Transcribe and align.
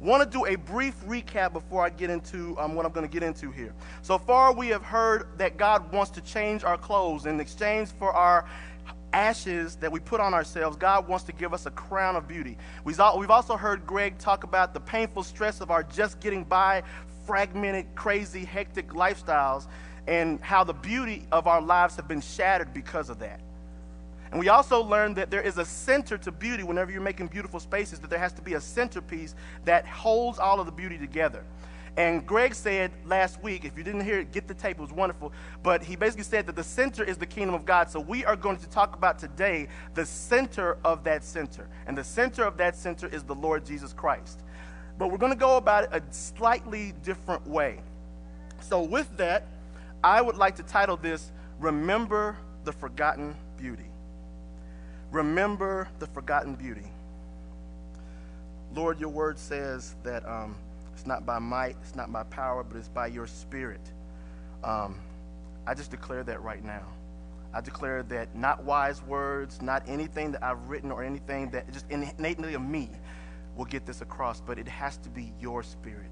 want 0.00 0.22
to 0.22 0.38
do 0.38 0.46
a 0.46 0.56
brief 0.56 0.94
recap 1.06 1.52
before 1.52 1.84
I 1.84 1.90
get 1.90 2.10
into 2.10 2.58
um, 2.58 2.74
what 2.74 2.86
I'm 2.86 2.92
going 2.92 3.06
to 3.06 3.12
get 3.12 3.22
into 3.22 3.50
here. 3.50 3.74
So 4.02 4.18
far, 4.18 4.52
we 4.52 4.68
have 4.68 4.82
heard 4.82 5.28
that 5.38 5.56
God 5.56 5.92
wants 5.92 6.10
to 6.12 6.20
change 6.20 6.64
our 6.64 6.78
clothes 6.78 7.26
in 7.26 7.40
exchange 7.40 7.88
for 7.98 8.12
our 8.12 8.46
ashes 9.12 9.76
that 9.76 9.90
we 9.90 10.00
put 10.00 10.20
on 10.20 10.34
ourselves, 10.34 10.76
God 10.76 11.08
wants 11.08 11.24
to 11.24 11.32
give 11.32 11.54
us 11.54 11.66
a 11.66 11.70
crown 11.70 12.16
of 12.16 12.28
beauty. 12.28 12.56
We've 12.84 13.00
also 13.00 13.56
heard 13.56 13.86
Greg 13.86 14.18
talk 14.18 14.44
about 14.44 14.74
the 14.74 14.80
painful 14.80 15.22
stress 15.22 15.60
of 15.60 15.70
our 15.70 15.82
just 15.82 16.20
getting 16.20 16.44
by, 16.44 16.82
fragmented, 17.26 17.86
crazy, 17.94 18.44
hectic 18.44 18.88
lifestyles, 18.90 19.66
and 20.06 20.40
how 20.40 20.64
the 20.64 20.72
beauty 20.72 21.26
of 21.32 21.46
our 21.46 21.60
lives 21.60 21.96
have 21.96 22.08
been 22.08 22.20
shattered 22.20 22.72
because 22.72 23.10
of 23.10 23.18
that. 23.18 23.40
And 24.30 24.40
we 24.40 24.48
also 24.48 24.82
learned 24.82 25.16
that 25.16 25.30
there 25.30 25.40
is 25.40 25.58
a 25.58 25.64
center 25.64 26.18
to 26.18 26.32
beauty 26.32 26.62
whenever 26.62 26.90
you're 26.90 27.00
making 27.00 27.28
beautiful 27.28 27.60
spaces, 27.60 27.98
that 28.00 28.10
there 28.10 28.18
has 28.18 28.32
to 28.34 28.42
be 28.42 28.54
a 28.54 28.60
centerpiece 28.60 29.34
that 29.64 29.86
holds 29.86 30.38
all 30.38 30.60
of 30.60 30.66
the 30.66 30.72
beauty 30.72 30.98
together. 30.98 31.44
And 31.98 32.24
Greg 32.24 32.54
said 32.54 32.92
last 33.04 33.42
week, 33.42 33.64
if 33.64 33.76
you 33.76 33.82
didn't 33.82 34.02
hear 34.04 34.20
it, 34.20 34.30
get 34.30 34.46
the 34.46 34.54
tape, 34.54 34.78
it 34.78 34.80
was 34.80 34.92
wonderful. 34.92 35.32
But 35.64 35.82
he 35.82 35.96
basically 35.96 36.22
said 36.22 36.46
that 36.46 36.54
the 36.54 36.62
center 36.62 37.02
is 37.02 37.16
the 37.16 37.26
kingdom 37.26 37.56
of 37.56 37.64
God. 37.64 37.90
So 37.90 37.98
we 37.98 38.24
are 38.24 38.36
going 38.36 38.56
to 38.58 38.68
talk 38.68 38.94
about 38.94 39.18
today 39.18 39.66
the 39.94 40.06
center 40.06 40.78
of 40.84 41.02
that 41.04 41.24
center. 41.24 41.68
And 41.88 41.98
the 41.98 42.04
center 42.04 42.44
of 42.44 42.56
that 42.58 42.76
center 42.76 43.08
is 43.08 43.24
the 43.24 43.34
Lord 43.34 43.66
Jesus 43.66 43.92
Christ. 43.92 44.44
But 44.96 45.10
we're 45.10 45.18
going 45.18 45.32
to 45.32 45.38
go 45.38 45.56
about 45.56 45.84
it 45.84 45.90
a 45.92 46.02
slightly 46.12 46.92
different 47.02 47.44
way. 47.48 47.80
So, 48.60 48.82
with 48.82 49.16
that, 49.16 49.46
I 50.04 50.20
would 50.20 50.36
like 50.36 50.54
to 50.56 50.62
title 50.62 50.96
this 50.96 51.32
Remember 51.58 52.36
the 52.62 52.72
Forgotten 52.72 53.34
Beauty. 53.56 53.87
Remember 55.10 55.88
the 55.98 56.06
Forgotten 56.06 56.54
Beauty. 56.54 56.90
Lord, 58.74 59.00
your 59.00 59.10
word 59.10 59.38
says 59.38 59.94
that. 60.02 60.28
Um, 60.28 60.56
it's 60.98 61.06
not 61.06 61.24
by 61.24 61.38
might, 61.38 61.76
it's 61.80 61.94
not 61.94 62.12
by 62.12 62.24
power, 62.24 62.64
but 62.64 62.76
it's 62.76 62.88
by 62.88 63.06
your 63.06 63.28
spirit. 63.28 63.92
Um, 64.64 64.98
I 65.64 65.74
just 65.74 65.92
declare 65.92 66.24
that 66.24 66.42
right 66.42 66.64
now. 66.64 66.82
I 67.54 67.60
declare 67.60 68.02
that 68.02 68.34
not 68.34 68.64
wise 68.64 69.00
words, 69.04 69.62
not 69.62 69.84
anything 69.86 70.32
that 70.32 70.42
I've 70.42 70.68
written 70.68 70.90
or 70.90 71.04
anything 71.04 71.50
that 71.50 71.72
just 71.72 71.86
innately 71.88 72.54
of 72.54 72.62
me 72.62 72.90
will 73.54 73.64
get 73.64 73.86
this 73.86 74.00
across, 74.00 74.40
but 74.40 74.58
it 74.58 74.66
has 74.66 74.96
to 74.98 75.08
be 75.08 75.32
your 75.40 75.62
spirit. 75.62 76.10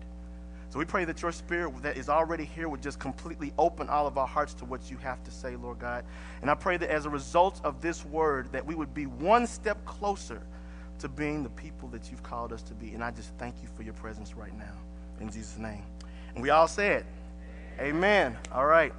So 0.70 0.78
we 0.78 0.84
pray 0.84 1.05
that 1.05 1.22
your 1.22 1.33
spirit 1.33 1.83
that 1.83 1.97
is 1.97 2.09
already 2.09 2.45
here 2.45 2.69
would 2.69 2.83
just 2.83 2.98
completely 2.98 3.53
open 3.59 3.89
all 3.89 4.06
of 4.06 4.19
our 4.19 4.27
hearts 4.27 4.53
to 4.55 4.64
what 4.64 4.91
you 4.91 4.97
have 4.98 5.23
to 5.25 5.31
say, 5.31 5.56
Lord 5.56 5.78
God. 5.78 6.05
And 6.42 6.50
I 6.50 6.55
pray 6.55 6.77
that 6.77 6.91
as 6.91 7.06
a 7.06 7.11
result 7.11 7.61
of 7.64 7.81
this 7.81 8.05
word, 8.05 8.50
that 8.53 8.67
we 8.67 8.75
would 8.75 8.92
be 8.92 9.06
one 9.06 9.47
step 9.47 9.84
closer 9.84 10.42
to 10.98 11.08
being 11.08 11.42
the 11.42 11.50
people 11.50 11.89
that 11.91 12.11
you've 12.11 12.23
called 12.23 12.53
us 12.53 12.62
to 12.62 12.75
be. 12.75 12.95
And 12.95 13.05
I 13.05 13.11
just 13.11 13.33
thank 13.39 13.55
you 13.62 13.69
for 13.77 13.83
your 13.83 13.95
presence 13.95 14.34
right 14.34 14.56
now. 14.58 14.75
In 15.20 15.31
Jesus' 15.31 15.58
name. 15.58 15.83
And 16.34 16.42
we 16.42 16.50
all 16.50 16.69
said, 16.69 17.06
Amen. 17.78 18.36
All 18.53 18.67
right. 18.67 18.92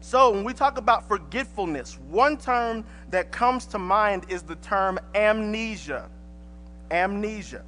So, 0.00 0.30
when 0.30 0.44
we 0.44 0.54
talk 0.54 0.78
about 0.78 1.06
forgetfulness, 1.06 1.98
one 2.08 2.36
term 2.38 2.84
that 3.10 3.30
comes 3.32 3.66
to 3.66 3.78
mind 3.78 4.26
is 4.28 4.42
the 4.42 4.56
term 4.56 4.98
amnesia. 5.14 6.08
Amnesia. 6.90 7.62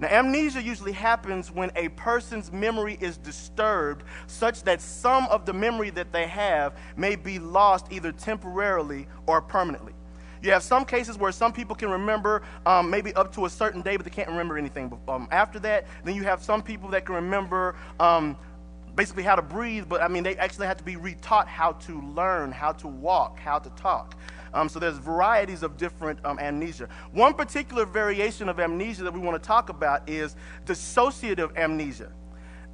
Now, 0.00 0.08
amnesia 0.08 0.62
usually 0.62 0.92
happens 0.92 1.50
when 1.50 1.72
a 1.74 1.88
person's 1.90 2.52
memory 2.52 2.96
is 3.00 3.16
disturbed, 3.16 4.04
such 4.28 4.62
that 4.62 4.80
some 4.80 5.26
of 5.26 5.44
the 5.44 5.52
memory 5.52 5.90
that 5.90 6.12
they 6.12 6.26
have 6.28 6.78
may 6.96 7.16
be 7.16 7.38
lost 7.38 7.86
either 7.90 8.12
temporarily 8.12 9.08
or 9.26 9.40
permanently. 9.40 9.94
You 10.40 10.52
have 10.52 10.62
some 10.62 10.84
cases 10.84 11.18
where 11.18 11.32
some 11.32 11.52
people 11.52 11.74
can 11.74 11.90
remember 11.90 12.42
um, 12.64 12.90
maybe 12.90 13.12
up 13.14 13.32
to 13.34 13.46
a 13.46 13.50
certain 13.50 13.82
day, 13.82 13.96
but 13.96 14.04
they 14.04 14.10
can't 14.10 14.28
remember 14.28 14.56
anything 14.56 14.96
um, 15.08 15.26
after 15.32 15.58
that. 15.60 15.86
Then 16.04 16.14
you 16.14 16.22
have 16.22 16.42
some 16.44 16.62
people 16.62 16.88
that 16.90 17.04
can 17.04 17.16
remember 17.16 17.74
um, 17.98 18.36
basically 18.94 19.24
how 19.24 19.34
to 19.34 19.42
breathe, 19.42 19.86
but 19.88 20.00
I 20.00 20.08
mean, 20.08 20.22
they 20.22 20.36
actually 20.36 20.66
have 20.66 20.76
to 20.76 20.84
be 20.84 20.94
retaught 20.94 21.46
how 21.46 21.72
to 21.72 22.00
learn, 22.00 22.52
how 22.52 22.72
to 22.72 22.86
walk, 22.86 23.38
how 23.38 23.58
to 23.58 23.70
talk. 23.70 24.16
Um, 24.54 24.68
so 24.68 24.78
there's 24.78 24.98
varieties 24.98 25.62
of 25.62 25.76
different 25.76 26.18
um, 26.24 26.38
amnesia. 26.38 26.88
One 27.12 27.34
particular 27.34 27.84
variation 27.84 28.48
of 28.48 28.60
amnesia 28.60 29.02
that 29.04 29.12
we 29.12 29.20
want 29.20 29.40
to 29.40 29.46
talk 29.46 29.68
about 29.68 30.08
is 30.08 30.36
dissociative 30.66 31.56
amnesia. 31.56 32.12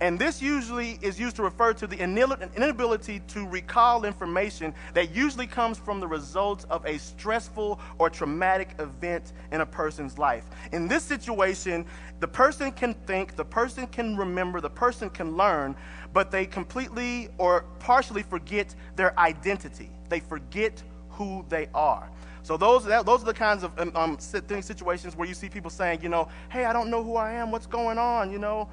And 0.01 0.19
this 0.19 0.43
usually 0.43 0.99
is 1.03 1.21
used 1.21 1.37
to 1.37 1.43
refer 1.43 1.73
to 1.75 1.87
the 1.87 1.97
inability 1.97 3.21
to 3.29 3.47
recall 3.47 4.05
information 4.05 4.75
that 4.93 5.15
usually 5.15 5.47
comes 5.47 5.79
from 5.79 6.01
the 6.01 6.07
results 6.07 6.65
of 6.65 6.85
a 6.85 6.99
stressful 6.99 7.81
or 7.99 8.11
traumatic 8.11 8.75
event 8.81 9.33
in 9.53 9.61
a 9.61 9.67
person's 9.67 10.19
life. 10.19 10.47
In 10.73 10.89
this 10.89 11.05
situation, 11.05 11.87
the 12.19 12.27
person 12.27 12.73
can 12.73 12.95
think, 13.07 13.37
the 13.37 13.45
person 13.45 13.87
can 13.87 14.17
remember, 14.17 14.61
the 14.61 14.69
person 14.69 15.11
can 15.11 15.37
learn, 15.37 15.77
but 16.13 16.31
they 16.31 16.45
completely 16.45 17.29
or 17.39 17.65
partially 17.79 18.25
forget 18.25 18.75
their 18.97 19.19
identity. 19.19 19.91
They 20.09 20.21
forget 20.21 20.83
who 21.15 21.45
they 21.49 21.69
are. 21.75 22.11
So 22.43 22.57
those, 22.59 22.85
those 22.85 23.23
are 23.23 23.25
the 23.25 23.35
kinds 23.35 23.63
of 23.63 23.79
um, 23.79 23.93
um 23.95 24.19
situations 24.19 25.17
where 25.17 25.27
you 25.27 25.35
see 25.35 25.49
people 25.49 25.71
saying, 25.71 26.03
you 26.03 26.09
know, 26.09 26.29
hey, 26.51 26.67
I 26.67 26.73
don't 26.73 26.91
know 26.91 27.03
who 27.03 27.17
I 27.17 27.33
am. 27.33 27.51
What's 27.51 27.67
going 27.67 27.97
on? 27.97 28.31
You 28.31 28.39
know, 28.39 28.69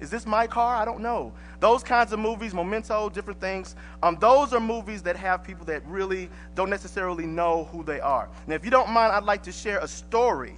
is 0.00 0.10
this 0.10 0.26
my 0.26 0.46
car? 0.46 0.74
I 0.76 0.84
don't 0.84 1.00
know. 1.00 1.32
Those 1.60 1.84
kinds 1.84 2.12
of 2.12 2.18
movies, 2.18 2.54
Memento, 2.54 3.08
different 3.08 3.40
things, 3.40 3.76
um, 4.02 4.16
those 4.18 4.52
are 4.52 4.58
movies 4.58 5.02
that 5.02 5.14
have 5.16 5.44
people 5.44 5.64
that 5.66 5.86
really 5.86 6.28
don't 6.56 6.70
necessarily 6.70 7.24
know 7.24 7.68
who 7.70 7.84
they 7.84 8.00
are. 8.00 8.28
Now, 8.48 8.56
if 8.56 8.64
you 8.64 8.70
don't 8.70 8.90
mind, 8.90 9.12
I'd 9.12 9.22
like 9.22 9.44
to 9.44 9.52
share 9.52 9.78
a 9.78 9.86
story 9.86 10.56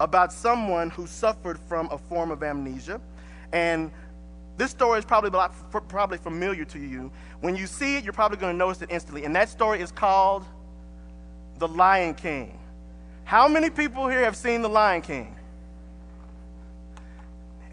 about 0.00 0.32
someone 0.32 0.90
who 0.90 1.06
suffered 1.06 1.58
from 1.58 1.88
a 1.90 1.96
form 1.96 2.30
of 2.30 2.42
amnesia. 2.42 3.00
And 3.52 3.90
this 4.56 4.70
story 4.70 4.98
is 4.98 5.04
probably, 5.04 5.30
probably 5.88 6.18
familiar 6.18 6.64
to 6.66 6.78
you. 6.78 7.10
When 7.40 7.56
you 7.56 7.66
see 7.66 7.96
it, 7.96 8.04
you're 8.04 8.12
probably 8.12 8.38
going 8.38 8.54
to 8.54 8.58
notice 8.58 8.82
it 8.82 8.90
instantly. 8.90 9.24
And 9.24 9.34
that 9.34 9.48
story 9.48 9.80
is 9.80 9.90
called 9.90 10.44
The 11.58 11.66
Lion 11.66 12.14
King. 12.14 12.58
How 13.24 13.48
many 13.48 13.70
people 13.70 14.08
here 14.08 14.24
have 14.24 14.36
seen 14.36 14.62
The 14.62 14.68
Lion 14.68 15.02
King? 15.02 15.34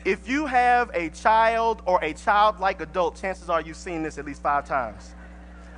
If 0.04 0.28
you 0.28 0.48
have 0.48 0.90
a 0.96 1.10
child 1.10 1.84
or 1.86 2.04
a 2.04 2.14
childlike 2.14 2.82
adult, 2.82 3.22
chances 3.22 3.50
are 3.50 3.62
you've 3.62 3.78
seen 3.78 4.02
this 4.02 4.18
at 4.18 4.26
least 4.26 4.42
five 4.42 4.66
times. 4.66 5.14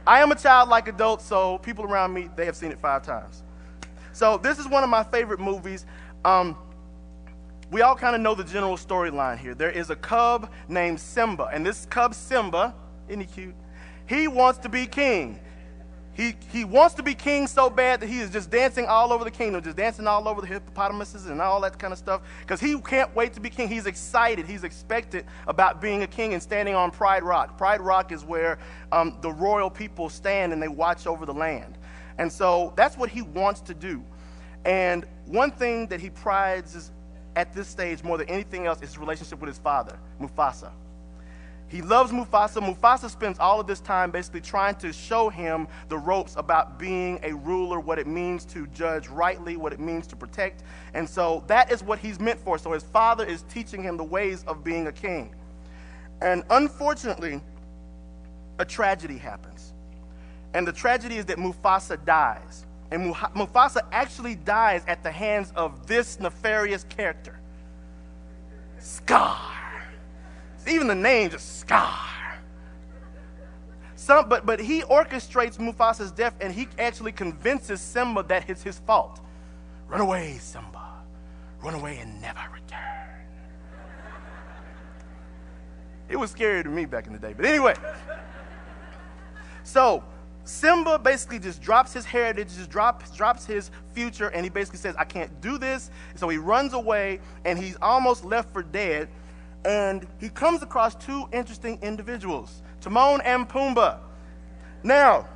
I 0.08 0.22
am 0.22 0.32
a 0.32 0.36
childlike 0.36 0.88
adult, 0.88 1.22
so 1.22 1.58
people 1.58 1.84
around 1.84 2.14
me, 2.14 2.30
they 2.36 2.46
have 2.46 2.56
seen 2.56 2.72
it 2.72 2.80
five 2.80 3.04
times. 3.04 3.44
So 4.14 4.38
this 4.38 4.60
is 4.60 4.68
one 4.68 4.84
of 4.84 4.90
my 4.90 5.04
favorite 5.04 5.40
movies. 5.40 5.86
Um, 6.24 6.58
we 7.74 7.82
all 7.82 7.96
kind 7.96 8.16
of 8.16 8.22
know 8.22 8.36
the 8.36 8.44
general 8.44 8.78
storyline 8.78 9.40
here. 9.40 9.56
There 9.56 9.72
is 9.72 9.90
a 9.90 9.96
cub 9.96 10.52
named 10.68 11.00
Simba, 11.00 11.50
and 11.52 11.66
this 11.66 11.88
cub 11.88 12.14
Simba, 12.14 12.76
isn't 13.08 13.20
he 13.20 13.26
cute? 13.26 13.56
He 14.06 14.28
wants 14.28 14.60
to 14.60 14.70
be 14.70 14.86
king. 14.86 15.40
He, 16.14 16.36
he 16.52 16.66
wants 16.66 16.94
to 16.96 17.04
be 17.04 17.16
king 17.16 17.48
so 17.48 17.72
bad 17.72 18.00
that 18.02 18.08
he 18.08 18.20
is 18.20 18.30
just 18.30 18.52
dancing 18.52 18.86
all 18.86 19.12
over 19.12 19.24
the 19.24 19.32
kingdom, 19.32 19.64
just 19.64 19.76
dancing 19.76 20.06
all 20.06 20.28
over 20.28 20.40
the 20.40 20.46
hippopotamuses 20.46 21.26
and 21.26 21.42
all 21.42 21.60
that 21.62 21.80
kind 21.80 21.92
of 21.92 21.98
stuff, 21.98 22.22
because 22.42 22.62
he 22.62 22.80
can't 22.80 23.14
wait 23.16 23.34
to 23.34 23.40
be 23.40 23.50
king. 23.50 23.68
He's 23.68 23.88
excited, 23.88 24.46
he's 24.46 24.64
expected 24.64 25.26
about 25.48 25.82
being 25.82 26.04
a 26.04 26.08
king 26.08 26.34
and 26.34 26.44
standing 26.44 26.76
on 26.76 26.92
Pride 26.92 27.24
Rock. 27.24 27.58
Pride 27.58 27.82
Rock 27.82 28.12
is 28.12 28.24
where 28.24 28.60
um, 28.92 29.18
the 29.22 29.32
royal 29.32 29.72
people 29.72 30.10
stand 30.10 30.54
and 30.54 30.62
they 30.62 30.68
watch 30.68 31.08
over 31.08 31.26
the 31.26 31.34
land. 31.34 31.80
And 32.20 32.32
so 32.32 32.72
that's 32.76 32.96
what 32.96 33.10
he 33.10 33.24
wants 33.24 33.62
to 33.62 33.74
do. 33.74 34.04
And 34.64 35.06
one 35.26 35.50
thing 35.50 35.88
that 35.88 36.00
he 36.00 36.12
prides 36.12 36.92
at 37.36 37.54
this 37.54 37.68
stage 37.68 38.04
more 38.04 38.18
than 38.18 38.30
anything 38.30 38.66
else 38.66 38.82
is 38.82 38.90
his 38.90 38.98
relationship 38.98 39.40
with 39.40 39.50
his 39.50 39.60
father, 39.60 39.98
Mufasa. 40.22 40.72
He 41.68 41.82
loves 41.82 42.12
Mufasa. 42.12 42.62
Mufasa 42.62 43.10
spends 43.10 43.40
all 43.40 43.60
of 43.60 43.66
this 43.66 43.80
time 43.80 44.12
basically 44.12 44.42
trying 44.42 44.76
to 44.76 44.94
show 44.94 45.30
him 45.30 45.68
the 45.90 45.98
ropes 45.98 46.36
about 46.36 46.78
being 46.78 47.20
a 47.24 47.34
ruler, 47.34 47.80
what 47.80 47.98
it 47.98 48.06
means 48.06 48.46
to 48.46 48.68
judge 48.68 49.08
rightly, 49.08 49.58
what 49.58 49.74
it 49.74 49.80
means 49.80 50.06
to 50.08 50.16
protect. 50.16 50.62
And 50.94 51.10
so 51.10 51.44
that 51.48 51.72
is 51.72 51.84
what 51.84 51.98
he's 51.98 52.20
meant 52.20 52.40
for. 52.40 52.60
So 52.60 52.74
his 52.74 52.84
father 52.84 53.26
is 53.26 53.44
teaching 53.50 53.82
him 53.82 53.98
the 53.98 54.04
ways 54.04 54.44
of 54.48 54.64
being 54.64 54.86
a 54.86 54.92
king. 54.92 55.34
And 56.22 56.44
unfortunately, 56.52 57.42
a 58.60 58.66
tragedy 58.66 59.18
happens. 59.18 59.74
And 60.54 60.68
the 60.68 60.74
tragedy 60.74 61.18
is 61.18 61.26
that 61.26 61.38
Mufasa 61.38 62.06
dies. 62.06 62.68
And 62.94 63.12
Mufasa 63.12 63.82
actually 63.92 64.36
dies 64.36 64.84
at 64.88 65.02
the 65.02 65.12
hands 65.12 65.52
of 65.56 65.88
this 65.88 66.20
nefarious 66.20 66.84
character, 66.84 67.40
Scar. 68.78 69.52
Even 70.68 70.86
the 70.86 70.94
name 70.94 71.32
just 71.32 71.58
Scar. 71.60 71.98
Some, 73.96 74.30
but, 74.30 74.46
but 74.46 74.60
he 74.60 74.84
orchestrates 74.84 75.58
Mufasa's 75.58 76.12
death 76.12 76.36
and 76.40 76.54
he 76.54 76.68
actually 76.78 77.12
convinces 77.12 77.82
Simba 77.82 78.22
that 78.24 78.48
it's 78.48 78.62
his 78.62 78.78
fault. 78.78 79.22
Run 79.88 80.02
away, 80.02 80.38
Simba. 80.40 81.02
Run 81.64 81.74
away 81.74 81.98
and 81.98 82.22
never 82.22 82.42
return. 82.54 82.80
It 86.10 86.18
was 86.18 86.30
scary 86.30 86.62
to 86.62 86.70
me 86.70 86.86
back 86.86 87.08
in 87.08 87.14
the 87.14 87.20
day. 87.20 87.34
But 87.36 87.46
anyway, 87.46 87.74
so 89.64 90.04
Simba 90.46 91.00
basically 91.00 91.40
just 91.40 91.62
drops 91.62 91.94
his 91.94 92.06
heritage, 92.06 92.50
just 92.56 92.70
drops, 92.70 93.12
drops 93.12 93.46
his 93.46 93.72
future, 93.94 94.28
and 94.28 94.46
he 94.46 94.50
basically 94.50 94.80
says, 94.80 94.96
I 94.98 95.06
can't 95.06 95.40
do 95.42 95.58
this. 95.58 95.90
So 96.16 96.28
he 96.28 96.38
runs 96.38 96.74
away, 96.74 97.20
and 97.46 97.58
he's 97.58 97.78
almost 97.82 98.26
left 98.26 98.52
for 98.52 98.62
dead. 98.62 99.08
And 99.64 100.06
he 100.20 100.28
comes 100.28 100.62
across 100.62 100.96
two 100.96 101.28
interesting 101.32 101.80
individuals, 101.82 102.62
Timon 102.82 103.22
and 103.22 103.48
Pumbaa. 103.48 104.00
Now, 104.84 105.28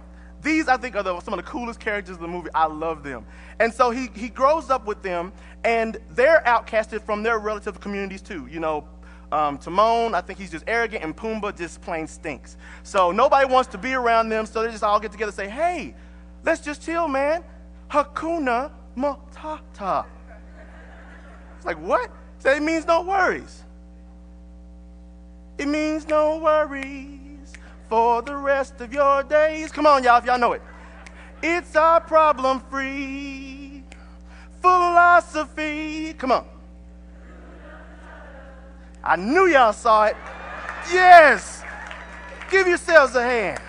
these, 0.41 0.67
I 0.67 0.77
think, 0.77 0.95
are 0.95 1.03
the, 1.03 1.19
some 1.21 1.33
of 1.33 1.43
the 1.43 1.49
coolest 1.49 1.79
characters 1.79 2.17
in 2.17 2.21
the 2.21 2.27
movie. 2.27 2.49
I 2.53 2.67
love 2.67 3.03
them. 3.03 3.25
And 3.59 3.73
so 3.73 3.89
he, 3.89 4.09
he 4.13 4.27
grows 4.27 4.69
up 4.69 4.85
with 4.85 5.01
them, 5.01 5.31
and 5.63 5.97
they're 6.11 6.43
outcasted 6.45 7.01
from 7.01 7.23
their 7.23 7.39
relative 7.39 7.79
communities 7.79 8.21
too. 8.21 8.47
You 8.47 8.59
know, 8.59 8.87
um, 9.31 9.57
Timon, 9.57 10.15
I 10.15 10.21
think 10.21 10.39
he's 10.39 10.51
just 10.51 10.63
arrogant, 10.67 11.03
and 11.03 11.15
Pumbaa 11.15 11.57
just 11.57 11.81
plain 11.81 12.07
stinks. 12.07 12.57
So 12.83 13.11
nobody 13.11 13.45
wants 13.45 13.69
to 13.71 13.77
be 13.77 13.93
around 13.93 14.29
them, 14.29 14.45
so 14.45 14.63
they 14.63 14.71
just 14.71 14.83
all 14.83 14.99
get 14.99 15.11
together 15.11 15.29
and 15.29 15.35
say, 15.35 15.49
hey, 15.49 15.95
let's 16.43 16.61
just 16.61 16.81
chill, 16.81 17.07
man. 17.07 17.43
Hakuna 17.89 18.71
Matata. 18.95 20.05
It's 21.57 21.65
like, 21.65 21.79
what? 21.81 22.09
So 22.39 22.51
it 22.51 22.61
means 22.61 22.85
no 22.85 23.01
worries. 23.01 23.63
It 25.57 25.67
means 25.67 26.07
no 26.07 26.37
worries 26.37 27.53
for 27.89 28.21
the 28.21 28.35
rest 28.35 28.79
of 28.79 28.93
your 28.93 29.23
days. 29.23 29.71
Come 29.71 29.87
on, 29.87 30.03
y'all, 30.03 30.19
if 30.19 30.25
y'all 30.25 30.37
know 30.39 30.53
it. 30.53 30.61
It's 31.41 31.75
our 31.75 31.99
problem 31.99 32.61
free 32.69 33.83
philosophy. 34.61 36.13
Come 36.13 36.31
on. 36.31 36.56
I 39.07 39.15
knew 39.15 39.47
y'all 39.47 39.71
saw 39.71 40.03
it. 40.03 40.17
Yes. 40.91 41.63
Give 42.51 42.67
yourselves 42.67 43.15
a 43.15 43.23
hand. 43.23 43.61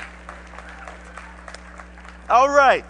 All 2.29 2.49
right. 2.49 2.85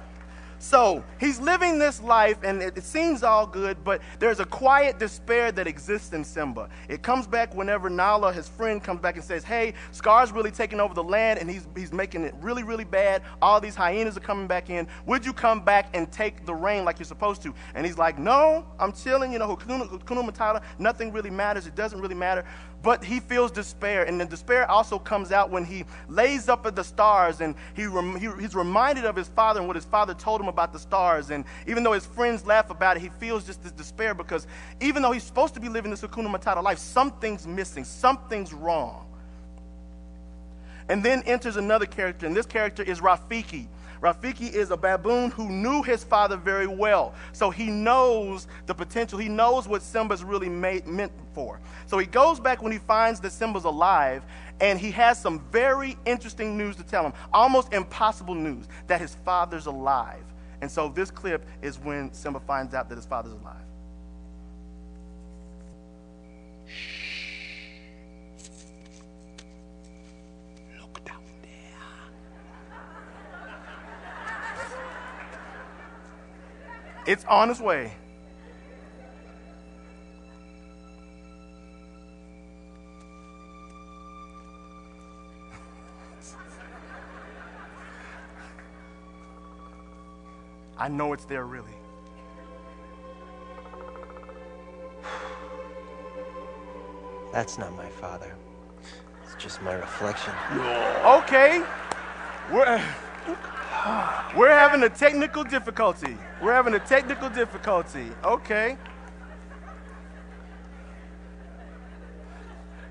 So 0.59 1.05
he's 1.21 1.39
living 1.39 1.79
this 1.79 2.03
life, 2.03 2.39
and 2.43 2.61
it, 2.61 2.83
seems 2.83 3.23
all 3.23 3.47
good, 3.47 3.85
but 3.85 4.01
there's 4.19 4.41
a 4.41 4.45
quiet 4.45 4.99
despair 4.99 5.53
that 5.53 5.67
exists 5.67 6.13
in 6.13 6.25
Simba. 6.25 6.69
It 6.89 7.03
comes 7.03 7.27
back 7.27 7.55
whenever 7.55 7.91
Nala, 7.91 8.33
his 8.33 8.49
friend, 8.49 8.83
comes 8.83 9.01
back 9.01 9.17
and 9.17 9.25
says, 9.25 9.45
Hey, 9.45 9.75
Scar's 9.93 10.33
really 10.33 10.51
taking 10.51 10.81
over 10.81 10.95
the 10.95 11.03
land, 11.03 11.39
and 11.39 11.51
he's, 11.51 11.67
he's 11.77 11.93
making 11.93 12.23
it 12.25 12.35
really, 12.41 12.63
really 12.63 12.85
bad. 12.85 13.23
All 13.43 13.61
these 13.61 13.75
hyenas 13.75 14.17
are 14.17 14.21
coming 14.21 14.47
back 14.47 14.71
in. 14.71 14.89
Would 15.07 15.25
you 15.25 15.33
come 15.33 15.61
back 15.61 15.91
and 15.95 16.11
take 16.11 16.47
the 16.47 16.55
reign 16.55 16.85
like 16.85 16.99
you're 16.99 17.07
supposed 17.07 17.43
to? 17.43 17.55
And 17.75 17.87
he's 17.87 17.99
like, 17.99 18.19
No, 18.19 18.67
I'm 18.79 18.93
chilling. 18.93 19.33
You 19.33 19.39
know, 19.39 19.55
Hakuna 19.55 20.29
Matata, 20.29 20.63
nothing 20.79 21.13
really 21.13 21.31
matters. 21.31 21.67
It 21.67 21.75
doesn't 21.75 22.01
really 22.01 22.15
matter. 22.15 22.45
But 22.81 23.03
he 23.03 23.19
feels 23.19 23.51
despair, 23.51 24.05
and 24.05 24.21
the 24.21 24.25
despair 24.25 24.71
also 24.71 25.01
comes 25.01 25.33
out 25.33 25.51
when 25.51 25.65
he 25.65 25.85
lays 26.09 26.49
up 26.49 26.65
at 26.65 26.77
the 26.77 26.85
stars 26.85 27.41
and 27.41 27.57
he, 27.75 27.87
rem- 27.87 28.17
he, 28.17 28.29
he's 28.41 28.55
reminded 28.55 29.05
of 29.05 29.17
his 29.17 29.27
father 29.27 29.59
and 29.59 29.67
what 29.67 29.75
his 29.75 29.85
father 29.85 30.15
told 30.15 30.41
him 30.41 30.47
about 30.47 30.73
the 30.73 30.79
stars. 30.79 31.31
And 31.31 31.45
even 31.67 31.83
though 31.83 31.93
his 31.93 32.07
friends 32.07 32.47
laugh 32.47 32.71
about 32.71 32.97
it, 32.97 33.01
he 33.01 33.09
feels 33.09 33.45
just 33.45 33.65
this 33.65 33.73
despair 33.73 34.15
because 34.15 34.47
even 34.81 35.03
though 35.03 35.11
he's 35.11 35.25
supposed 35.25 35.55
to 35.55 35.61
be 35.61 35.69
living 35.69 35.91
this 35.91 36.03
Hakuna 36.03 36.33
Matata 36.33 36.63
life, 36.63 36.79
something's 36.79 37.49
missing, 37.49 37.83
something's 37.83 38.55
wrong. 38.55 39.07
And 40.89 41.05
then 41.05 41.23
enters 41.25 41.57
another 41.57 41.85
character, 41.85 42.27
and 42.27 42.35
this 42.35 42.47
character 42.47 42.83
is 42.83 43.01
Rafiki. 43.01 43.67
Rafiki 44.01 44.53
is 44.53 44.71
a 44.71 44.77
baboon 44.77 45.31
who 45.31 45.49
knew 45.49 45.83
his 45.83 46.05
father 46.05 46.37
very 46.37 46.67
well. 46.67 47.15
So 47.33 47.51
he 47.51 47.67
knows 47.67 48.47
the 48.67 48.75
potential. 48.75 49.19
He 49.19 49.29
knows 49.29 49.67
what 49.67 49.83
Simba's 49.83 50.23
really 50.23 50.49
made, 50.49 50.87
meant 50.87 51.13
for. 51.33 51.61
So 51.87 51.99
he 51.99 52.07
goes 52.07 52.41
back 52.41 52.63
when 52.63 52.73
he 52.73 52.79
finds 52.79 53.21
that 53.21 53.33
Simba's 53.33 53.65
alive, 53.65 54.25
and 54.61 54.79
he 54.79 54.91
has 54.93 55.21
some 55.21 55.41
very 55.51 55.97
interesting 56.07 56.57
news 56.57 56.77
to 56.77 56.83
tell 56.83 57.05
him. 57.05 57.13
Almost 57.33 57.73
impossible 57.73 58.35
news 58.35 58.67
that 58.87 59.01
his 59.01 59.15
father's 59.15 59.67
alive. 59.67 60.25
And 60.61 60.71
so 60.71 60.89
this 60.89 61.11
clip 61.11 61.47
is 61.63 61.79
when 61.79 62.13
Simba 62.13 62.41
finds 62.41 62.75
out 62.75 62.89
that 62.89 62.97
his 62.97 63.07
father's 63.07 63.33
alive. 63.33 63.68
It's 77.09 77.25
on 77.25 77.49
its 77.49 77.59
way. 77.59 77.91
I 90.77 90.89
know 90.89 91.15
it's 91.15 91.25
there 91.25 91.47
really. 91.47 91.65
That's 97.33 97.57
not 97.57 97.75
my 97.75 97.89
father. 97.89 98.37
It's 99.25 99.43
just 99.43 99.63
my 99.63 99.73
reflection. 99.73 100.35
Okay. 101.07 101.65
We're. 102.53 102.85
We're 104.37 104.51
having 104.51 104.83
a 104.83 104.89
technical 104.89 105.43
difficulty. 105.43 106.17
We're 106.43 106.53
having 106.53 106.75
a 106.75 106.79
technical 106.79 107.31
difficulty. 107.31 108.09
Okay. 108.23 108.77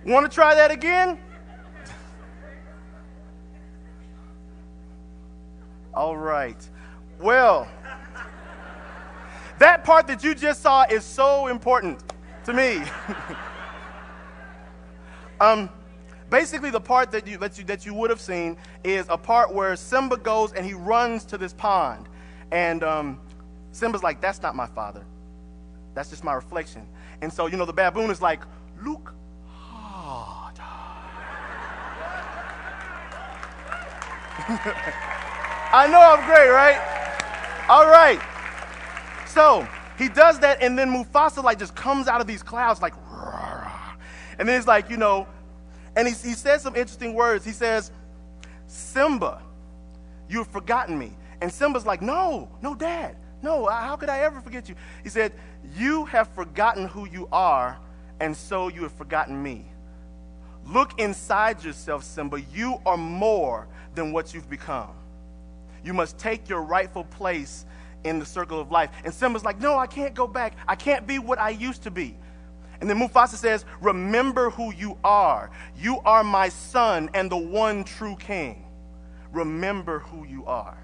Want 0.06 0.30
to 0.30 0.34
try 0.34 0.56
that 0.56 0.72
again? 0.72 1.19
All 5.94 6.18
right. 6.18 6.69
Well, 7.19 7.68
that 9.60 9.84
part 9.84 10.07
that 10.07 10.24
you 10.24 10.34
just 10.34 10.62
saw 10.62 10.86
is 10.89 11.04
so 11.04 11.48
important 11.48 12.00
to 12.45 12.54
me. 12.54 12.84
um, 15.42 15.69
Basically, 16.29 16.71
the 16.71 16.81
part 16.81 17.12
that 17.12 17.25
you, 17.25 17.38
that 17.38 17.57
you, 17.57 17.63
that 17.65 17.85
you 17.85 17.94
would 17.94 18.09
have 18.09 18.19
seen 18.19 18.57
is 18.83 19.06
a 19.09 19.18
part 19.18 19.53
where 19.53 19.75
Simba 19.75 20.18
goes 20.18 20.51
and 20.53 20.65
he 20.65 20.74
runs 20.74 21.24
to 21.25 21.38
this 21.38 21.53
pond. 21.53 22.09
And 22.51 22.83
um, 22.83 23.19
Simba's 23.71 24.03
like, 24.03 24.19
That's 24.19 24.41
not 24.41 24.56
my 24.56 24.68
father. 24.68 25.06
That's 25.94 26.09
just 26.09 26.24
my 26.24 26.33
reflection. 26.33 26.85
And 27.21 27.31
so, 27.31 27.47
you 27.47 27.57
know, 27.57 27.65
the 27.65 27.74
baboon 27.74 28.09
is 28.09 28.21
like, 28.21 28.41
Look 28.83 29.13
hard. 29.45 30.56
I 35.74 35.88
know 35.88 36.00
I'm 36.00 36.25
great, 36.25 36.50
right? 36.50 36.79
All 37.69 37.85
right. 37.88 38.19
So 39.27 39.68
he 39.97 40.09
does 40.09 40.39
that, 40.39 40.62
and 40.62 40.77
then 40.77 40.89
Mufasa 40.89 41.44
like 41.44 41.59
just 41.59 41.75
comes 41.75 42.07
out 42.07 42.21
of 42.21 42.27
these 42.27 42.44
clouds 42.44 42.81
like, 42.81 42.94
and 44.39 44.47
then 44.47 44.56
he's 44.56 44.68
like, 44.68 44.89
you 44.89 44.97
know, 44.97 45.27
and 45.98 46.08
he, 46.08 46.13
he 46.13 46.36
says 46.36 46.62
some 46.62 46.75
interesting 46.75 47.16
words. 47.16 47.44
He 47.44 47.51
says, 47.51 47.92
Simba, 48.68 49.42
you 50.30 50.38
have 50.38 50.48
forgotten 50.48 50.98
me. 50.98 51.18
And 51.42 51.51
Simba's 51.51 51.88
like, 51.88 52.04
No, 52.04 52.50
no, 52.62 52.75
Dad. 52.75 53.18
No, 53.42 53.66
how 53.66 53.96
could 53.96 54.10
I 54.10 54.20
ever 54.20 54.39
forget 54.39 54.70
you? 54.70 54.75
He 55.04 55.10
said, 55.10 55.34
You 55.75 56.06
have 56.06 56.27
forgotten 56.30 56.88
who 56.88 57.08
you 57.10 57.27
are, 57.32 57.80
and 58.20 58.38
so 58.38 58.68
you 58.68 58.84
have 58.84 58.92
forgotten 58.94 59.42
me. 59.42 59.66
Look 60.68 61.00
inside 61.00 61.63
yourself, 61.63 62.04
Simba. 62.04 62.42
You 62.54 62.80
are 62.86 62.98
more 62.98 63.68
than 63.96 64.12
what 64.12 64.36
you've 64.36 64.50
become. 64.50 64.92
You 65.84 65.94
must 65.94 66.20
take 66.20 66.48
your 66.48 66.62
rightful 66.62 67.06
place 67.06 67.66
in 68.04 68.20
the 68.20 68.25
circle 68.25 68.60
of 68.60 68.70
life. 68.70 68.92
And 69.04 69.12
Simba's 69.12 69.44
like, 69.44 69.60
No, 69.60 69.80
I 69.80 69.88
can't 69.88 70.13
go 70.13 70.27
back. 70.27 70.54
I 70.68 70.75
can't 70.75 71.08
be 71.08 71.18
what 71.18 71.39
I 71.39 71.50
used 71.50 71.82
to 71.84 71.92
be. 71.92 72.16
And 72.79 72.89
then 72.89 73.00
Mufasa 73.00 73.36
says, 73.36 73.65
Remember 73.81 74.50
who 74.50 74.74
you 74.74 74.98
are. 75.03 75.50
You 75.77 76.00
are 76.05 76.24
my 76.24 76.50
son 76.50 77.10
and 77.13 77.31
the 77.31 77.38
one 77.38 77.84
true 77.84 78.15
king. 78.15 78.65
Remember 79.31 80.00
who 80.00 80.25
you 80.25 80.46
are. 80.46 80.77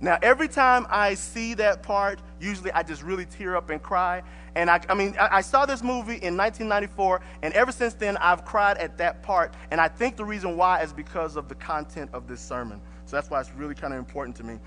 Now, 0.00 0.18
every 0.20 0.48
time 0.48 0.86
I 0.90 1.14
see 1.14 1.54
that 1.54 1.82
part, 1.82 2.20
usually 2.38 2.70
I 2.72 2.82
just 2.82 3.02
really 3.02 3.24
tear 3.24 3.56
up 3.56 3.70
and 3.70 3.82
cry. 3.82 4.22
And 4.54 4.70
I, 4.70 4.80
I 4.90 4.94
mean, 4.94 5.16
I, 5.18 5.38
I, 5.38 5.40
saw 5.40 5.64
this 5.64 5.82
movie 5.82 6.16
in 6.16 6.36
1994, 6.36 7.22
and 7.42 7.54
ever 7.54 7.72
since 7.72 7.94
then, 7.94 8.16
I've 8.18 8.44
cried 8.44 8.76
at 8.76 8.98
that 8.98 9.22
part. 9.22 9.54
And 9.70 9.80
I 9.80 9.88
think 9.88 10.16
the 10.16 10.24
reason 10.24 10.56
why 10.56 10.82
is 10.82 10.92
because 10.92 11.36
of 11.36 11.48
the 11.48 11.54
content 11.54 12.10
of 12.12 12.28
this 12.28 12.40
sermon. 12.40 12.80
So 13.06 13.16
that's 13.16 13.30
why 13.30 13.40
it's 13.40 13.52
really 13.52 13.74
kind 13.74 13.94
of 13.94 13.98
important 13.98 14.36
to 14.36 14.44
me. 14.44 14.58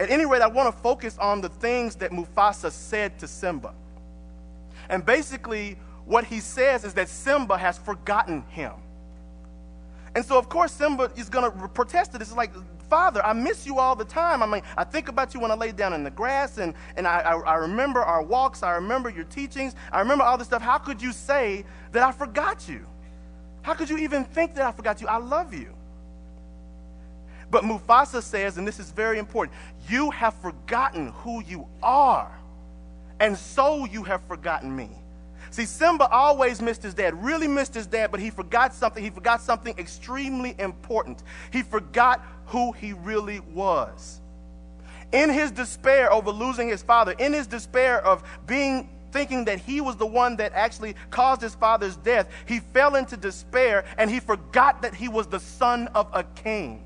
At 0.00 0.10
any 0.10 0.26
rate, 0.26 0.42
I 0.42 0.48
want 0.48 0.74
to 0.74 0.82
focus 0.82 1.16
on 1.18 1.40
the 1.40 1.48
things 1.48 1.94
that 1.96 2.10
Mufasa 2.10 2.70
said 2.72 3.18
to 3.20 3.28
Simba. 3.28 3.74
And 4.88 5.04
basically, 5.04 5.78
what 6.04 6.24
he 6.24 6.40
says 6.40 6.84
is 6.84 6.94
that 6.94 7.08
Simba 7.08 7.56
has 7.56 7.78
forgotten 7.78 8.42
him. 8.48 8.72
And 10.14 10.24
so, 10.24 10.36
of 10.38 10.48
course, 10.48 10.72
Simba 10.72 11.10
is 11.16 11.28
going 11.28 11.50
to 11.50 11.68
protest 11.68 12.14
it. 12.14 12.20
It's 12.20 12.34
like, 12.34 12.52
Father, 12.90 13.24
I 13.24 13.32
miss 13.32 13.64
you 13.64 13.78
all 13.78 13.96
the 13.96 14.04
time. 14.04 14.42
I 14.42 14.46
mean, 14.46 14.62
I 14.76 14.84
think 14.84 15.08
about 15.08 15.32
you 15.32 15.40
when 15.40 15.50
I 15.50 15.54
lay 15.54 15.72
down 15.72 15.94
in 15.94 16.04
the 16.04 16.10
grass, 16.10 16.58
and, 16.58 16.74
and 16.96 17.06
I, 17.06 17.20
I, 17.20 17.38
I 17.38 17.54
remember 17.54 18.02
our 18.02 18.22
walks. 18.22 18.62
I 18.62 18.72
remember 18.72 19.08
your 19.08 19.24
teachings. 19.24 19.74
I 19.90 20.00
remember 20.00 20.24
all 20.24 20.36
this 20.36 20.48
stuff. 20.48 20.60
How 20.60 20.76
could 20.76 21.00
you 21.00 21.12
say 21.12 21.64
that 21.92 22.02
I 22.02 22.12
forgot 22.12 22.68
you? 22.68 22.84
How 23.62 23.72
could 23.72 23.88
you 23.88 23.96
even 23.98 24.24
think 24.24 24.54
that 24.56 24.66
I 24.66 24.72
forgot 24.72 25.00
you? 25.00 25.06
I 25.06 25.16
love 25.16 25.54
you. 25.54 25.74
But 27.50 27.64
Mufasa 27.64 28.22
says, 28.22 28.58
and 28.58 28.66
this 28.66 28.80
is 28.80 28.90
very 28.90 29.18
important, 29.18 29.56
you 29.88 30.10
have 30.10 30.34
forgotten 30.34 31.08
who 31.08 31.42
you 31.44 31.66
are, 31.82 32.30
and 33.22 33.38
so 33.38 33.84
you 33.84 34.02
have 34.02 34.20
forgotten 34.26 34.74
me. 34.74 34.90
See, 35.50 35.64
Simba 35.64 36.08
always 36.08 36.60
missed 36.60 36.82
his 36.82 36.92
dad, 36.92 37.22
really 37.22 37.46
missed 37.46 37.72
his 37.72 37.86
dad, 37.86 38.10
but 38.10 38.18
he 38.18 38.30
forgot 38.30 38.74
something. 38.74 39.02
He 39.02 39.10
forgot 39.10 39.40
something 39.40 39.78
extremely 39.78 40.56
important. 40.58 41.22
He 41.52 41.62
forgot 41.62 42.20
who 42.46 42.72
he 42.72 42.94
really 42.94 43.38
was. 43.38 44.20
In 45.12 45.30
his 45.30 45.52
despair 45.52 46.12
over 46.12 46.32
losing 46.32 46.68
his 46.68 46.82
father, 46.82 47.12
in 47.12 47.32
his 47.32 47.46
despair 47.46 48.04
of 48.04 48.24
being 48.46 48.88
thinking 49.12 49.44
that 49.44 49.60
he 49.60 49.80
was 49.80 49.94
the 49.94 50.06
one 50.06 50.34
that 50.36 50.52
actually 50.54 50.96
caused 51.10 51.42
his 51.42 51.54
father's 51.54 51.96
death, 51.98 52.28
he 52.46 52.58
fell 52.58 52.96
into 52.96 53.16
despair 53.16 53.84
and 53.98 54.10
he 54.10 54.18
forgot 54.18 54.82
that 54.82 54.96
he 54.96 55.06
was 55.06 55.28
the 55.28 55.38
son 55.38 55.86
of 55.94 56.08
a 56.12 56.24
king. 56.24 56.82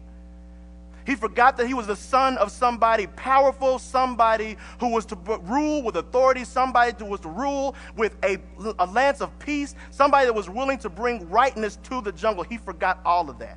He 1.07 1.15
forgot 1.15 1.57
that 1.57 1.69
he 1.69 1.75
was 1.75 1.87
the 1.87 1.95
son 1.97 2.37
of 2.39 2.51
somebody 2.51 3.07
powerful, 3.07 3.79
somebody 3.79 4.57
who 4.81 4.91
was 4.93 5.07
to 5.07 5.17
rule 5.43 5.83
with 5.83 5.97
authority, 5.97 6.45
somebody 6.45 6.93
who 6.99 7.05
was 7.05 7.21
to 7.21 7.29
rule 7.29 7.77
with 7.97 8.17
a, 8.25 8.39
a 8.81 8.87
lance 8.87 9.21
of 9.21 9.39
peace, 9.39 9.77
somebody 9.93 10.27
that 10.27 10.35
was 10.35 10.51
willing 10.51 10.79
to 10.79 10.91
bring 10.91 11.31
rightness 11.31 11.77
to 11.85 12.01
the 12.01 12.11
jungle. 12.11 12.43
He 12.43 12.59
forgot 12.59 13.01
all 13.05 13.31
of 13.31 13.39
that. 13.39 13.57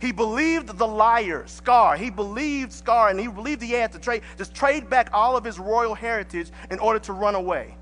He 0.00 0.10
believed 0.10 0.76
the 0.76 0.86
liar, 0.86 1.46
Scar. 1.46 1.96
He 1.96 2.10
believed 2.10 2.72
Scar, 2.72 3.08
and 3.08 3.20
he 3.20 3.28
believed 3.28 3.62
he 3.62 3.72
had 3.72 3.92
to 3.92 3.98
trade, 4.00 4.22
just 4.36 4.52
trade 4.52 4.90
back 4.90 5.10
all 5.12 5.36
of 5.36 5.44
his 5.44 5.60
royal 5.60 5.94
heritage 5.94 6.50
in 6.72 6.80
order 6.80 6.98
to 6.98 7.12
run 7.12 7.36
away. 7.36 7.77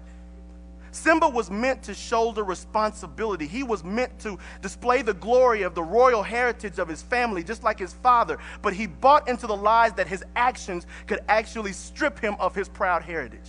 Simba 0.96 1.28
was 1.28 1.50
meant 1.50 1.82
to 1.84 1.94
shoulder 1.94 2.42
responsibility. 2.42 3.46
He 3.46 3.62
was 3.62 3.84
meant 3.84 4.18
to 4.20 4.38
display 4.62 5.02
the 5.02 5.14
glory 5.14 5.62
of 5.62 5.74
the 5.74 5.82
royal 5.82 6.22
heritage 6.22 6.78
of 6.78 6.88
his 6.88 7.02
family, 7.02 7.44
just 7.44 7.62
like 7.62 7.78
his 7.78 7.92
father. 7.92 8.38
But 8.62 8.72
he 8.72 8.86
bought 8.86 9.28
into 9.28 9.46
the 9.46 9.56
lies 9.56 9.92
that 9.94 10.08
his 10.08 10.24
actions 10.34 10.86
could 11.06 11.20
actually 11.28 11.72
strip 11.72 12.18
him 12.18 12.34
of 12.40 12.54
his 12.54 12.68
proud 12.68 13.02
heritage. 13.02 13.46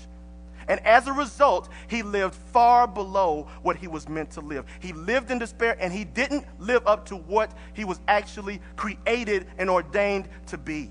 And 0.68 0.82
as 0.82 1.08
a 1.08 1.14
result, 1.14 1.70
he 1.88 2.04
lived 2.04 2.36
far 2.36 2.86
below 2.86 3.48
what 3.62 3.78
he 3.78 3.88
was 3.88 4.10
meant 4.10 4.32
to 4.32 4.42
live. 4.42 4.66
He 4.82 4.92
lived 4.92 5.32
in 5.32 5.40
despair 5.40 5.78
and 5.80 5.94
he 5.94 6.04
didn't 6.04 6.46
live 6.60 6.86
up 6.86 7.06
to 7.06 7.16
what 7.16 7.52
he 7.74 7.86
was 7.86 8.02
actually 8.10 8.62
created 8.76 9.48
and 9.58 9.70
ordained 9.70 10.28
to 10.48 10.58
be. 10.58 10.90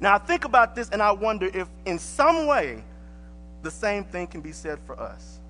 Now, 0.00 0.14
I 0.14 0.18
think 0.18 0.44
about 0.44 0.76
this 0.76 0.90
and 0.90 1.02
I 1.02 1.10
wonder 1.10 1.50
if, 1.52 1.68
in 1.84 1.98
some 1.98 2.46
way, 2.46 2.84
the 3.64 3.70
same 3.70 4.04
thing 4.04 4.28
can 4.28 4.40
be 4.40 4.52
said 4.52 4.78
for 4.86 4.98
us. 5.00 5.40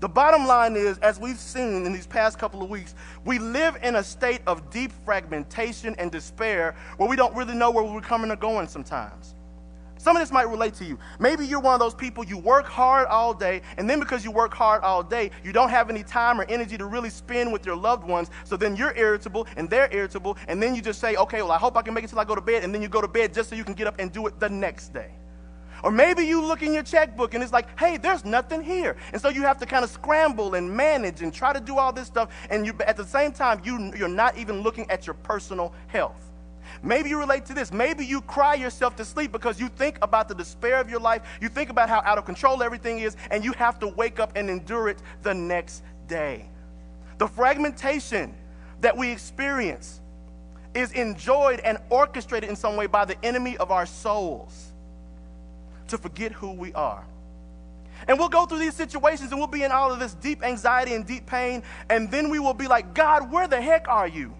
The 0.00 0.08
bottom 0.08 0.48
line 0.48 0.74
is, 0.74 0.98
as 0.98 1.20
we've 1.20 1.38
seen 1.38 1.86
in 1.86 1.92
these 1.92 2.08
past 2.08 2.36
couple 2.36 2.60
of 2.60 2.68
weeks, 2.68 2.96
we 3.24 3.38
live 3.38 3.76
in 3.84 3.94
a 3.94 4.02
state 4.02 4.40
of 4.48 4.68
deep 4.68 4.90
fragmentation 5.04 5.94
and 5.96 6.10
despair 6.10 6.74
where 6.96 7.08
we 7.08 7.14
don't 7.14 7.36
really 7.36 7.54
know 7.54 7.70
where 7.70 7.84
we're 7.84 8.00
coming 8.00 8.28
or 8.32 8.36
going 8.36 8.66
sometimes. 8.66 9.36
Some 9.98 10.16
of 10.16 10.20
this 10.20 10.32
might 10.32 10.48
relate 10.48 10.74
to 10.74 10.84
you. 10.84 10.98
Maybe 11.20 11.46
you're 11.46 11.60
one 11.60 11.74
of 11.74 11.78
those 11.78 11.94
people, 11.94 12.24
you 12.24 12.36
work 12.36 12.66
hard 12.66 13.06
all 13.06 13.32
day, 13.32 13.62
and 13.76 13.88
then 13.88 14.00
because 14.00 14.24
you 14.24 14.32
work 14.32 14.52
hard 14.52 14.82
all 14.82 15.04
day, 15.04 15.30
you 15.44 15.52
don't 15.52 15.68
have 15.68 15.88
any 15.88 16.02
time 16.02 16.40
or 16.40 16.44
energy 16.48 16.76
to 16.76 16.86
really 16.86 17.08
spend 17.08 17.52
with 17.52 17.64
your 17.64 17.76
loved 17.76 18.02
ones. 18.02 18.28
So 18.42 18.56
then 18.56 18.74
you're 18.74 18.96
irritable 18.96 19.46
and 19.56 19.70
they're 19.70 19.88
irritable, 19.92 20.36
and 20.48 20.60
then 20.60 20.74
you 20.74 20.82
just 20.82 21.00
say, 21.00 21.14
okay, 21.14 21.42
well, 21.42 21.52
I 21.52 21.58
hope 21.58 21.76
I 21.76 21.82
can 21.82 21.94
make 21.94 22.02
it 22.02 22.08
till 22.08 22.18
I 22.18 22.24
go 22.24 22.34
to 22.34 22.40
bed, 22.40 22.64
and 22.64 22.74
then 22.74 22.82
you 22.82 22.88
go 22.88 23.00
to 23.00 23.06
bed 23.06 23.32
just 23.32 23.50
so 23.50 23.54
you 23.54 23.62
can 23.62 23.74
get 23.74 23.86
up 23.86 23.94
and 24.00 24.10
do 24.10 24.26
it 24.26 24.40
the 24.40 24.48
next 24.48 24.92
day. 24.92 25.12
Or 25.82 25.90
maybe 25.90 26.24
you 26.24 26.44
look 26.44 26.62
in 26.62 26.72
your 26.72 26.84
checkbook 26.84 27.34
and 27.34 27.42
it's 27.42 27.52
like, 27.52 27.78
hey, 27.78 27.96
there's 27.96 28.24
nothing 28.24 28.62
here. 28.62 28.96
And 29.12 29.20
so 29.20 29.28
you 29.28 29.42
have 29.42 29.58
to 29.58 29.66
kind 29.66 29.84
of 29.84 29.90
scramble 29.90 30.54
and 30.54 30.70
manage 30.70 31.22
and 31.22 31.34
try 31.34 31.52
to 31.52 31.60
do 31.60 31.76
all 31.76 31.92
this 31.92 32.06
stuff. 32.06 32.30
And 32.50 32.64
you, 32.64 32.72
at 32.86 32.96
the 32.96 33.04
same 33.04 33.32
time, 33.32 33.60
you, 33.64 33.92
you're 33.96 34.08
not 34.08 34.36
even 34.38 34.62
looking 34.62 34.88
at 34.90 35.06
your 35.06 35.14
personal 35.14 35.72
health. 35.88 36.30
Maybe 36.82 37.10
you 37.10 37.18
relate 37.18 37.44
to 37.46 37.54
this. 37.54 37.72
Maybe 37.72 38.06
you 38.06 38.20
cry 38.22 38.54
yourself 38.54 38.96
to 38.96 39.04
sleep 39.04 39.32
because 39.32 39.60
you 39.60 39.68
think 39.68 39.98
about 40.02 40.28
the 40.28 40.34
despair 40.34 40.80
of 40.80 40.88
your 40.88 41.00
life. 41.00 41.22
You 41.40 41.48
think 41.48 41.68
about 41.68 41.88
how 41.88 42.00
out 42.04 42.16
of 42.16 42.24
control 42.24 42.62
everything 42.62 43.00
is, 43.00 43.16
and 43.30 43.44
you 43.44 43.52
have 43.52 43.78
to 43.80 43.88
wake 43.88 44.20
up 44.20 44.32
and 44.36 44.48
endure 44.48 44.88
it 44.88 44.98
the 45.22 45.34
next 45.34 45.82
day. 46.06 46.48
The 47.18 47.26
fragmentation 47.26 48.34
that 48.80 48.96
we 48.96 49.10
experience 49.10 50.00
is 50.74 50.92
enjoyed 50.92 51.60
and 51.60 51.78
orchestrated 51.90 52.48
in 52.48 52.56
some 52.56 52.76
way 52.76 52.86
by 52.86 53.04
the 53.04 53.22
enemy 53.24 53.56
of 53.58 53.70
our 53.70 53.84
souls 53.84 54.71
to 55.88 55.98
forget 55.98 56.32
who 56.32 56.52
we 56.52 56.72
are. 56.74 57.04
And 58.08 58.18
we'll 58.18 58.28
go 58.28 58.46
through 58.46 58.58
these 58.58 58.74
situations 58.74 59.30
and 59.30 59.38
we'll 59.38 59.46
be 59.46 59.62
in 59.62 59.70
all 59.70 59.92
of 59.92 60.00
this 60.00 60.14
deep 60.14 60.42
anxiety 60.42 60.94
and 60.94 61.06
deep 61.06 61.26
pain. 61.26 61.62
And 61.88 62.10
then 62.10 62.30
we 62.30 62.38
will 62.38 62.54
be 62.54 62.66
like, 62.66 62.94
God, 62.94 63.30
where 63.30 63.46
the 63.46 63.60
heck 63.60 63.86
are 63.88 64.08
you? 64.08 64.34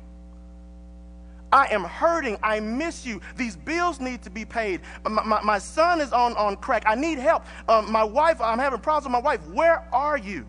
I 1.53 1.67
am 1.67 1.85
hurting. 1.85 2.39
I 2.43 2.61
miss 2.61 3.05
you. 3.05 3.21
These 3.37 3.57
bills 3.57 4.01
need 4.01 4.23
to 4.23 4.31
be 4.31 4.45
paid. 4.45 4.81
My, 5.05 5.23
my, 5.23 5.43
my 5.43 5.59
son 5.59 6.01
is 6.01 6.13
on, 6.13 6.35
on 6.37 6.57
crack. 6.57 6.85
I 6.87 6.95
need 6.95 7.19
help. 7.19 7.45
Um, 7.69 7.93
my 7.93 8.03
wife, 8.03 8.41
I'm 8.41 8.59
having 8.59 8.81
problems 8.81 9.05
with 9.05 9.13
my 9.13 9.21
wife. 9.21 9.47
Where 9.49 9.87
are 9.93 10.17
you? 10.17 10.47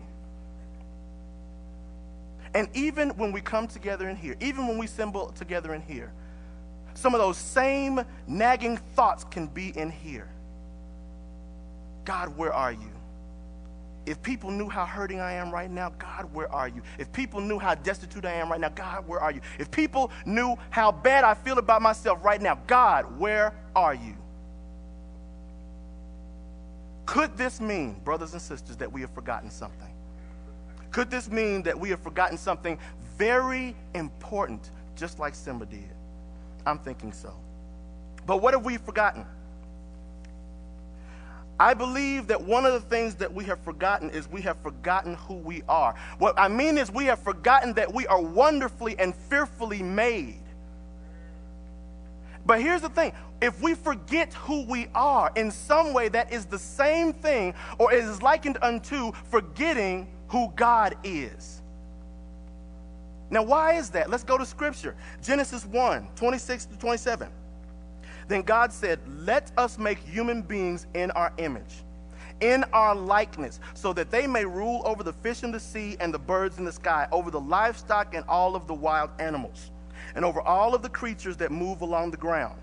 And 2.54 2.68
even 2.72 3.10
when 3.10 3.32
we 3.32 3.40
come 3.40 3.66
together 3.66 4.08
in 4.08 4.16
here, 4.16 4.36
even 4.40 4.66
when 4.66 4.78
we 4.78 4.86
assemble 4.86 5.30
together 5.32 5.74
in 5.74 5.82
here, 5.82 6.12
some 6.94 7.14
of 7.14 7.20
those 7.20 7.36
same 7.36 8.00
nagging 8.26 8.78
thoughts 8.94 9.24
can 9.24 9.48
be 9.48 9.76
in 9.76 9.90
here. 9.90 10.30
God, 12.04 12.36
where 12.36 12.52
are 12.52 12.72
you? 12.72 12.90
If 14.06 14.22
people 14.22 14.50
knew 14.50 14.68
how 14.68 14.84
hurting 14.84 15.20
I 15.20 15.32
am 15.32 15.50
right 15.50 15.70
now, 15.70 15.90
God, 15.98 16.28
where 16.34 16.52
are 16.52 16.68
you? 16.68 16.82
If 16.98 17.10
people 17.12 17.40
knew 17.40 17.58
how 17.58 17.74
destitute 17.74 18.26
I 18.26 18.32
am 18.32 18.50
right 18.50 18.60
now, 18.60 18.68
God, 18.68 19.08
where 19.08 19.20
are 19.20 19.32
you? 19.32 19.40
If 19.58 19.70
people 19.70 20.10
knew 20.26 20.56
how 20.68 20.92
bad 20.92 21.24
I 21.24 21.32
feel 21.32 21.58
about 21.58 21.80
myself 21.80 22.22
right 22.22 22.40
now, 22.40 22.58
God, 22.66 23.18
where 23.18 23.54
are 23.74 23.94
you? 23.94 24.14
Could 27.06 27.36
this 27.36 27.60
mean, 27.60 27.96
brothers 28.04 28.32
and 28.32 28.42
sisters, 28.42 28.76
that 28.76 28.92
we 28.92 29.00
have 29.00 29.10
forgotten 29.10 29.50
something? 29.50 29.88
Could 30.90 31.10
this 31.10 31.30
mean 31.30 31.62
that 31.62 31.78
we 31.78 31.88
have 31.90 32.00
forgotten 32.00 32.36
something 32.36 32.78
very 33.16 33.74
important, 33.94 34.70
just 34.96 35.18
like 35.18 35.34
Simba 35.34 35.66
did? 35.66 35.90
I'm 36.66 36.78
thinking 36.78 37.12
so. 37.12 37.34
But 38.26 38.42
what 38.42 38.54
have 38.54 38.64
we 38.64 38.76
forgotten? 38.76 39.26
I 41.58 41.72
believe 41.74 42.26
that 42.28 42.42
one 42.42 42.66
of 42.66 42.72
the 42.72 42.80
things 42.80 43.14
that 43.16 43.32
we 43.32 43.44
have 43.44 43.60
forgotten 43.60 44.10
is 44.10 44.28
we 44.28 44.42
have 44.42 44.58
forgotten 44.58 45.14
who 45.14 45.34
we 45.34 45.62
are. 45.68 45.94
What 46.18 46.38
I 46.38 46.48
mean 46.48 46.78
is, 46.78 46.90
we 46.90 47.04
have 47.04 47.20
forgotten 47.20 47.74
that 47.74 47.92
we 47.92 48.06
are 48.08 48.20
wonderfully 48.20 48.96
and 48.98 49.14
fearfully 49.14 49.82
made. 49.82 50.40
But 52.46 52.60
here's 52.60 52.82
the 52.82 52.88
thing 52.88 53.12
if 53.40 53.60
we 53.62 53.74
forget 53.74 54.34
who 54.34 54.64
we 54.66 54.88
are, 54.94 55.30
in 55.36 55.50
some 55.50 55.92
way 55.92 56.08
that 56.08 56.32
is 56.32 56.44
the 56.46 56.58
same 56.58 57.12
thing 57.12 57.54
or 57.78 57.92
is 57.92 58.20
likened 58.22 58.58
unto 58.62 59.12
forgetting 59.30 60.08
who 60.28 60.52
God 60.56 60.96
is. 61.04 61.62
Now, 63.30 63.42
why 63.42 63.74
is 63.74 63.90
that? 63.90 64.10
Let's 64.10 64.24
go 64.24 64.38
to 64.38 64.46
scripture 64.46 64.96
Genesis 65.22 65.64
1 65.66 66.08
26 66.16 66.66
to 66.66 66.78
27. 66.78 67.28
Then 68.28 68.42
God 68.42 68.72
said, 68.72 69.00
Let 69.06 69.52
us 69.56 69.78
make 69.78 69.98
human 69.98 70.42
beings 70.42 70.86
in 70.94 71.10
our 71.12 71.32
image, 71.38 71.84
in 72.40 72.64
our 72.72 72.94
likeness, 72.94 73.60
so 73.74 73.92
that 73.92 74.10
they 74.10 74.26
may 74.26 74.44
rule 74.44 74.82
over 74.84 75.02
the 75.02 75.12
fish 75.12 75.42
in 75.42 75.52
the 75.52 75.60
sea 75.60 75.96
and 76.00 76.12
the 76.12 76.18
birds 76.18 76.58
in 76.58 76.64
the 76.64 76.72
sky, 76.72 77.06
over 77.12 77.30
the 77.30 77.40
livestock 77.40 78.14
and 78.14 78.24
all 78.28 78.56
of 78.56 78.66
the 78.66 78.74
wild 78.74 79.10
animals, 79.18 79.70
and 80.14 80.24
over 80.24 80.40
all 80.40 80.74
of 80.74 80.82
the 80.82 80.88
creatures 80.88 81.36
that 81.36 81.52
move 81.52 81.82
along 81.82 82.10
the 82.10 82.16
ground. 82.16 82.58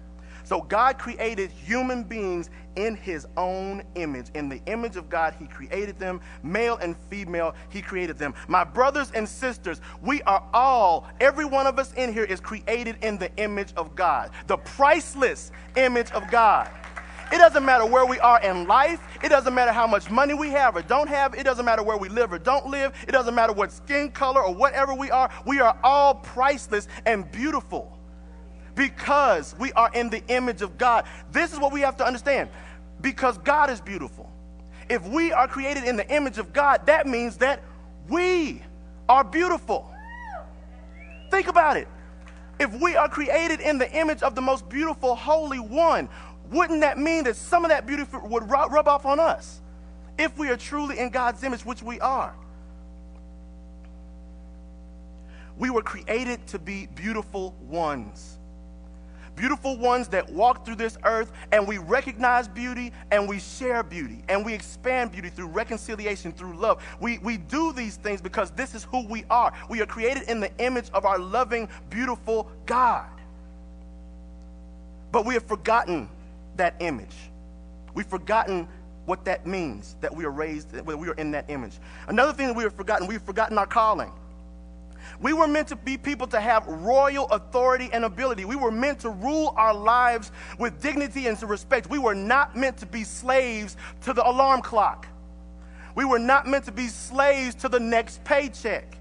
So 0.52 0.60
God 0.60 0.98
created 0.98 1.50
human 1.50 2.04
beings 2.04 2.50
in 2.76 2.98
his 2.98 3.26
own 3.38 3.84
image. 3.96 4.26
In 4.36 4.50
the 4.50 4.62
image 4.66 4.98
of 4.98 5.08
God, 5.08 5.34
he 5.40 5.46
created 5.46 5.98
them. 5.98 6.20
Male 6.44 6.76
and 6.82 6.98
female, 7.10 7.56
he 7.70 7.82
created 7.82 8.18
them. 8.18 8.34
My 8.50 8.66
brothers 8.66 9.14
and 9.16 9.30
sisters, 9.30 9.80
we 10.02 10.22
are 10.24 10.46
all, 10.54 11.08
every 11.22 11.46
one 11.46 11.68
of 11.68 11.80
us 11.80 11.94
in 11.94 12.12
here 12.12 12.26
is 12.26 12.42
created 12.42 12.98
in 13.02 13.18
the 13.18 13.34
image 13.38 13.72
of 13.78 13.96
God, 13.96 14.32
the 14.48 14.58
priceless 14.58 15.54
image 15.78 16.12
of 16.12 16.30
God. 16.30 16.70
It 17.32 17.38
doesn't 17.38 17.64
matter 17.64 17.86
where 17.86 18.06
we 18.06 18.20
are 18.20 18.42
in 18.42 18.68
life. 18.68 19.00
It 19.24 19.30
doesn't 19.30 19.56
matter 19.56 19.72
how 19.72 19.88
much 19.88 20.10
money 20.10 20.34
we 20.34 20.50
have 20.50 20.76
or 20.76 20.82
don't 20.82 21.08
have. 21.08 21.34
It 21.34 21.44
doesn't 21.44 21.64
matter 21.64 21.82
where 21.82 21.96
we 21.96 22.10
live 22.10 22.34
or 22.34 22.40
don't 22.40 22.68
live. 22.68 22.92
It 23.08 23.14
doesn't 23.14 23.36
matter 23.36 23.54
what 23.54 23.72
skin 23.72 24.12
color 24.12 24.44
or 24.44 24.54
whatever 24.54 24.94
we 24.94 25.12
are. 25.12 25.32
We 25.46 25.62
are 25.62 25.78
all 25.82 26.16
priceless 26.16 26.90
and 27.06 27.32
beautiful 27.32 28.01
because 28.76 29.56
we 29.60 29.72
are 29.74 29.92
in 29.94 30.10
the 30.10 30.26
image 30.28 30.62
of 30.62 30.78
God. 30.78 31.06
This 31.32 31.54
is 31.54 31.60
what 31.60 31.72
we 31.72 31.82
have 31.82 31.98
to 31.98 32.06
understand 32.06 32.50
because 33.02 33.38
God 33.40 33.70
is 33.70 33.82
beautiful. 33.82 34.30
If 34.90 35.08
we 35.08 35.32
are 35.32 35.48
created 35.48 35.84
in 35.84 35.96
the 35.96 36.10
image 36.14 36.38
of 36.38 36.54
God, 36.54 36.86
that 36.86 37.08
means 37.08 37.38
that 37.38 37.62
we 38.08 38.62
are 39.08 39.24
beautiful. 39.24 39.90
Think 41.30 41.48
about 41.48 41.78
it. 41.78 41.88
If 42.60 42.74
we 42.80 42.96
are 42.96 43.10
created 43.10 43.60
in 43.62 43.78
the 43.78 43.92
image 43.92 44.22
of 44.22 44.36
the 44.36 44.42
most 44.42 44.70
beautiful, 44.70 45.16
holy 45.16 45.60
one, 45.60 46.10
wouldn't 46.52 46.82
that 46.82 46.98
mean 46.98 47.24
that 47.24 47.36
some 47.36 47.64
of 47.64 47.70
that 47.70 47.88
beauty 47.88 48.06
would 48.24 48.50
rub 48.50 48.88
off 48.88 49.06
on 49.06 49.20
us? 49.20 49.62
If 50.20 50.38
we 50.38 50.50
are 50.50 50.58
truly 50.58 51.00
in 51.00 51.10
God's 51.10 51.44
image, 51.44 51.66
which 51.66 51.82
we 51.82 52.00
are. 52.02 52.36
We 55.58 55.70
were 55.70 55.82
created 55.82 56.46
to 56.48 56.60
be 56.60 56.88
beautiful 56.88 57.56
ones. 57.62 58.38
Beautiful 59.42 59.76
ones 59.76 60.08
that 60.08 60.32
walk 60.32 60.64
through 60.64 60.76
this 60.76 61.00
earth, 61.04 61.32
and 61.52 61.68
we 61.68 61.80
recognize 61.80 62.48
beauty 62.48 62.92
and 63.10 63.28
we 63.28 63.40
share 63.40 63.82
beauty 63.82 64.22
and 64.30 64.46
we 64.46 64.54
expand 64.54 65.12
beauty 65.12 65.30
through 65.30 65.48
reconciliation, 65.48 66.32
through 66.32 66.56
love. 66.56 66.80
We, 67.00 67.18
we 67.18 67.38
do 67.38 67.74
these 67.74 67.96
things 67.96 68.22
because 68.22 68.52
this 68.52 68.76
is 68.76 68.84
who 68.84 69.04
we 69.08 69.26
are. 69.32 69.52
We 69.68 69.82
are 69.82 69.88
created 69.88 70.30
in 70.30 70.42
the 70.42 70.56
image 70.60 70.92
of 70.94 71.06
our 71.06 71.18
loving, 71.18 71.70
beautiful 71.90 72.52
God. 72.68 73.10
But 75.12 75.26
we 75.26 75.34
have 75.34 75.46
forgotten 75.46 76.08
that 76.58 76.76
image. 76.80 77.16
We've 77.96 78.06
forgotten 78.06 78.68
what 79.06 79.26
that 79.26 79.48
means 79.48 79.96
that 80.02 80.16
we 80.16 80.24
are 80.24 80.30
raised, 80.30 80.72
that 80.72 80.86
we 80.86 81.08
are 81.08 81.16
in 81.16 81.32
that 81.32 81.50
image. 81.50 81.80
Another 82.08 82.32
thing 82.32 82.46
that 82.46 82.56
we 82.56 82.62
have 82.62 82.76
forgotten, 82.76 83.08
we've 83.08 83.24
forgotten 83.24 83.58
our 83.58 83.66
calling. 83.66 84.12
We 85.20 85.34
were 85.34 85.48
meant 85.48 85.68
to 85.70 85.76
be 85.76 85.98
people 85.98 86.28
to 86.28 86.40
have 86.40 86.66
royal 86.68 87.28
authority 87.28 87.90
and 87.94 88.06
ability. 88.06 88.46
We 88.46 88.56
were 88.56 88.72
meant 88.72 89.00
to 89.02 89.10
rule 89.10 89.54
our 89.58 89.74
lives 89.74 90.32
with 90.58 90.82
dignity 90.82 91.28
and 91.28 91.42
respect. 91.44 91.90
We 91.90 92.00
were 92.00 92.16
not 92.16 92.56
meant 92.56 92.78
to 92.78 92.86
be 92.86 93.04
slaves 93.04 93.78
to 94.02 94.14
the 94.14 94.28
alarm 94.28 94.62
clock. 94.62 95.08
We 95.96 96.06
were 96.06 96.20
not 96.20 96.48
meant 96.48 96.66
to 96.66 96.72
be 96.72 96.88
slaves 96.88 97.56
to 97.56 97.70
the 97.70 97.80
next 97.80 98.24
paycheck. 98.24 98.98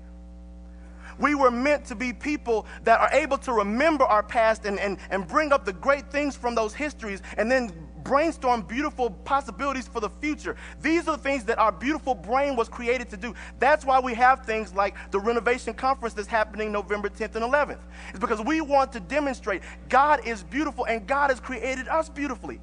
We 1.18 1.34
were 1.34 1.50
meant 1.50 1.84
to 1.86 1.94
be 1.94 2.12
people 2.12 2.66
that 2.84 2.98
are 2.98 3.10
able 3.12 3.36
to 3.38 3.52
remember 3.52 4.04
our 4.04 4.22
past 4.22 4.64
and, 4.64 4.80
and, 4.80 4.96
and 5.10 5.28
bring 5.28 5.52
up 5.52 5.66
the 5.66 5.72
great 5.72 6.10
things 6.10 6.34
from 6.34 6.54
those 6.54 6.72
histories 6.72 7.20
and 7.36 7.50
then 7.50 7.70
brainstorm 8.04 8.62
beautiful 8.62 9.10
possibilities 9.10 9.88
for 9.88 10.00
the 10.00 10.10
future. 10.10 10.56
These 10.82 11.08
are 11.08 11.16
the 11.16 11.22
things 11.22 11.44
that 11.44 11.58
our 11.58 11.72
beautiful 11.72 12.14
brain 12.14 12.56
was 12.56 12.68
created 12.68 13.10
to 13.10 13.16
do. 13.16 13.34
That's 13.58 13.84
why 13.84 14.00
we 14.00 14.14
have 14.14 14.44
things 14.44 14.74
like 14.74 14.96
the 15.10 15.20
renovation 15.20 15.74
conference 15.74 16.14
that's 16.14 16.28
happening 16.28 16.72
November 16.72 17.08
10th 17.08 17.36
and 17.36 17.44
11th. 17.44 17.80
It's 18.10 18.18
because 18.18 18.40
we 18.40 18.60
want 18.60 18.92
to 18.92 19.00
demonstrate 19.00 19.62
God 19.88 20.26
is 20.26 20.42
beautiful 20.42 20.86
and 20.86 21.06
God 21.06 21.30
has 21.30 21.40
created 21.40 21.88
us 21.88 22.08
beautifully. 22.08 22.60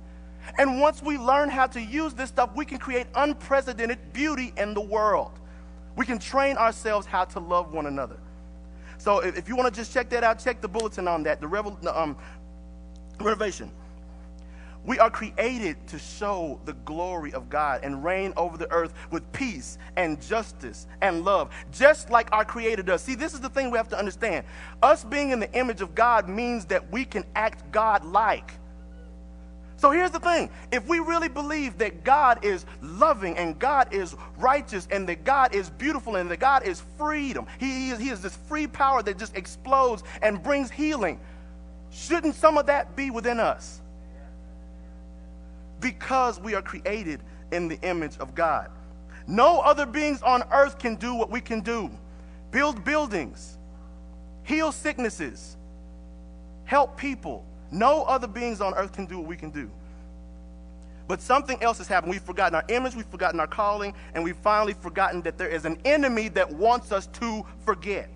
And 0.58 0.79
once 0.79 1.03
we 1.03 1.17
learn 1.17 1.50
how 1.50 1.67
to 1.67 1.82
use 1.82 2.13
this 2.13 2.29
stuff, 2.29 2.51
we 2.56 2.65
can 2.65 2.77
create 2.77 3.08
unprecedented 3.15 4.13
beauty 4.13 4.53
in 4.58 4.74
the 4.74 4.82
world. 4.82 5.39
We 5.96 6.06
can 6.06 6.20
train 6.20 6.58
ourselves 6.58 7.06
how 7.06 7.25
to 7.25 7.39
love 7.39 7.74
one 7.74 7.88
another. 7.88 8.17
So 8.98 9.20
if, 9.20 9.48
you 9.48 9.56
want 9.56 9.74
to 9.74 9.79
just 9.79 9.94
check 9.94 10.10
that 10.10 10.24
out, 10.24 10.39
check 10.39 10.62
the 10.62 10.67
bulletin 10.67 11.08
on 11.08 11.24
that, 11.24 11.39
the, 11.39 11.48
revel, 11.48 11.77
um, 11.94 12.17
renovation. 13.20 13.72
We 14.88 15.00
are 15.00 15.12
created 15.12 15.86
to 15.88 16.00
show 16.00 16.62
the 16.63 16.72
glory 16.72 17.34
of 17.34 17.50
God 17.50 17.82
and 17.84 18.06
reign 18.06 18.32
over 18.38 18.58
the 18.58 18.72
earth 18.72 18.94
with 19.12 19.29
peace 19.34 19.77
and 19.98 20.20
justice 20.22 20.88
and 21.01 21.25
love, 21.25 21.51
just 21.74 22.10
like 22.10 22.29
our 22.32 22.46
Creator 22.46 22.84
does. 22.84 23.01
See, 23.01 23.13
this 23.13 23.34
is 23.34 23.41
the 23.41 23.50
thing 23.50 23.70
we 23.70 23.77
have 23.77 23.89
to 23.89 24.00
understand. 24.00 24.46
Us 24.82 25.03
being 25.03 25.32
in 25.32 25.41
the 25.41 25.51
image 25.51 25.82
of 25.82 25.94
God 25.94 26.29
means 26.29 26.63
that 26.67 26.89
we 26.89 27.03
can 27.03 27.25
act 27.36 27.70
God 27.70 28.06
like. 28.06 28.53
So 29.75 29.91
here's 29.91 30.12
the 30.12 30.22
thing 30.22 30.50
if 30.72 30.88
we 30.88 31.00
really 31.00 31.27
believe 31.27 31.77
that 31.79 32.06
God 32.06 32.46
is 32.46 32.65
loving 32.82 33.38
and 33.38 33.60
God 33.60 33.94
is 33.94 34.15
righteous 34.38 34.88
and 34.89 35.08
that 35.10 35.25
God 35.25 35.53
is 35.53 35.70
beautiful 35.70 36.15
and 36.15 36.32
that 36.32 36.39
God 36.39 36.63
is 36.63 36.82
freedom, 36.98 37.46
He 37.60 37.89
is, 37.89 38.00
he 38.00 38.08
is 38.08 38.22
this 38.22 38.38
free 38.48 38.67
power 38.67 39.03
that 39.03 39.17
just 39.17 39.36
explodes 39.36 40.03
and 40.22 40.41
brings 40.41 40.72
healing, 40.72 41.20
shouldn't 41.91 42.36
some 42.36 42.58
of 42.58 42.67
that 42.67 42.96
be 42.96 43.12
within 43.12 43.41
us? 43.41 43.82
Because 45.79 46.39
we 46.39 46.55
are 46.55 46.62
created 46.62 47.22
in 47.51 47.67
the 47.67 47.79
image 47.81 48.17
of 48.17 48.36
God. 48.36 48.69
No 49.27 49.60
other 49.60 49.86
beings 49.86 50.22
on 50.22 50.43
earth 50.51 50.79
can 50.79 50.96
do 50.96 51.13
what 51.13 51.29
we 51.29 51.41
can 51.41 51.62
do 51.62 51.89
build 52.50 52.84
buildings, 52.86 53.57
heal 54.43 54.72
sicknesses, 54.72 55.57
help 56.65 56.98
people 56.98 57.46
no 57.72 58.03
other 58.03 58.27
beings 58.27 58.62
on 58.62 58.74
earth 58.75 58.93
can 58.93 59.05
do 59.05 59.19
what 59.19 59.27
we 59.27 59.36
can 59.36 59.50
do. 59.50 59.69
But 61.07 61.22
something 61.22 61.62
else 61.62 61.77
has 61.77 61.88
happened. 61.88 62.12
We've 62.12 62.22
forgotten 62.22 62.55
our 62.55 62.65
image, 62.67 62.96
we've 62.96 63.07
forgotten 63.07 63.39
our 63.39 63.48
calling, 63.48 63.93
and 64.13 64.24
we've 64.24 64.38
finally 64.38 64.74
forgotten 64.74 65.22
that 65.22 65.38
there 65.38 65.48
is 65.48 65.65
an 65.65 65.77
enemy 65.86 66.27
that 66.29 66.51
wants 66.51 66.91
us 66.91 67.07
to 67.07 67.46
forget. 67.65 68.10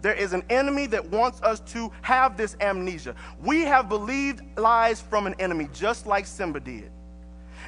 There 0.00 0.14
is 0.14 0.32
an 0.32 0.44
enemy 0.48 0.86
that 0.86 1.04
wants 1.10 1.42
us 1.42 1.60
to 1.72 1.90
have 2.02 2.36
this 2.36 2.56
amnesia. 2.60 3.14
We 3.42 3.62
have 3.62 3.88
believed 3.88 4.42
lies 4.56 5.00
from 5.00 5.26
an 5.26 5.34
enemy, 5.38 5.68
just 5.72 6.06
like 6.06 6.26
Simba 6.26 6.60
did. 6.60 6.90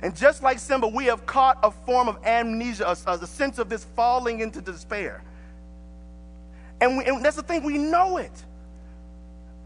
And 0.03 0.17
just 0.17 0.43
like 0.43 0.59
Simba, 0.59 0.87
we 0.89 1.07
have 1.07 1.27
caught 1.27 1.59
a 1.63 1.71
form 1.71 2.09
of 2.09 2.25
amnesia, 2.25 2.87
a, 2.87 3.13
a 3.13 3.27
sense 3.27 3.59
of 3.59 3.69
this 3.69 3.85
falling 3.97 4.41
into 4.41 4.61
despair. 4.61 5.23
And, 6.81 6.99
we, 6.99 7.05
and 7.05 7.25
that's 7.25 7.37
the 7.37 7.43
thing, 7.43 7.63
we 7.63 7.77
know 7.77 8.17
it. 8.17 8.33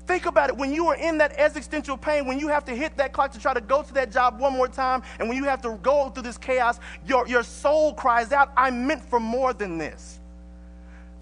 Think 0.06 0.26
about 0.26 0.50
it. 0.50 0.56
When 0.56 0.72
you 0.72 0.88
are 0.88 0.96
in 0.96 1.18
that 1.18 1.32
existential 1.38 1.96
pain, 1.96 2.26
when 2.26 2.38
you 2.38 2.48
have 2.48 2.64
to 2.66 2.74
hit 2.74 2.96
that 2.96 3.12
clock 3.12 3.32
to 3.32 3.38
try 3.38 3.54
to 3.54 3.60
go 3.60 3.82
to 3.82 3.94
that 3.94 4.10
job 4.10 4.38
one 4.38 4.52
more 4.52 4.68
time, 4.68 5.02
and 5.18 5.28
when 5.28 5.38
you 5.38 5.44
have 5.44 5.62
to 5.62 5.78
go 5.82 6.10
through 6.10 6.24
this 6.24 6.36
chaos, 6.36 6.78
your, 7.06 7.26
your 7.26 7.42
soul 7.42 7.94
cries 7.94 8.32
out, 8.32 8.52
I'm 8.56 8.86
meant 8.86 9.02
for 9.02 9.20
more 9.20 9.52
than 9.52 9.78
this. 9.78 10.20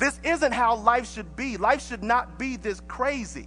This 0.03 0.19
isn't 0.25 0.51
how 0.51 0.75
life 0.75 1.09
should 1.09 1.37
be. 1.37 1.57
Life 1.57 1.87
should 1.87 2.03
not 2.03 2.37
be 2.37 2.57
this 2.57 2.81
crazy. 2.88 3.47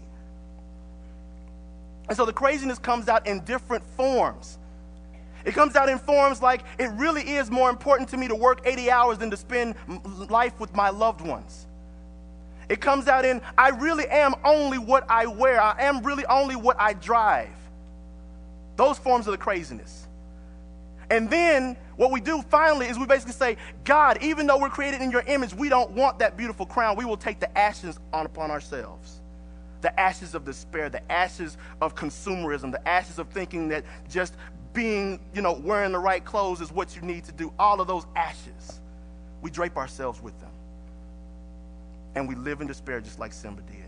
And 2.07 2.15
so 2.15 2.23
the 2.23 2.31
craziness 2.31 2.79
comes 2.79 3.09
out 3.09 3.27
in 3.27 3.41
different 3.41 3.83
forms. 3.97 4.57
It 5.43 5.53
comes 5.53 5.75
out 5.75 5.89
in 5.89 5.99
forms 5.99 6.41
like 6.41 6.61
it 6.79 6.91
really 6.91 7.23
is 7.23 7.51
more 7.51 7.69
important 7.69 8.07
to 8.11 8.17
me 8.17 8.29
to 8.29 8.35
work 8.35 8.61
80 8.63 8.89
hours 8.89 9.17
than 9.17 9.29
to 9.31 9.35
spend 9.35 9.75
life 10.29 10.57
with 10.57 10.73
my 10.73 10.91
loved 10.91 11.19
ones. 11.19 11.67
It 12.69 12.79
comes 12.79 13.09
out 13.09 13.25
in, 13.25 13.41
I 13.57 13.71
really 13.71 14.07
am 14.07 14.33
only 14.45 14.77
what 14.77 15.05
I 15.09 15.25
wear. 15.25 15.61
I 15.61 15.75
am 15.81 16.03
really 16.03 16.25
only 16.27 16.55
what 16.55 16.79
I 16.79 16.93
drive. 16.93 17.49
Those 18.77 18.97
forms 18.97 19.27
of 19.27 19.33
the 19.33 19.37
craziness. 19.37 20.04
And 21.09 21.29
then 21.29 21.77
what 21.97 22.11
we 22.11 22.19
do 22.19 22.41
finally 22.43 22.87
is 22.87 22.97
we 22.97 23.05
basically 23.05 23.33
say, 23.33 23.57
God, 23.83 24.21
even 24.21 24.47
though 24.47 24.57
we're 24.57 24.69
created 24.69 25.01
in 25.01 25.11
your 25.11 25.21
image, 25.21 25.53
we 25.53 25.69
don't 25.69 25.91
want 25.91 26.19
that 26.19 26.37
beautiful 26.37 26.65
crown. 26.65 26.95
We 26.95 27.05
will 27.05 27.17
take 27.17 27.39
the 27.39 27.57
ashes 27.57 27.99
on 28.11 28.25
upon 28.25 28.51
ourselves. 28.51 29.21
The 29.81 29.97
ashes 29.99 30.33
of 30.33 30.45
despair, 30.45 30.89
the 30.89 31.11
ashes 31.11 31.57
of 31.81 31.95
consumerism, 31.95 32.71
the 32.71 32.85
ashes 32.87 33.19
of 33.19 33.29
thinking 33.29 33.69
that 33.69 33.85
just 34.09 34.35
being, 34.73 35.19
you 35.33 35.41
know, 35.41 35.53
wearing 35.53 35.91
the 35.91 35.99
right 35.99 36.23
clothes 36.23 36.59
is 36.59 36.71
what 36.71 36.95
you 36.95 37.01
need 37.01 37.23
to 37.25 37.31
do. 37.31 37.53
All 37.59 37.79
of 37.79 37.87
those 37.87 38.05
ashes, 38.15 38.81
we 39.41 39.51
drape 39.51 39.77
ourselves 39.77 40.21
with 40.21 40.39
them 40.41 40.49
and 42.15 42.27
we 42.27 42.35
live 42.35 42.61
in 42.61 42.67
despair 42.67 42.99
just 43.01 43.19
like 43.19 43.33
Simba 43.33 43.61
did. 43.61 43.84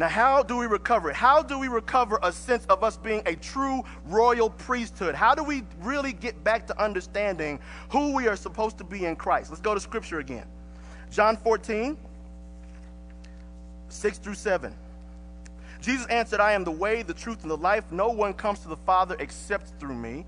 Now, 0.00 0.08
how 0.08 0.42
do 0.42 0.56
we 0.56 0.64
recover 0.64 1.10
it? 1.10 1.14
How 1.14 1.42
do 1.42 1.58
we 1.58 1.68
recover 1.68 2.18
a 2.22 2.32
sense 2.32 2.64
of 2.70 2.82
us 2.82 2.96
being 2.96 3.20
a 3.26 3.36
true 3.36 3.82
royal 4.06 4.48
priesthood? 4.48 5.14
How 5.14 5.34
do 5.34 5.44
we 5.44 5.62
really 5.82 6.14
get 6.14 6.42
back 6.42 6.66
to 6.68 6.82
understanding 6.82 7.60
who 7.90 8.14
we 8.14 8.26
are 8.26 8.34
supposed 8.34 8.78
to 8.78 8.84
be 8.84 9.04
in 9.04 9.14
Christ? 9.14 9.50
Let's 9.50 9.60
go 9.60 9.74
to 9.74 9.80
scripture 9.80 10.18
again. 10.18 10.46
John 11.10 11.36
14, 11.36 11.98
6 13.90 14.18
through 14.20 14.36
7. 14.36 14.74
Jesus 15.82 16.06
answered, 16.06 16.40
I 16.40 16.52
am 16.52 16.64
the 16.64 16.70
way, 16.70 17.02
the 17.02 17.12
truth, 17.12 17.42
and 17.42 17.50
the 17.50 17.58
life. 17.58 17.84
No 17.92 18.08
one 18.08 18.32
comes 18.32 18.60
to 18.60 18.68
the 18.68 18.78
Father 18.78 19.16
except 19.18 19.78
through 19.78 19.96
me. 19.96 20.24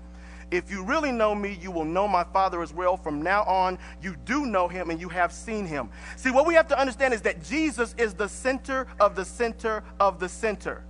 If 0.53 0.69
you 0.69 0.83
really 0.83 1.11
know 1.11 1.33
me, 1.33 1.57
you 1.59 1.71
will 1.71 1.83
know 1.83 2.07
my 2.07 2.23
Father 2.23 2.61
as 2.61 2.71
well. 2.71 2.95
From 2.95 3.23
now 3.23 3.41
on, 3.45 3.79
you 4.03 4.15
do 4.23 4.45
know 4.45 4.67
him 4.67 4.91
and 4.91 5.01
you 5.01 5.09
have 5.09 5.33
seen 5.33 5.65
him. 5.65 5.89
See, 6.15 6.29
what 6.29 6.45
we 6.45 6.53
have 6.53 6.67
to 6.67 6.79
understand 6.79 7.11
is 7.11 7.21
that 7.23 7.43
Jesus 7.43 7.95
is 7.97 8.13
the 8.13 8.29
center 8.29 8.85
of 8.99 9.15
the 9.15 9.25
center 9.25 9.83
of 9.99 10.19
the 10.19 10.29
center. 10.29 10.83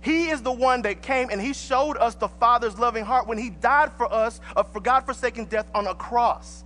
He 0.00 0.30
is 0.30 0.40
the 0.40 0.52
one 0.52 0.80
that 0.82 1.02
came 1.02 1.28
and 1.28 1.38
he 1.38 1.52
showed 1.52 1.98
us 1.98 2.14
the 2.14 2.28
Father's 2.28 2.78
loving 2.78 3.04
heart 3.04 3.26
when 3.26 3.36
he 3.36 3.50
died 3.50 3.92
for 3.92 4.10
us 4.10 4.40
of 4.56 4.72
for 4.72 4.80
God 4.80 5.04
forsaken 5.04 5.44
death 5.44 5.68
on 5.74 5.86
a 5.86 5.94
cross. 5.94 6.64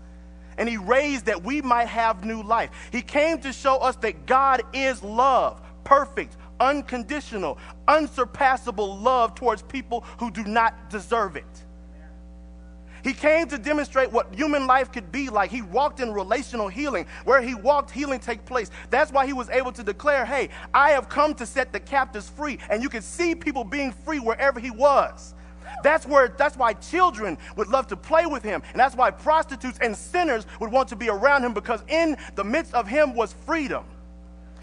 And 0.59 0.69
he 0.69 0.77
raised 0.77 1.27
that 1.27 1.43
we 1.43 1.61
might 1.61 1.89
have 1.89 2.25
new 2.25 2.45
life. 2.45 2.71
He 2.93 3.03
came 3.03 3.41
to 3.41 3.53
show 3.53 3.79
us 3.79 3.97
that 3.97 4.27
God 4.27 4.63
is 4.73 5.03
love, 5.03 5.61
perfect, 5.83 6.37
unconditional, 6.61 7.59
unsurpassable 7.89 8.97
love 8.97 9.35
towards 9.35 9.63
people 9.63 10.05
who 10.21 10.31
do 10.31 10.45
not 10.45 10.89
deserve 10.89 11.35
it. 11.35 11.65
He 13.05 13.13
came 13.13 13.47
to 13.49 13.59
demonstrate 13.59 14.13
what 14.13 14.35
human 14.35 14.67
life 14.67 14.91
could 14.93 15.13
be 15.13 15.29
like. 15.29 15.51
He 15.51 15.63
walked 15.63 16.01
in 16.01 16.13
relational 16.13 16.69
healing. 16.69 17.07
Where 17.25 17.41
he 17.41 17.55
walked, 17.55 17.91
healing 17.91 18.21
take 18.21 18.45
place. 18.45 18.71
That's 18.91 19.13
why 19.13 19.27
he 19.27 19.33
was 19.33 19.49
able 19.51 19.73
to 19.73 19.83
declare, 19.83 20.25
hey, 20.25 20.49
I 20.75 20.91
have 20.91 21.09
come 21.09 21.35
to 21.35 21.47
set 21.47 21.73
the 21.73 21.81
captives 21.81 22.29
free. 22.29 22.59
And 22.71 22.83
you 22.83 22.89
could 22.89 23.05
see 23.05 23.35
people 23.35 23.65
being 23.65 23.93
free 23.93 24.19
wherever 24.19 24.59
he 24.59 24.71
was. 24.71 25.35
That's 25.83 26.07
where 26.07 26.29
that's 26.29 26.57
why 26.57 26.73
children 26.73 27.39
would 27.57 27.69
love 27.69 27.87
to 27.89 27.97
play 27.97 28.27
with 28.27 28.43
him. 28.43 28.63
And 28.71 28.81
that's 28.81 28.97
why 28.97 29.11
prostitutes 29.11 29.79
and 29.81 29.97
sinners 29.97 30.47
would 30.61 30.73
want 30.73 30.89
to 30.89 30.97
be 30.97 31.09
around 31.09 31.45
him 31.45 31.53
because 31.53 31.83
in 31.89 32.17
the 32.35 32.45
midst 32.45 32.75
of 32.75 32.89
him 32.89 33.15
was 33.15 33.33
freedom. 33.47 33.85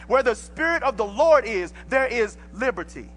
Where 0.08 0.24
the 0.24 0.36
spirit 0.36 0.84
of 0.84 0.98
the 0.98 1.06
Lord 1.06 1.45
is, 1.45 1.74
there 1.89 2.08
is 2.08 2.38
liberty. 2.54 3.10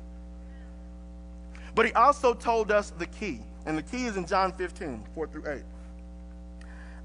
But 1.75 1.87
he 1.87 1.93
also 1.93 2.35
told 2.35 2.71
us 2.71 2.91
the 2.99 3.07
key. 3.07 3.41
And 3.69 3.77
the 3.77 3.83
key 3.83 4.07
is 4.07 4.17
in 4.17 4.25
John 4.25 4.53
15, 4.53 5.05
4 5.15 5.27
through 5.27 5.47
8. 5.47 5.63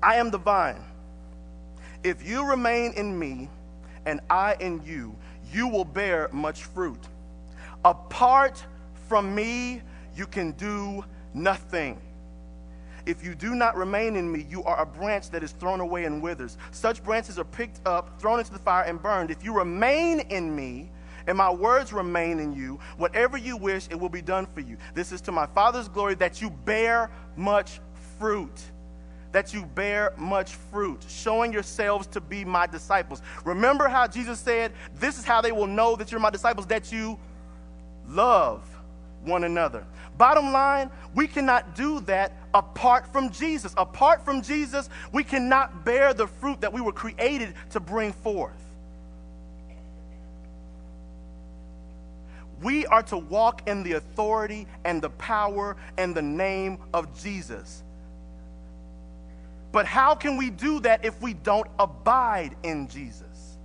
I 0.02 0.15
am 0.15 0.32
the 0.32 0.38
vine. 0.38 0.82
If 2.06 2.26
you 2.26 2.49
remain 2.49 2.93
in 2.93 3.19
me 3.19 3.49
and 4.06 4.21
I 4.30 4.56
in 4.62 4.82
you, 4.86 5.13
you 5.52 5.67
will 5.67 5.84
bear 5.84 6.30
much 6.32 6.63
fruit. 6.63 7.02
Apart 7.84 8.65
from 9.10 9.36
me, 9.36 9.82
you 10.15 10.26
can 10.26 10.54
do 10.54 11.04
nothing. 11.34 11.99
If 13.06 13.26
you 13.26 13.36
do 13.36 13.56
not 13.56 13.76
remain 13.76 14.15
in 14.15 14.32
me, 14.32 14.47
you 14.49 14.63
are 14.63 14.80
a 14.80 14.86
branch 14.86 15.32
that 15.32 15.43
is 15.43 15.52
thrown 15.52 15.82
away 15.82 16.06
and 16.06 16.21
withers. 16.21 16.58
Such 16.71 17.04
branches 17.04 17.38
are 17.38 17.43
picked 17.43 17.86
up, 17.86 18.21
thrown 18.21 18.39
into 18.39 18.54
the 18.54 18.60
fire, 18.60 18.86
and 18.86 19.02
burned. 19.02 19.32
If 19.32 19.43
you 19.43 19.54
remain 19.54 20.21
in 20.21 20.56
me, 20.56 20.91
and 21.27 21.38
my 21.38 21.51
words 21.51 21.93
remain 21.93 22.39
in 22.39 22.53
you, 22.53 22.79
whatever 22.97 23.38
you 23.38 23.57
wish, 23.57 23.88
it 23.89 23.99
will 23.99 24.09
be 24.09 24.21
done 24.21 24.45
for 24.53 24.59
you. 24.59 24.77
This 24.93 25.12
is 25.12 25.21
to 25.21 25.31
my 25.31 25.45
Father's 25.47 25.88
glory 25.88 26.15
that 26.15 26.41
you 26.41 26.49
bear 26.49 27.09
much 27.36 27.79
fruit. 28.19 28.62
That 29.31 29.53
you 29.53 29.65
bear 29.65 30.13
much 30.15 30.53
fruit, 30.53 31.03
showing 31.07 31.51
yourselves 31.51 32.05
to 32.07 32.21
be 32.21 32.45
my 32.45 32.67
disciples. 32.67 33.21
Remember 33.45 33.88
how 33.88 34.05
Jesus 34.05 34.39
said, 34.39 34.73
This 34.99 35.17
is 35.17 35.25
how 35.25 35.41
they 35.41 35.51
will 35.51 35.65
know 35.65 35.95
that 35.95 36.12
you're 36.12 36.21
my 36.21 36.29
disciples, 36.29 36.67
that 36.67 36.91
you 36.91 37.17
love 38.07 38.63
one 39.23 39.43
another. 39.43 39.86
Bottom 40.17 40.51
line, 40.51 40.91
we 41.15 41.27
cannot 41.27 41.75
do 41.75 41.99
that 42.01 42.33
apart 42.53 43.12
from 43.12 43.31
Jesus. 43.31 43.73
Apart 43.77 44.23
from 44.23 44.41
Jesus, 44.41 44.89
we 45.12 45.23
cannot 45.23 45.83
bear 45.83 46.13
the 46.13 46.27
fruit 46.27 46.62
that 46.62 46.71
we 46.71 46.81
were 46.81 46.91
created 46.91 47.55
to 47.71 47.79
bring 47.79 48.13
forth. 48.13 48.53
We 52.63 52.86
are 52.86 53.04
to 53.04 53.17
walk 53.17 53.67
in 53.67 53.84
the 53.84 53.93
authority 53.93 54.67
and 54.86 55.02
the 55.02 55.10
power 55.10 55.76
and 55.97 56.15
the 56.15 56.21
name 56.21 56.78
of 56.93 57.21
Jesus. 57.21 57.84
But 59.73 59.86
how 59.86 60.15
can 60.15 60.38
we 60.38 60.49
do 60.49 60.80
that 60.82 61.04
if 61.04 61.19
we 61.21 61.34
don't 61.34 61.67
abide 61.80 62.56
in 62.63 62.88
Jesus? 62.88 63.58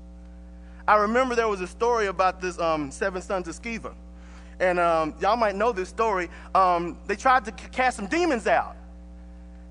I 0.87 0.97
remember 0.97 1.35
there 1.35 1.49
was 1.49 1.61
a 1.61 1.67
story 1.67 2.07
about 2.07 2.41
this 2.41 2.59
um, 2.59 2.91
seven 2.91 3.21
sons 3.21 3.47
of 3.47 3.55
Sceva. 3.61 3.95
And 4.59 4.81
um, 4.81 5.15
y'all 5.21 5.37
might 5.37 5.55
know 5.55 5.71
this 5.71 5.89
story. 5.89 6.31
Um, 6.55 6.99
they 7.07 7.15
tried 7.15 7.45
to 7.45 7.53
cast 7.53 7.99
some 7.99 8.07
demons 8.07 8.47
out. 8.47 8.75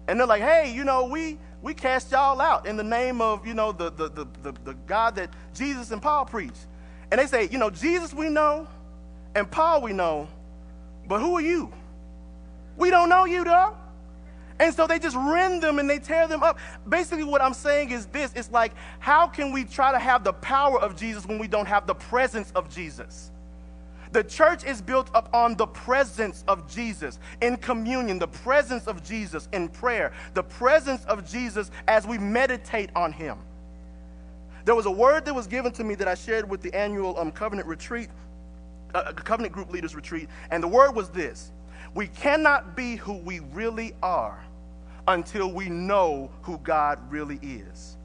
And 0.08 0.20
they're 0.20 0.28
like, 0.28 0.44
hey, 0.44 0.72
you 0.74 0.86
know, 0.86 1.06
we, 1.08 1.38
we 1.62 1.74
cast 1.74 2.12
y'all 2.12 2.40
out 2.40 2.66
in 2.66 2.78
the 2.78 2.84
name 2.84 3.20
of, 3.20 3.46
you 3.46 3.54
know, 3.54 3.72
the, 3.72 3.90
the, 3.92 4.10
the, 4.10 4.28
the, 4.44 4.54
the 4.64 4.74
God 4.86 5.16
that 5.16 5.32
Jesus 5.54 5.92
and 5.92 6.02
Paul 6.02 6.26
preached. 6.26 6.66
And 7.12 7.20
they 7.20 7.26
say, 7.26 7.50
you 7.52 7.58
know, 7.58 7.70
Jesus 7.70 8.14
we 8.14 8.30
know 8.30 8.68
and 9.38 9.50
Paul 9.50 9.84
we 9.84 9.94
know, 9.94 10.28
but 11.08 11.20
who 11.20 11.38
are 11.38 11.42
you? 11.42 11.72
We 12.76 12.90
don't 12.90 13.08
know 13.08 13.26
you, 13.26 13.44
dog. 13.44 13.76
And 14.60 14.74
so 14.74 14.88
they 14.88 14.98
just 14.98 15.16
rend 15.16 15.62
them 15.62 15.78
and 15.78 15.88
they 15.88 16.00
tear 16.00 16.28
them 16.28 16.42
up. 16.42 16.58
Basically, 16.90 17.24
what 17.24 17.40
I'm 17.40 17.54
saying 17.54 17.92
is 17.92 18.08
this 18.08 18.32
it's 18.36 18.50
like, 18.50 18.74
how 18.98 19.28
can 19.28 19.52
we 19.52 19.64
try 19.64 19.92
to 19.92 20.00
have 20.00 20.24
the 20.24 20.34
power 20.34 20.82
of 20.82 20.96
Jesus 20.98 21.28
when 21.28 21.38
we 21.38 21.48
don't 21.48 21.68
have 21.68 21.86
the 21.86 21.94
presence 21.94 22.52
of 22.56 22.68
Jesus? 22.74 23.30
The 24.12 24.24
church 24.24 24.64
is 24.64 24.82
built 24.82 25.12
upon 25.14 25.56
the 25.56 25.68
presence 25.68 26.44
of 26.48 26.68
Jesus 26.68 27.20
in 27.40 27.58
communion, 27.58 28.18
the 28.18 28.28
presence 28.28 28.88
of 28.88 29.04
Jesus 29.04 29.48
in 29.54 29.70
prayer, 29.70 30.14
the 30.34 30.42
presence 30.42 31.06
of 31.06 31.30
Jesus 31.30 31.70
as 31.88 32.08
we 32.08 32.18
meditate 32.18 32.90
on 32.96 33.12
Him. 33.12 33.38
There 34.66 34.74
was 34.74 34.88
a 34.88 34.92
word 34.92 35.26
that 35.26 35.36
was 35.36 35.46
given 35.46 35.72
to 35.74 35.84
me 35.84 35.94
that 35.94 36.08
I 36.08 36.16
shared 36.16 36.50
with 36.50 36.64
the 36.64 36.74
annual 36.74 37.20
um, 37.20 37.32
covenant 37.32 37.68
retreat, 37.68 38.10
uh, 38.94 39.14
covenant 39.14 39.54
group 39.54 39.72
leaders 39.72 39.96
retreat, 39.96 40.30
and 40.52 40.62
the 40.62 40.68
word 40.68 40.92
was 40.92 41.10
this 41.10 41.52
We 41.94 42.08
cannot 42.08 42.76
be 42.76 42.96
who 42.96 43.18
we 43.18 43.40
really 43.40 43.94
are 44.02 44.44
until 45.08 45.52
we 45.52 45.70
know 45.70 46.32
who 46.42 46.58
God 46.60 47.00
really 47.12 47.40
is. 47.42 47.98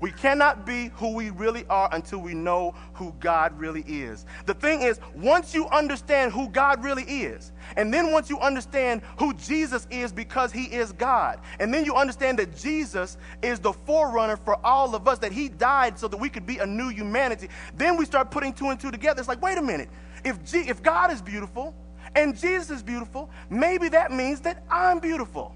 We 0.00 0.10
cannot 0.10 0.66
be 0.66 0.88
who 0.96 1.14
we 1.14 1.30
really 1.30 1.64
are 1.70 1.88
until 1.92 2.18
we 2.18 2.34
know 2.34 2.74
who 2.94 3.14
God 3.20 3.58
really 3.58 3.82
is. 3.82 4.26
The 4.46 4.54
thing 4.54 4.82
is, 4.82 4.98
once 5.14 5.54
you 5.54 5.66
understand 5.68 6.32
who 6.32 6.48
God 6.48 6.82
really 6.82 7.04
is, 7.04 7.52
and 7.76 7.92
then 7.92 8.12
once 8.12 8.28
you 8.28 8.38
understand 8.38 9.02
who 9.18 9.34
Jesus 9.34 9.86
is 9.90 10.12
because 10.12 10.52
he 10.52 10.64
is 10.64 10.92
God, 10.92 11.40
and 11.60 11.72
then 11.72 11.84
you 11.84 11.94
understand 11.94 12.38
that 12.38 12.56
Jesus 12.56 13.16
is 13.42 13.60
the 13.60 13.72
forerunner 13.72 14.36
for 14.36 14.58
all 14.66 14.94
of 14.94 15.06
us, 15.08 15.18
that 15.20 15.32
he 15.32 15.48
died 15.48 15.98
so 15.98 16.08
that 16.08 16.16
we 16.16 16.28
could 16.28 16.46
be 16.46 16.58
a 16.58 16.66
new 16.66 16.88
humanity, 16.88 17.48
then 17.76 17.96
we 17.96 18.04
start 18.04 18.30
putting 18.30 18.52
two 18.52 18.68
and 18.70 18.80
two 18.80 18.90
together. 18.90 19.20
It's 19.20 19.28
like, 19.28 19.42
wait 19.42 19.58
a 19.58 19.62
minute. 19.62 19.88
If, 20.24 20.42
G- 20.44 20.68
if 20.68 20.82
God 20.82 21.12
is 21.12 21.20
beautiful 21.20 21.74
and 22.14 22.36
Jesus 22.36 22.70
is 22.70 22.82
beautiful, 22.82 23.30
maybe 23.50 23.88
that 23.90 24.10
means 24.10 24.40
that 24.40 24.64
I'm 24.70 24.98
beautiful. 24.98 25.54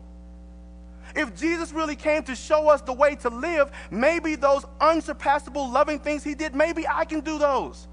If 1.17 1.35
Jesus 1.35 1.73
really 1.73 1.97
came 1.97 2.23
to 2.25 2.35
show 2.35 2.69
us 2.69 2.83
the 2.83 2.93
way 2.93 3.17
to 3.17 3.31
live, 3.31 3.71
maybe 3.91 4.35
those 4.35 4.65
unsurpassable 4.81 5.71
loving 5.71 5.99
things 5.99 6.23
he 6.23 6.35
did, 6.35 6.55
maybe 6.55 6.87
I 6.87 7.05
can 7.05 7.21
do 7.21 7.39
those. 7.39 7.89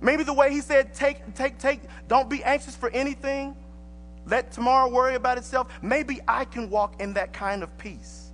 Maybe 0.00 0.22
the 0.22 0.32
way 0.32 0.50
he 0.50 0.60
said, 0.60 0.94
take, 0.94 1.34
take, 1.34 1.58
take, 1.58 1.80
don't 2.06 2.30
be 2.30 2.42
anxious 2.44 2.74
for 2.74 2.88
anything, 2.90 3.56
let 4.26 4.52
tomorrow 4.52 4.88
worry 4.90 5.14
about 5.14 5.38
itself, 5.38 5.68
maybe 5.82 6.20
I 6.26 6.44
can 6.44 6.70
walk 6.70 7.00
in 7.00 7.14
that 7.14 7.32
kind 7.32 7.62
of 7.62 7.76
peace. 7.78 8.30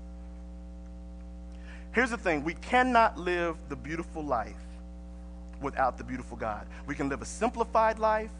Here's 1.92 2.10
the 2.10 2.18
thing 2.18 2.44
we 2.44 2.54
cannot 2.54 3.18
live 3.18 3.56
the 3.68 3.76
beautiful 3.76 4.22
life 4.22 4.63
without 5.64 5.98
the 5.98 6.04
beautiful 6.04 6.36
God. 6.36 6.66
We 6.86 6.94
can 6.94 7.08
live 7.08 7.22
a 7.22 7.26
simplified 7.26 7.98
life 7.98 8.30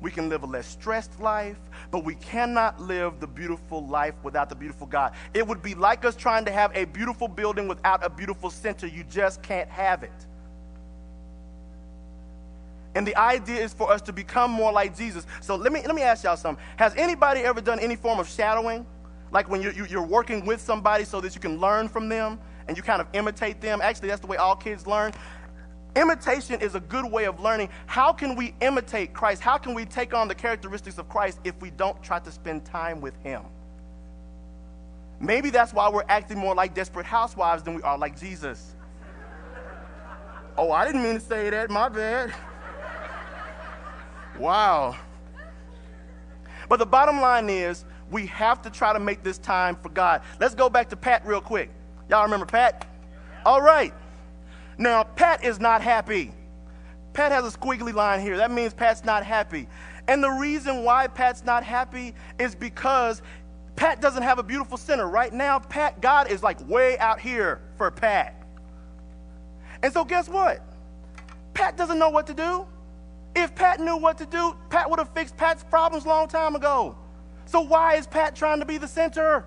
we 0.00 0.10
can 0.10 0.28
live 0.28 0.42
a 0.42 0.46
less 0.46 0.66
stressed 0.66 1.18
life, 1.20 1.56
but 1.90 2.04
we 2.04 2.14
cannot 2.16 2.80
live 2.80 3.20
the 3.20 3.26
beautiful 3.26 3.86
life 3.86 4.14
without 4.22 4.48
the 4.48 4.54
beautiful 4.54 4.86
God. 4.86 5.14
It 5.32 5.46
would 5.46 5.62
be 5.62 5.74
like 5.74 6.04
us 6.04 6.16
trying 6.16 6.44
to 6.44 6.52
have 6.52 6.76
a 6.76 6.84
beautiful 6.84 7.28
building 7.28 7.68
without 7.68 8.04
a 8.04 8.10
beautiful 8.10 8.50
center. 8.50 8.86
You 8.86 9.04
just 9.04 9.42
can't 9.42 9.68
have 9.70 10.02
it. 10.02 10.12
And 12.94 13.06
the 13.06 13.16
idea 13.16 13.60
is 13.60 13.72
for 13.72 13.90
us 13.90 14.02
to 14.02 14.12
become 14.12 14.50
more 14.50 14.72
like 14.72 14.96
Jesus. 14.96 15.26
So 15.40 15.56
let 15.56 15.72
me, 15.72 15.80
let 15.86 15.94
me 15.94 16.02
ask 16.02 16.22
y'all 16.22 16.36
something. 16.36 16.62
Has 16.76 16.94
anybody 16.96 17.40
ever 17.40 17.60
done 17.60 17.80
any 17.80 17.96
form 17.96 18.20
of 18.20 18.28
shadowing? 18.28 18.86
Like 19.32 19.48
when 19.48 19.62
you're, 19.62 19.72
you're 19.72 20.06
working 20.06 20.44
with 20.44 20.60
somebody 20.60 21.04
so 21.04 21.20
that 21.22 21.34
you 21.34 21.40
can 21.40 21.58
learn 21.58 21.88
from 21.88 22.08
them 22.08 22.38
and 22.68 22.76
you 22.76 22.82
kind 22.82 23.00
of 23.00 23.08
imitate 23.14 23.60
them? 23.60 23.80
Actually, 23.82 24.08
that's 24.08 24.20
the 24.20 24.28
way 24.28 24.36
all 24.36 24.54
kids 24.54 24.86
learn. 24.86 25.12
Imitation 25.96 26.60
is 26.60 26.74
a 26.74 26.80
good 26.80 27.04
way 27.04 27.24
of 27.24 27.38
learning. 27.40 27.68
How 27.86 28.12
can 28.12 28.34
we 28.34 28.54
imitate 28.60 29.12
Christ? 29.12 29.40
How 29.40 29.58
can 29.58 29.74
we 29.74 29.84
take 29.84 30.12
on 30.12 30.26
the 30.26 30.34
characteristics 30.34 30.98
of 30.98 31.08
Christ 31.08 31.38
if 31.44 31.60
we 31.60 31.70
don't 31.70 32.02
try 32.02 32.18
to 32.18 32.32
spend 32.32 32.64
time 32.64 33.00
with 33.00 33.14
Him? 33.22 33.42
Maybe 35.20 35.50
that's 35.50 35.72
why 35.72 35.88
we're 35.88 36.04
acting 36.08 36.38
more 36.38 36.54
like 36.54 36.74
desperate 36.74 37.06
housewives 37.06 37.62
than 37.62 37.74
we 37.74 37.82
are 37.82 37.96
like 37.96 38.18
Jesus. 38.18 38.74
Oh, 40.56 40.72
I 40.72 40.84
didn't 40.84 41.02
mean 41.02 41.14
to 41.14 41.20
say 41.20 41.50
that. 41.50 41.70
My 41.70 41.88
bad. 41.88 42.32
Wow. 44.38 44.96
But 46.68 46.78
the 46.78 46.86
bottom 46.86 47.20
line 47.20 47.48
is, 47.48 47.84
we 48.10 48.26
have 48.26 48.62
to 48.62 48.70
try 48.70 48.92
to 48.92 49.00
make 49.00 49.22
this 49.22 49.38
time 49.38 49.76
for 49.76 49.88
God. 49.88 50.22
Let's 50.40 50.54
go 50.54 50.68
back 50.68 50.88
to 50.90 50.96
Pat 50.96 51.24
real 51.26 51.40
quick. 51.40 51.70
Y'all 52.08 52.24
remember 52.24 52.46
Pat? 52.46 52.86
All 53.44 53.62
right. 53.62 53.94
Now, 54.78 55.04
Pat 55.04 55.44
is 55.44 55.60
not 55.60 55.82
happy. 55.82 56.32
Pat 57.12 57.30
has 57.30 57.44
a 57.44 57.56
squiggly 57.56 57.94
line 57.94 58.20
here. 58.20 58.36
That 58.36 58.50
means 58.50 58.74
Pat's 58.74 59.04
not 59.04 59.24
happy. 59.24 59.68
And 60.08 60.22
the 60.22 60.30
reason 60.30 60.82
why 60.84 61.06
Pat's 61.06 61.44
not 61.44 61.62
happy 61.62 62.14
is 62.38 62.54
because 62.54 63.22
Pat 63.76 64.00
doesn't 64.00 64.22
have 64.22 64.38
a 64.38 64.42
beautiful 64.42 64.76
center. 64.76 65.08
Right 65.08 65.32
now, 65.32 65.58
Pat, 65.58 66.00
God 66.00 66.30
is 66.30 66.42
like 66.42 66.66
way 66.68 66.98
out 66.98 67.20
here 67.20 67.60
for 67.76 67.90
Pat. 67.90 68.40
And 69.82 69.92
so, 69.92 70.04
guess 70.04 70.28
what? 70.28 70.62
Pat 71.54 71.76
doesn't 71.76 71.98
know 71.98 72.10
what 72.10 72.26
to 72.26 72.34
do. 72.34 72.66
If 73.36 73.54
Pat 73.54 73.80
knew 73.80 73.96
what 73.96 74.18
to 74.18 74.26
do, 74.26 74.56
Pat 74.70 74.88
would 74.88 74.98
have 74.98 75.10
fixed 75.10 75.36
Pat's 75.36 75.64
problems 75.64 76.04
a 76.04 76.08
long 76.08 76.28
time 76.28 76.54
ago. 76.54 76.96
So, 77.46 77.60
why 77.60 77.94
is 77.94 78.06
Pat 78.06 78.34
trying 78.34 78.60
to 78.60 78.66
be 78.66 78.78
the 78.78 78.88
center? 78.88 79.44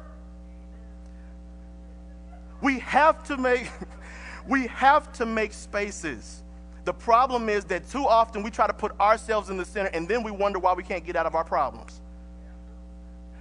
We 2.61 2.79
have 2.79 3.23
to 3.27 3.37
make. 3.37 3.69
We 4.47 4.67
have 4.67 5.12
to 5.13 5.25
make 5.25 5.53
spaces. 5.53 6.43
The 6.86 6.93
problem 6.93 7.49
is 7.49 7.65
that 7.65 7.89
too 7.89 8.07
often 8.07 8.43
we 8.43 8.49
try 8.49 8.65
to 8.65 8.73
put 8.73 8.97
ourselves 8.99 9.49
in 9.49 9.57
the 9.57 9.65
center 9.65 9.89
and 9.89 10.07
then 10.07 10.23
we 10.23 10.31
wonder 10.31 10.57
why 10.57 10.73
we 10.73 10.83
can't 10.83 11.05
get 11.05 11.17
out 11.17 11.25
of 11.25 11.36
our 11.36 11.43
problems. 11.43 12.01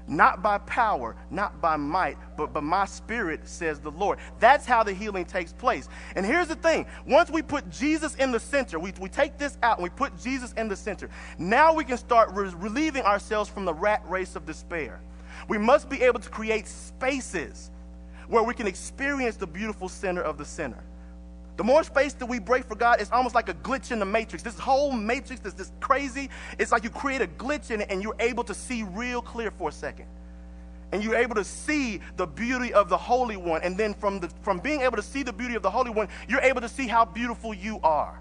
Not 0.08 0.42
by 0.42 0.58
power, 0.58 1.16
not 1.30 1.60
by 1.60 1.76
might, 1.76 2.16
but 2.36 2.52
by 2.52 2.60
my 2.60 2.86
spirit, 2.86 3.48
says 3.48 3.80
the 3.80 3.90
Lord. 3.90 4.18
That's 4.38 4.64
how 4.64 4.84
the 4.84 4.92
healing 4.92 5.24
takes 5.24 5.52
place. 5.52 5.88
And 6.14 6.24
here's 6.24 6.48
the 6.48 6.54
thing 6.54 6.86
once 7.06 7.30
we 7.30 7.42
put 7.42 7.68
Jesus 7.70 8.14
in 8.16 8.30
the 8.30 8.38
center, 8.38 8.78
we, 8.78 8.92
we 9.00 9.08
take 9.08 9.36
this 9.36 9.58
out 9.62 9.78
and 9.78 9.84
we 9.84 9.90
put 9.90 10.16
Jesus 10.20 10.52
in 10.52 10.68
the 10.68 10.76
center, 10.76 11.10
now 11.38 11.74
we 11.74 11.84
can 11.84 11.98
start 11.98 12.30
re- 12.32 12.52
relieving 12.56 13.02
ourselves 13.02 13.50
from 13.50 13.64
the 13.64 13.74
rat 13.74 14.02
race 14.08 14.36
of 14.36 14.46
despair. 14.46 15.00
We 15.48 15.58
must 15.58 15.88
be 15.88 16.02
able 16.02 16.20
to 16.20 16.30
create 16.30 16.66
spaces 16.66 17.70
where 18.28 18.42
we 18.42 18.54
can 18.54 18.66
experience 18.66 19.36
the 19.36 19.46
beautiful 19.46 19.88
center 19.88 20.22
of 20.22 20.38
the 20.38 20.44
center. 20.44 20.82
The 21.56 21.64
more 21.64 21.82
space 21.84 22.12
that 22.14 22.26
we 22.26 22.38
break 22.38 22.64
for 22.64 22.74
God, 22.74 23.00
it's 23.00 23.10
almost 23.10 23.34
like 23.34 23.48
a 23.48 23.54
glitch 23.54 23.90
in 23.90 23.98
the 23.98 24.04
matrix. 24.04 24.42
This 24.42 24.58
whole 24.58 24.92
matrix 24.92 25.44
is 25.46 25.54
this 25.54 25.72
crazy. 25.80 26.28
It's 26.58 26.70
like 26.70 26.84
you 26.84 26.90
create 26.90 27.22
a 27.22 27.26
glitch 27.26 27.70
in 27.70 27.80
it 27.80 27.86
and 27.90 28.02
you're 28.02 28.16
able 28.18 28.44
to 28.44 28.54
see 28.54 28.82
real 28.82 29.22
clear 29.22 29.50
for 29.50 29.70
a 29.70 29.72
second. 29.72 30.06
And 30.92 31.02
you're 31.02 31.16
able 31.16 31.34
to 31.34 31.44
see 31.44 32.00
the 32.16 32.26
beauty 32.26 32.72
of 32.72 32.88
the 32.88 32.96
Holy 32.96 33.36
One. 33.36 33.62
And 33.62 33.76
then 33.76 33.94
from, 33.94 34.20
the, 34.20 34.28
from 34.42 34.58
being 34.58 34.82
able 34.82 34.96
to 34.96 35.02
see 35.02 35.22
the 35.22 35.32
beauty 35.32 35.54
of 35.54 35.62
the 35.62 35.70
Holy 35.70 35.90
One, 35.90 36.08
you're 36.28 36.40
able 36.40 36.60
to 36.60 36.68
see 36.68 36.86
how 36.86 37.04
beautiful 37.04 37.54
you 37.54 37.80
are. 37.82 38.20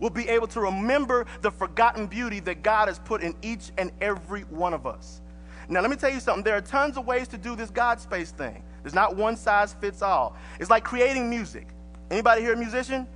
We'll 0.00 0.10
be 0.10 0.28
able 0.28 0.46
to 0.48 0.60
remember 0.60 1.26
the 1.42 1.50
forgotten 1.50 2.06
beauty 2.06 2.40
that 2.40 2.62
God 2.62 2.88
has 2.88 2.98
put 3.00 3.22
in 3.22 3.34
each 3.42 3.70
and 3.76 3.90
every 4.00 4.42
one 4.42 4.72
of 4.72 4.86
us. 4.86 5.20
Now, 5.68 5.80
let 5.80 5.90
me 5.90 5.96
tell 5.96 6.10
you 6.10 6.20
something. 6.20 6.44
There 6.44 6.56
are 6.56 6.62
tons 6.62 6.96
of 6.96 7.06
ways 7.06 7.28
to 7.28 7.38
do 7.38 7.54
this 7.54 7.68
God 7.70 8.00
space 8.00 8.30
thing. 8.30 8.62
There's 8.82 8.94
not 8.94 9.16
one 9.16 9.36
size 9.36 9.74
fits 9.74 10.02
all. 10.02 10.36
It's 10.60 10.70
like 10.70 10.84
creating 10.84 11.28
music. 11.28 11.68
Anybody 12.10 12.42
here 12.42 12.54
a 12.54 12.56
musician? 12.56 13.06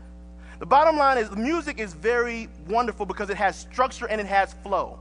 The 0.58 0.66
bottom 0.66 0.96
line 0.96 1.18
is 1.18 1.30
music 1.32 1.80
is 1.80 1.94
very 1.94 2.48
wonderful 2.68 3.06
because 3.06 3.30
it 3.30 3.36
has 3.36 3.56
structure 3.56 4.06
and 4.06 4.20
it 4.20 4.26
has 4.26 4.54
flow. 4.62 4.98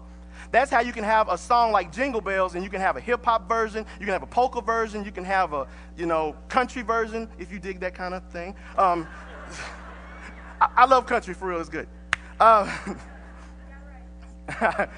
That's 0.52 0.72
how 0.72 0.82
you 0.82 0.92
can 0.92 1.04
have 1.04 1.30
a 1.30 1.38
song 1.38 1.72
like 1.72 1.92
Jingle 1.92 2.22
Bells 2.22 2.56
and 2.56 2.64
you 2.64 2.70
can 2.70 2.82
have 2.82 2.98
a 2.98 3.00
hip 3.00 3.24
hop 3.24 3.48
version, 3.48 3.86
you 4.00 4.06
can 4.06 4.14
have 4.14 4.24
a 4.24 4.28
polka 4.28 4.62
version, 4.62 5.06
you 5.06 5.12
can 5.12 5.24
have 5.24 5.54
a, 5.54 5.68
you 5.98 6.06
know, 6.06 6.36
country 6.50 6.82
version 6.82 7.28
if 7.38 7.52
you 7.52 7.60
dig 7.60 7.80
that 7.82 7.94
kind 7.94 8.14
of 8.14 8.28
thing. 8.32 8.56
Um, 8.78 9.08
I, 10.62 10.70
I, 10.78 10.86
love 10.86 11.06
country 11.06 11.34
for 11.34 11.50
real, 11.50 11.60
it's 11.60 11.70
good. 11.70 11.88
Uh, 12.40 12.76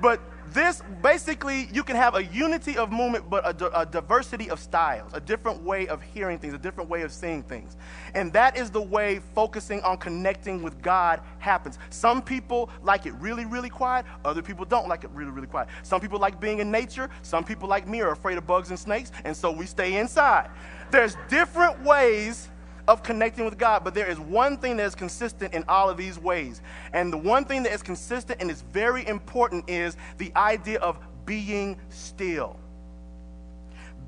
but 0.00 0.20
this 0.52 0.82
basically, 1.02 1.68
you 1.72 1.84
can 1.84 1.96
have 1.96 2.14
a 2.14 2.24
unity 2.24 2.76
of 2.76 2.90
movement, 2.90 3.30
but 3.30 3.44
a, 3.44 3.80
a, 3.80 3.86
diversity 3.86 4.50
of 4.50 4.58
styles, 4.58 5.12
a 5.14 5.20
different 5.20 5.62
way 5.62 5.86
of 5.86 6.02
hearing 6.02 6.38
things, 6.38 6.54
a 6.54 6.58
different 6.58 6.90
way 6.90 7.02
of 7.02 7.12
seeing 7.12 7.42
things. 7.42 7.76
And 8.14 8.32
that 8.32 8.56
is 8.56 8.70
the 8.70 8.80
way 8.80 9.20
focusing 9.34 9.80
on 9.82 9.98
connecting 9.98 10.62
with 10.62 10.80
God 10.82 11.20
happens. 11.38 11.78
Some 11.90 12.20
people 12.22 12.70
like 12.82 13.06
it 13.06 13.14
really, 13.14 13.44
really 13.44 13.70
quiet, 13.70 14.06
other 14.24 14.42
people 14.42 14.64
don't 14.64 14.88
like 14.88 15.04
it 15.04 15.10
really, 15.10 15.30
really 15.30 15.46
quiet. 15.46 15.68
Some 15.82 16.00
people 16.00 16.18
like 16.18 16.40
being 16.40 16.58
in 16.58 16.70
nature, 16.70 17.10
some 17.22 17.44
people 17.44 17.68
like 17.68 17.86
me 17.86 18.00
are 18.00 18.12
afraid 18.12 18.38
of 18.38 18.46
bugs 18.46 18.70
and 18.70 18.78
snakes, 18.78 19.12
and 19.24 19.36
so 19.36 19.50
we 19.52 19.66
stay 19.66 19.98
inside. 19.98 20.50
There's 20.90 21.16
different 21.28 21.80
ways 21.84 22.48
of 22.90 23.04
connecting 23.04 23.44
with 23.44 23.56
God. 23.56 23.84
But 23.84 23.94
there 23.94 24.08
is 24.10 24.18
one 24.18 24.56
thing 24.56 24.76
that 24.78 24.84
is 24.84 24.96
consistent 24.96 25.54
in 25.54 25.64
all 25.68 25.88
of 25.88 25.96
these 25.96 26.18
ways. 26.18 26.60
And 26.92 27.12
the 27.12 27.16
one 27.16 27.44
thing 27.44 27.62
that 27.62 27.72
is 27.72 27.82
consistent 27.82 28.40
and 28.40 28.50
is 28.50 28.62
very 28.62 29.06
important 29.06 29.70
is 29.70 29.96
the 30.18 30.32
idea 30.34 30.80
of 30.80 30.98
being 31.24 31.78
still. 31.88 32.56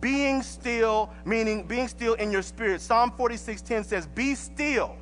Being 0.00 0.42
still, 0.42 1.12
meaning 1.24 1.62
being 1.62 1.86
still 1.86 2.14
in 2.14 2.32
your 2.32 2.42
spirit. 2.42 2.80
Psalm 2.80 3.12
46:10 3.16 3.84
says, 3.84 4.08
Be 4.08 4.34
still 4.34 4.96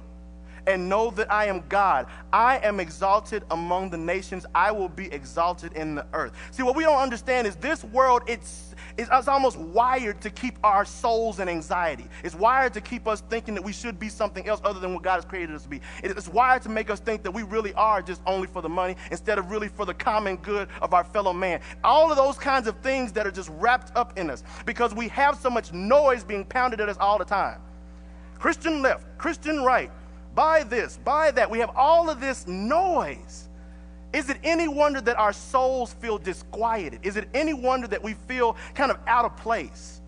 and 0.67 0.87
know 0.87 1.11
that 1.13 1.33
I 1.33 1.47
am 1.47 1.65
God. 1.71 2.07
I 2.35 2.59
am 2.59 2.81
exalted 2.81 3.45
among 3.51 3.89
the 3.89 3.97
nations. 3.97 4.45
I 4.55 4.73
will 4.73 4.91
be 4.91 5.11
exalted 5.11 5.73
in 5.73 5.95
the 5.95 6.07
earth. 6.13 6.33
See, 6.51 6.63
what 6.63 6.77
we 6.77 6.85
don't 6.85 7.01
understand 7.01 7.47
is 7.47 7.57
this 7.57 7.83
world, 7.83 8.23
it's 8.27 8.70
it's, 8.97 9.29
almost 9.29 9.59
wired 9.59 10.21
to 10.23 10.31
keep 10.31 10.59
our 10.65 10.85
souls 10.85 11.41
in 11.41 11.49
anxiety. 11.49 12.07
It's 12.25 12.35
wired 12.35 12.75
to 12.75 12.81
keep 12.81 13.07
us 13.07 13.21
thinking 13.21 13.55
that 13.55 13.63
we 13.63 13.73
should 13.73 13.99
be 13.99 14.09
something 14.09 14.49
else 14.49 14.61
other 14.65 14.81
than 14.81 14.95
what 14.95 15.03
God 15.03 15.17
has 15.17 15.25
created 15.25 15.55
us 15.55 15.63
to 15.63 15.69
be. 15.69 15.81
It's 16.03 16.29
wired 16.29 16.63
to 16.63 16.69
make 16.69 16.91
us 16.91 17.01
think 17.01 17.23
that 17.23 17.31
we 17.31 17.43
really 17.43 17.73
are 17.75 18.03
just 18.03 18.23
only 18.27 18.47
for 18.47 18.63
the 18.63 18.69
money 18.69 18.97
instead 19.11 19.39
of 19.39 19.51
really 19.51 19.69
for 19.69 19.85
the 19.85 19.95
common 19.95 20.37
good 20.37 20.69
of 20.83 20.95
our 20.95 21.05
fellow 21.05 21.33
man. 21.33 21.61
All 21.85 22.11
of 22.11 22.17
those 22.17 22.39
kinds 22.39 22.67
of 22.67 22.79
things 22.81 23.13
that 23.13 23.27
are 23.27 23.31
just 23.31 23.51
wrapped 23.55 23.95
up 23.97 24.19
in 24.19 24.31
us 24.31 24.43
because 24.67 24.95
we 24.95 25.09
have 25.09 25.39
so 25.39 25.51
much 25.51 25.73
noise 25.73 26.25
being 26.25 26.45
pounded 26.45 26.81
at 26.81 26.89
us 26.89 26.97
all 26.99 27.19
the 27.19 27.25
time. 27.25 27.61
Christian 28.39 28.81
left, 28.81 29.07
Christian 29.19 29.63
right, 29.63 29.91
buy 30.35 30.63
this, 30.63 30.99
buy 31.05 31.31
that. 31.33 31.51
We 31.51 31.59
have 31.59 31.71
all 31.77 32.09
of 32.09 32.21
this 32.21 32.47
noise. 32.47 33.50
Is 34.13 34.29
it 34.29 34.39
any 34.43 34.67
wonder 34.67 35.01
that 35.01 35.17
our 35.17 35.33
souls 35.33 35.93
feel 35.95 36.19
disquieted? 36.19 37.01
Is 37.03 37.17
it 37.17 37.29
any 37.33 37.55
wonder 37.55 37.87
that 37.89 38.03
we 38.03 38.15
feel 38.15 38.57
kind 38.75 38.91
of 38.91 38.99
out 39.07 39.25
of 39.25 39.37
place? 39.37 40.01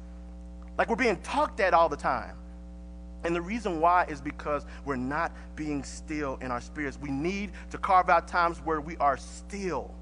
Like 0.77 0.89
we're 0.89 0.97
being 0.97 1.17
talked 1.19 1.61
at 1.61 1.75
all 1.75 1.89
the 1.89 1.97
time. 1.97 2.37
And 3.25 3.37
the 3.37 3.41
reason 3.41 3.81
why 3.81 4.05
is 4.09 4.21
because 4.21 4.67
we're 4.85 4.97
not 4.97 5.33
being 5.55 5.85
still 5.85 6.39
in 6.41 6.51
our 6.51 6.61
spirits. 6.61 6.99
We 7.01 7.11
need 7.11 7.53
to 7.71 7.79
carve 7.79 8.09
out 8.09 8.27
times 8.27 8.59
where 8.59 8.81
we 8.81 8.97
are 8.97 9.17
still 9.17 9.95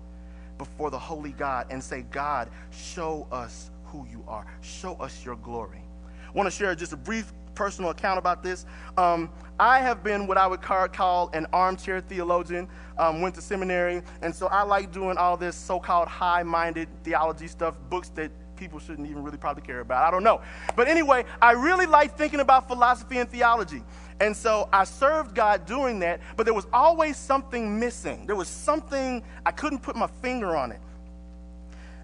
before 0.56 0.90
the 0.90 0.98
holy 0.98 1.32
God 1.32 1.66
and 1.70 1.82
say, 1.82 2.02
God, 2.10 2.48
show 2.70 3.26
us 3.30 3.70
who 3.84 4.06
you 4.10 4.24
are. 4.26 4.46
Show 4.62 4.94
us 4.94 5.24
your 5.24 5.36
glory. 5.36 5.82
I 6.26 6.32
want 6.32 6.46
to 6.46 6.50
share 6.50 6.74
just 6.74 6.92
a 6.92 6.96
brief 6.96 7.32
personal 7.54 7.90
account 7.90 8.18
about 8.18 8.42
this. 8.42 8.66
Um, 8.96 9.30
I 9.58 9.80
have 9.80 10.02
been 10.02 10.26
what 10.26 10.38
I 10.38 10.46
would 10.46 10.62
call 10.62 11.30
an 11.34 11.46
armchair 11.52 12.00
theologian, 12.00 12.66
um, 12.98 13.20
went 13.20 13.34
to 13.34 13.42
seminary, 13.42 14.02
and 14.22 14.34
so 14.34 14.46
I 14.46 14.62
like 14.62 14.92
doing 14.92 15.18
all 15.18 15.36
this 15.36 15.54
so 15.54 15.78
called 15.78 16.08
high 16.08 16.42
minded 16.42 16.88
theology 17.04 17.46
stuff, 17.46 17.76
books 17.90 18.08
that 18.10 18.30
people 18.56 18.78
shouldn't 18.78 19.08
even 19.08 19.22
really 19.22 19.38
probably 19.38 19.62
care 19.62 19.80
about. 19.80 20.06
I 20.06 20.10
don't 20.10 20.22
know. 20.22 20.40
But 20.76 20.86
anyway, 20.86 21.24
I 21.40 21.52
really 21.52 21.86
like 21.86 22.16
thinking 22.16 22.40
about 22.40 22.68
philosophy 22.68 23.18
and 23.18 23.28
theology. 23.28 23.82
And 24.20 24.36
so 24.36 24.68
I 24.72 24.84
served 24.84 25.34
God 25.34 25.64
doing 25.64 25.98
that, 26.00 26.20
but 26.36 26.44
there 26.44 26.54
was 26.54 26.66
always 26.72 27.16
something 27.16 27.80
missing. 27.80 28.26
There 28.26 28.36
was 28.36 28.48
something, 28.48 29.22
I 29.46 29.50
couldn't 29.50 29.80
put 29.80 29.96
my 29.96 30.08
finger 30.20 30.54
on 30.56 30.72
it. 30.72 30.80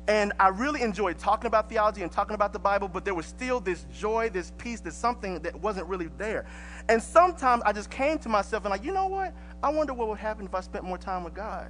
And 0.08 0.32
I 0.38 0.48
really 0.48 0.82
enjoyed 0.82 1.18
talking 1.18 1.48
about 1.48 1.68
theology 1.68 2.02
and 2.02 2.12
talking 2.12 2.34
about 2.34 2.52
the 2.52 2.58
Bible, 2.58 2.86
but 2.86 3.04
there 3.04 3.14
was 3.14 3.26
still 3.26 3.58
this 3.58 3.86
joy, 3.92 4.30
this 4.30 4.52
peace, 4.56 4.80
this 4.80 4.94
something 4.94 5.40
that 5.40 5.54
wasn't 5.60 5.88
really 5.88 6.08
there. 6.16 6.46
And 6.88 7.02
sometimes 7.02 7.62
I 7.66 7.72
just 7.72 7.90
came 7.90 8.18
to 8.18 8.28
myself 8.28 8.64
and 8.64 8.70
like, 8.70 8.84
you 8.84 8.92
know 8.92 9.08
what? 9.08 9.34
I 9.62 9.70
wonder 9.70 9.92
what 9.94 10.08
would 10.08 10.18
happen 10.18 10.46
if 10.46 10.54
I 10.54 10.60
spent 10.60 10.84
more 10.84 10.98
time 10.98 11.24
with 11.24 11.34
God. 11.34 11.66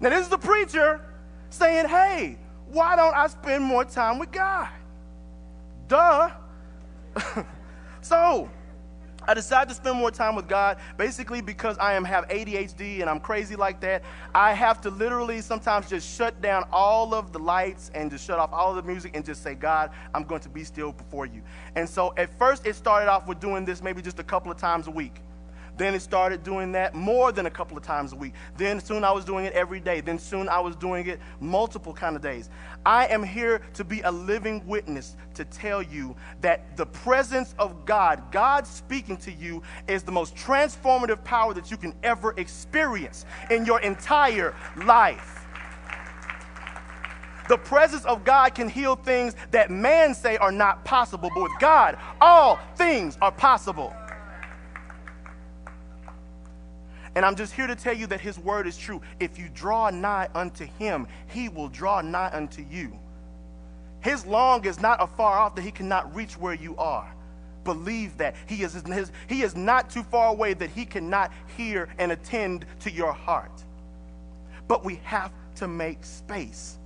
Now 0.00 0.08
this 0.08 0.22
is 0.22 0.28
the 0.28 0.38
preacher 0.38 1.02
saying, 1.50 1.88
hey, 1.88 2.38
why 2.68 2.96
don't 2.96 3.14
I 3.14 3.26
spend 3.26 3.62
more 3.62 3.84
time 3.84 4.18
with 4.18 4.32
God? 4.32 4.68
Duh. 5.88 6.30
so 8.00 8.48
I 9.26 9.34
decided 9.34 9.70
to 9.70 9.74
spend 9.74 9.98
more 9.98 10.10
time 10.10 10.34
with 10.34 10.48
God 10.48 10.78
basically 10.96 11.40
because 11.40 11.78
I 11.78 11.94
am 11.94 12.04
have 12.04 12.28
ADHD 12.28 13.00
and 13.00 13.08
I'm 13.08 13.20
crazy 13.20 13.56
like 13.56 13.80
that. 13.80 14.02
I 14.34 14.52
have 14.52 14.80
to 14.82 14.90
literally 14.90 15.40
sometimes 15.40 15.88
just 15.88 16.08
shut 16.16 16.40
down 16.40 16.64
all 16.72 17.14
of 17.14 17.32
the 17.32 17.38
lights 17.38 17.90
and 17.94 18.10
just 18.10 18.26
shut 18.26 18.38
off 18.38 18.52
all 18.52 18.70
of 18.70 18.76
the 18.76 18.82
music 18.82 19.16
and 19.16 19.24
just 19.24 19.42
say, 19.42 19.54
God, 19.54 19.90
I'm 20.14 20.24
going 20.24 20.40
to 20.42 20.48
be 20.48 20.64
still 20.64 20.92
before 20.92 21.26
you. 21.26 21.42
And 21.74 21.88
so 21.88 22.12
at 22.16 22.36
first 22.38 22.66
it 22.66 22.74
started 22.74 23.10
off 23.10 23.26
with 23.26 23.40
doing 23.40 23.64
this 23.64 23.82
maybe 23.82 24.02
just 24.02 24.18
a 24.18 24.24
couple 24.24 24.50
of 24.50 24.58
times 24.58 24.86
a 24.86 24.90
week. 24.90 25.20
Then 25.76 25.94
it 25.94 26.00
started 26.00 26.42
doing 26.42 26.72
that 26.72 26.94
more 26.94 27.32
than 27.32 27.46
a 27.46 27.50
couple 27.50 27.76
of 27.76 27.82
times 27.82 28.12
a 28.12 28.16
week. 28.16 28.34
Then 28.56 28.80
soon 28.80 29.04
I 29.04 29.10
was 29.10 29.24
doing 29.24 29.44
it 29.44 29.52
every 29.54 29.80
day. 29.80 30.00
Then 30.00 30.18
soon 30.18 30.48
I 30.48 30.60
was 30.60 30.76
doing 30.76 31.06
it 31.06 31.20
multiple 31.40 31.92
kind 31.92 32.14
of 32.16 32.22
days. 32.22 32.50
I 32.86 33.06
am 33.06 33.22
here 33.22 33.60
to 33.74 33.84
be 33.84 34.00
a 34.02 34.10
living 34.10 34.66
witness 34.66 35.16
to 35.34 35.44
tell 35.44 35.82
you 35.82 36.14
that 36.40 36.76
the 36.76 36.86
presence 36.86 37.54
of 37.58 37.84
God, 37.84 38.30
God 38.30 38.66
speaking 38.66 39.16
to 39.18 39.32
you, 39.32 39.62
is 39.88 40.02
the 40.02 40.12
most 40.12 40.36
transformative 40.36 41.22
power 41.24 41.54
that 41.54 41.70
you 41.70 41.76
can 41.76 41.94
ever 42.02 42.34
experience 42.36 43.24
in 43.50 43.64
your 43.64 43.80
entire 43.80 44.54
life. 44.84 45.40
The 47.48 47.58
presence 47.58 48.04
of 48.06 48.24
God 48.24 48.54
can 48.54 48.68
heal 48.68 48.96
things 48.96 49.34
that 49.50 49.70
man 49.70 50.14
say 50.14 50.38
are 50.38 50.52
not 50.52 50.84
possible, 50.84 51.30
but 51.34 51.42
with 51.42 51.52
God, 51.60 51.98
all 52.20 52.58
things 52.76 53.18
are 53.20 53.32
possible. 53.32 53.94
And 57.14 57.24
I'm 57.24 57.36
just 57.36 57.52
here 57.52 57.66
to 57.66 57.76
tell 57.76 57.94
you 57.94 58.06
that 58.08 58.20
his 58.20 58.38
word 58.38 58.66
is 58.66 58.76
true. 58.76 59.00
If 59.20 59.38
you 59.38 59.48
draw 59.54 59.90
nigh 59.90 60.28
unto 60.34 60.66
him, 60.78 61.06
he 61.28 61.48
will 61.48 61.68
draw 61.68 62.00
nigh 62.00 62.30
unto 62.32 62.64
you. 62.68 62.98
His 64.00 64.26
long 64.26 64.64
is 64.64 64.80
not 64.80 65.02
afar 65.02 65.38
off 65.38 65.54
that 65.54 65.62
he 65.62 65.70
cannot 65.70 66.14
reach 66.14 66.34
where 66.34 66.54
you 66.54 66.76
are. 66.76 67.14
Believe 67.64 68.18
that. 68.18 68.36
He 68.46 68.62
is, 68.62 68.74
his, 68.74 69.12
he 69.28 69.42
is 69.42 69.56
not 69.56 69.88
too 69.88 70.02
far 70.02 70.28
away 70.28 70.54
that 70.54 70.70
he 70.70 70.84
cannot 70.84 71.32
hear 71.56 71.88
and 71.98 72.12
attend 72.12 72.66
to 72.80 72.90
your 72.90 73.12
heart. 73.12 73.64
But 74.68 74.84
we 74.84 74.96
have 75.04 75.32
to 75.56 75.68
make 75.68 76.04
space. 76.04 76.78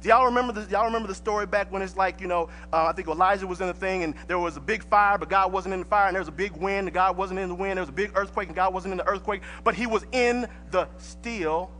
Do 0.00 0.08
y'all 0.08 0.24
remember 0.24 0.52
the, 0.54 0.70
y'all 0.70 0.86
remember 0.86 1.08
the 1.08 1.14
story 1.14 1.44
back 1.46 1.70
when 1.70 1.82
it's 1.82 1.96
like, 1.96 2.20
you 2.20 2.26
know, 2.26 2.48
uh, 2.72 2.86
I 2.86 2.92
think 2.92 3.08
Elijah 3.08 3.46
was 3.46 3.60
in 3.60 3.66
the 3.66 3.74
thing 3.74 4.02
and 4.02 4.14
there 4.28 4.38
was 4.38 4.56
a 4.56 4.60
big 4.60 4.82
fire, 4.84 5.18
but 5.18 5.28
God 5.28 5.52
wasn't 5.52 5.74
in 5.74 5.80
the 5.80 5.86
fire, 5.86 6.06
and 6.06 6.14
there 6.14 6.22
was 6.22 6.28
a 6.28 6.32
big 6.32 6.52
wind, 6.52 6.88
and 6.88 6.94
God 6.94 7.16
wasn't 7.16 7.38
in 7.38 7.48
the 7.48 7.54
wind. 7.54 7.76
There 7.76 7.82
was 7.82 7.90
a 7.90 7.92
big 7.92 8.12
earthquake, 8.14 8.46
and 8.48 8.56
God 8.56 8.72
wasn't 8.72 8.92
in 8.92 8.98
the 8.98 9.06
earthquake, 9.06 9.42
but 9.62 9.74
he 9.74 9.86
was 9.86 10.06
in 10.12 10.48
the 10.70 10.88
still, 10.96 11.70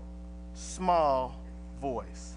small 0.53 1.41
voice. 1.81 2.37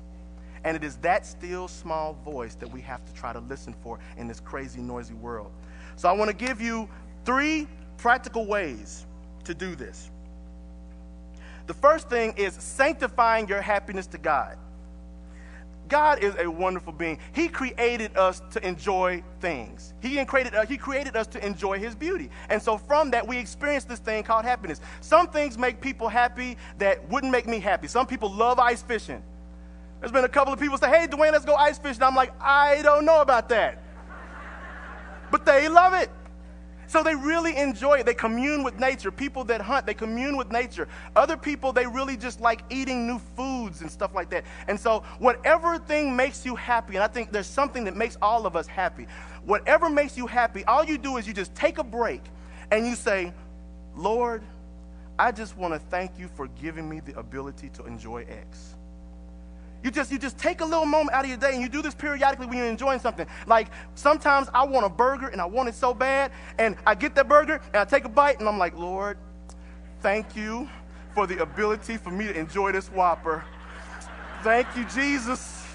And 0.63 0.77
it 0.77 0.83
is 0.85 0.95
that 0.97 1.25
still, 1.25 1.67
small 1.67 2.13
voice 2.23 2.55
that 2.55 2.71
we 2.71 2.79
have 2.81 3.03
to 3.05 3.13
try 3.13 3.33
to 3.33 3.39
listen 3.39 3.75
for 3.83 3.99
in 4.15 4.27
this 4.27 4.39
crazy, 4.39 4.79
noisy 4.79 5.13
world. 5.13 5.51
So 5.97 6.07
I 6.07 6.13
want 6.13 6.29
to 6.29 6.35
give 6.35 6.61
you 6.61 6.87
three 7.25 7.67
practical 7.97 8.45
ways 8.45 9.05
to 9.43 9.53
do 9.53 9.75
this. 9.75 10.09
The 11.67 11.73
first 11.73 12.09
thing 12.09 12.33
is 12.37 12.53
sanctifying 12.53 13.47
your 13.49 13.61
happiness 13.61 14.07
to 14.07 14.17
God. 14.17 14.57
God 15.87 16.23
is 16.23 16.35
a 16.37 16.49
wonderful 16.49 16.93
being. 16.93 17.19
He 17.33 17.47
created 17.47 18.15
us 18.17 18.41
to 18.51 18.65
enjoy 18.65 19.23
things. 19.39 19.93
He 20.01 20.23
created, 20.25 20.55
uh, 20.55 20.65
he 20.65 20.77
created 20.77 21.15
us 21.15 21.27
to 21.27 21.45
enjoy 21.45 21.79
His 21.79 21.95
beauty. 21.95 22.29
And 22.49 22.61
so 22.61 22.77
from 22.77 23.11
that, 23.11 23.27
we 23.27 23.37
experience 23.37 23.83
this 23.83 23.99
thing 23.99 24.23
called 24.23 24.45
happiness. 24.45 24.81
Some 25.01 25.27
things 25.27 25.57
make 25.57 25.81
people 25.81 26.07
happy 26.07 26.57
that 26.77 27.07
wouldn't 27.09 27.31
make 27.31 27.47
me 27.47 27.59
happy. 27.59 27.87
Some 27.87 28.07
people 28.07 28.31
love 28.31 28.59
ice 28.59 28.81
fishing. 28.81 29.21
There's 29.99 30.11
been 30.11 30.25
a 30.25 30.29
couple 30.29 30.53
of 30.53 30.59
people 30.59 30.77
say, 30.77 30.89
hey, 30.89 31.07
Dwayne, 31.07 31.31
let's 31.31 31.45
go 31.45 31.55
ice 31.55 31.77
fishing. 31.77 32.03
I'm 32.03 32.15
like, 32.15 32.33
I 32.41 32.81
don't 32.81 33.05
know 33.05 33.21
about 33.21 33.49
that. 33.49 33.81
but 35.31 35.45
they 35.45 35.69
love 35.69 35.93
it. 35.93 36.09
So 36.93 37.01
they 37.01 37.15
really 37.15 37.57
enjoy 37.57 37.95
it. 37.95 38.05
They 38.05 38.13
commune 38.13 38.61
with 38.61 38.79
nature. 38.79 39.09
People 39.09 39.43
that 39.45 39.61
hunt, 39.61 39.87
they 39.87 39.95
commune 39.95 40.37
with 40.37 40.51
nature. 40.51 40.87
Other 41.15 41.35
people, 41.35 41.73
they 41.73 41.87
really 41.87 42.15
just 42.15 42.39
like 42.39 42.61
eating 42.69 43.07
new 43.07 43.17
foods 43.35 43.81
and 43.81 43.89
stuff 43.89 44.13
like 44.13 44.29
that. 44.29 44.43
And 44.67 44.79
so, 44.79 45.03
whatever 45.17 45.79
thing 45.79 46.15
makes 46.15 46.45
you 46.45 46.53
happy, 46.53 46.93
and 46.93 47.03
I 47.03 47.07
think 47.07 47.31
there's 47.31 47.47
something 47.47 47.83
that 47.85 47.95
makes 47.95 48.15
all 48.21 48.45
of 48.45 48.55
us 48.55 48.67
happy. 48.67 49.07
Whatever 49.43 49.89
makes 49.89 50.15
you 50.15 50.27
happy, 50.27 50.63
all 50.65 50.83
you 50.83 50.99
do 50.99 51.17
is 51.17 51.25
you 51.25 51.33
just 51.33 51.55
take 51.55 51.79
a 51.79 51.83
break 51.83 52.21
and 52.69 52.85
you 52.85 52.93
say, 52.93 53.33
Lord, 53.95 54.43
I 55.17 55.31
just 55.31 55.57
want 55.57 55.73
to 55.73 55.79
thank 55.79 56.19
you 56.19 56.27
for 56.27 56.45
giving 56.45 56.87
me 56.87 56.99
the 56.99 57.17
ability 57.17 57.69
to 57.69 57.85
enjoy 57.85 58.23
X. 58.29 58.72
You 59.83 59.91
just 59.91 60.11
you 60.11 60.17
just 60.17 60.37
take 60.37 60.61
a 60.61 60.65
little 60.65 60.85
moment 60.85 61.13
out 61.13 61.25
of 61.25 61.29
your 61.29 61.37
day 61.37 61.51
and 61.53 61.61
you 61.61 61.67
do 61.67 61.81
this 61.81 61.93
periodically 61.93 62.47
when 62.47 62.57
you're 62.57 62.67
enjoying 62.67 62.99
something. 62.99 63.27
Like 63.45 63.67
sometimes 63.95 64.47
I 64.53 64.63
want 64.63 64.85
a 64.85 64.89
burger 64.89 65.27
and 65.27 65.41
I 65.41 65.45
want 65.45 65.67
it 65.67 65.75
so 65.75 65.93
bad, 65.93 66.31
and 66.57 66.77
I 66.87 66.95
get 66.95 67.15
that 67.15 67.27
burger 67.27 67.59
and 67.67 67.75
I 67.75 67.85
take 67.85 68.05
a 68.05 68.09
bite 68.09 68.39
and 68.39 68.47
I'm 68.47 68.57
like, 68.57 68.77
Lord, 68.77 69.17
thank 69.99 70.35
you 70.35 70.69
for 71.13 71.27
the 71.27 71.41
ability 71.41 71.97
for 71.97 72.11
me 72.11 72.25
to 72.25 72.37
enjoy 72.37 72.71
this 72.71 72.89
Whopper. 72.89 73.43
Thank 74.41 74.67
you, 74.75 74.85
Jesus. 74.85 75.65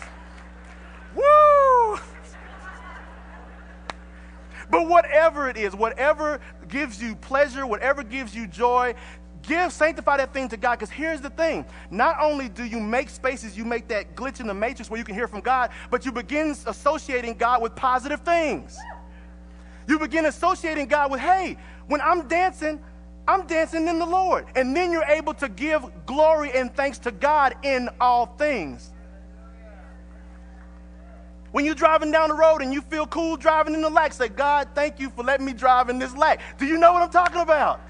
Woo! 1.15 1.99
But 4.71 4.87
whatever 4.87 5.49
it 5.49 5.57
is, 5.57 5.75
whatever 5.75 6.41
gives 6.69 7.03
you 7.03 7.15
pleasure, 7.15 7.67
whatever 7.67 8.03
gives 8.03 8.35
you 8.35 8.47
joy, 8.47 8.95
Give, 9.49 9.73
sanctify 9.73 10.19
that 10.19 10.35
thing 10.35 10.51
to 10.51 10.59
God. 10.59 10.79
Because 10.79 10.91
here's 10.91 11.23
the 11.23 11.31
thing 11.31 11.65
not 11.91 12.19
only 12.21 12.51
do 12.51 12.65
you 12.65 12.79
make 12.79 13.09
spaces, 13.09 13.57
you 13.57 13.65
make 13.65 13.89
that 13.89 14.15
glitch 14.15 14.41
in 14.41 14.47
the 14.47 14.53
matrix 14.53 14.91
where 14.91 14.99
you 14.99 15.05
can 15.05 15.15
hear 15.15 15.27
from 15.27 15.41
God, 15.41 15.71
but 15.91 16.05
you 16.05 16.13
begin 16.13 16.55
associating 16.67 17.33
God 17.33 17.63
with 17.63 17.75
positive 17.75 18.21
things. 18.21 18.77
You 19.87 19.99
begin 19.99 20.27
associating 20.27 20.87
God 20.87 21.11
with, 21.11 21.21
hey, 21.21 21.57
when 21.87 22.03
I'm 22.03 22.29
dancing, 22.29 22.79
I'm 23.27 23.47
dancing 23.47 23.89
in 23.89 23.99
the 23.99 24.05
Lord. 24.05 24.45
And 24.55 24.77
then 24.77 24.93
you're 24.93 25.05
able 25.05 25.33
to 25.35 25.49
give 25.49 25.83
glory 26.05 26.53
and 26.53 26.75
thanks 26.75 26.99
to 27.01 27.11
God 27.11 27.57
in 27.63 27.89
all 27.99 28.27
things. 28.27 28.93
When 31.53 31.65
you're 31.65 31.75
driving 31.75 32.11
down 32.11 32.29
the 32.29 32.35
road 32.35 32.61
and 32.61 32.71
you 32.71 32.83
feel 32.83 33.07
cool 33.07 33.39
driving 33.39 33.73
in 33.73 33.81
the 33.81 33.89
light, 33.89 34.13
say, 34.13 34.29
God, 34.29 34.69
thank 34.75 35.01
you 35.01 35.09
for 35.09 35.25
letting 35.25 35.47
me 35.47 35.55
drive 35.55 35.89
in 35.89 35.99
this 35.99 36.15
light. 36.15 36.41
Do 36.59 36.67
you 36.67 36.77
know 36.77 36.93
what 36.93 37.03
I'm 37.03 37.09
talking 37.09 37.41
about? 37.41 37.81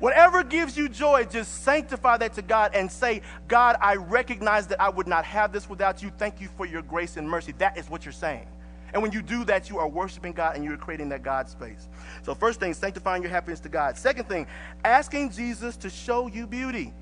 Whatever 0.00 0.44
gives 0.44 0.76
you 0.76 0.88
joy, 0.88 1.24
just 1.24 1.64
sanctify 1.64 2.18
that 2.18 2.34
to 2.34 2.42
God 2.42 2.72
and 2.74 2.90
say, 2.90 3.22
God, 3.48 3.76
I 3.80 3.96
recognize 3.96 4.68
that 4.68 4.80
I 4.80 4.88
would 4.88 5.08
not 5.08 5.24
have 5.24 5.52
this 5.52 5.68
without 5.68 6.02
you. 6.02 6.12
Thank 6.18 6.40
you 6.40 6.48
for 6.56 6.66
your 6.66 6.82
grace 6.82 7.16
and 7.16 7.28
mercy. 7.28 7.52
That 7.58 7.76
is 7.76 7.90
what 7.90 8.04
you're 8.04 8.12
saying. 8.12 8.46
And 8.92 9.02
when 9.02 9.12
you 9.12 9.22
do 9.22 9.44
that, 9.44 9.68
you 9.68 9.78
are 9.78 9.88
worshiping 9.88 10.32
God 10.32 10.56
and 10.56 10.64
you're 10.64 10.76
creating 10.76 11.08
that 11.10 11.22
God 11.22 11.48
space. 11.48 11.88
So, 12.22 12.34
first 12.34 12.58
thing, 12.58 12.72
sanctifying 12.72 13.22
your 13.22 13.30
happiness 13.30 13.60
to 13.60 13.68
God. 13.68 13.98
Second 13.98 14.28
thing, 14.28 14.46
asking 14.84 15.32
Jesus 15.32 15.76
to 15.78 15.90
show 15.90 16.26
you 16.26 16.46
beauty 16.46 16.94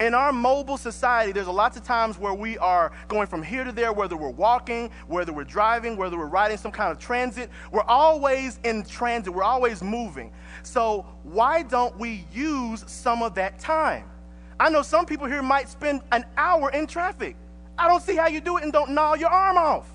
in 0.00 0.14
our 0.14 0.32
mobile 0.32 0.76
society, 0.76 1.32
there's 1.32 1.48
a 1.48 1.52
lots 1.52 1.76
of 1.76 1.82
times 1.82 2.18
where 2.18 2.34
we 2.34 2.56
are 2.58 2.92
going 3.08 3.26
from 3.26 3.42
here 3.42 3.64
to 3.64 3.72
there, 3.72 3.92
whether 3.92 4.16
we're 4.16 4.30
walking, 4.30 4.90
whether 5.08 5.32
we're 5.32 5.44
driving, 5.44 5.96
whether 5.96 6.16
we're 6.16 6.26
riding 6.26 6.56
some 6.56 6.70
kind 6.70 6.92
of 6.92 6.98
transit. 6.98 7.50
We're 7.72 7.82
always 7.82 8.60
in 8.64 8.84
transit, 8.84 9.32
we're 9.32 9.42
always 9.42 9.82
moving. 9.82 10.32
So, 10.62 11.06
why 11.24 11.62
don't 11.62 11.98
we 11.98 12.26
use 12.32 12.84
some 12.86 13.22
of 13.22 13.34
that 13.34 13.58
time? 13.58 14.04
I 14.60 14.70
know 14.70 14.82
some 14.82 15.06
people 15.06 15.26
here 15.26 15.42
might 15.42 15.68
spend 15.68 16.02
an 16.12 16.24
hour 16.36 16.70
in 16.70 16.86
traffic. 16.86 17.36
I 17.76 17.86
don't 17.86 18.02
see 18.02 18.16
how 18.16 18.26
you 18.28 18.40
do 18.40 18.56
it 18.56 18.64
and 18.64 18.72
don't 18.72 18.90
gnaw 18.90 19.14
your 19.14 19.30
arm 19.30 19.56
off. 19.56 19.88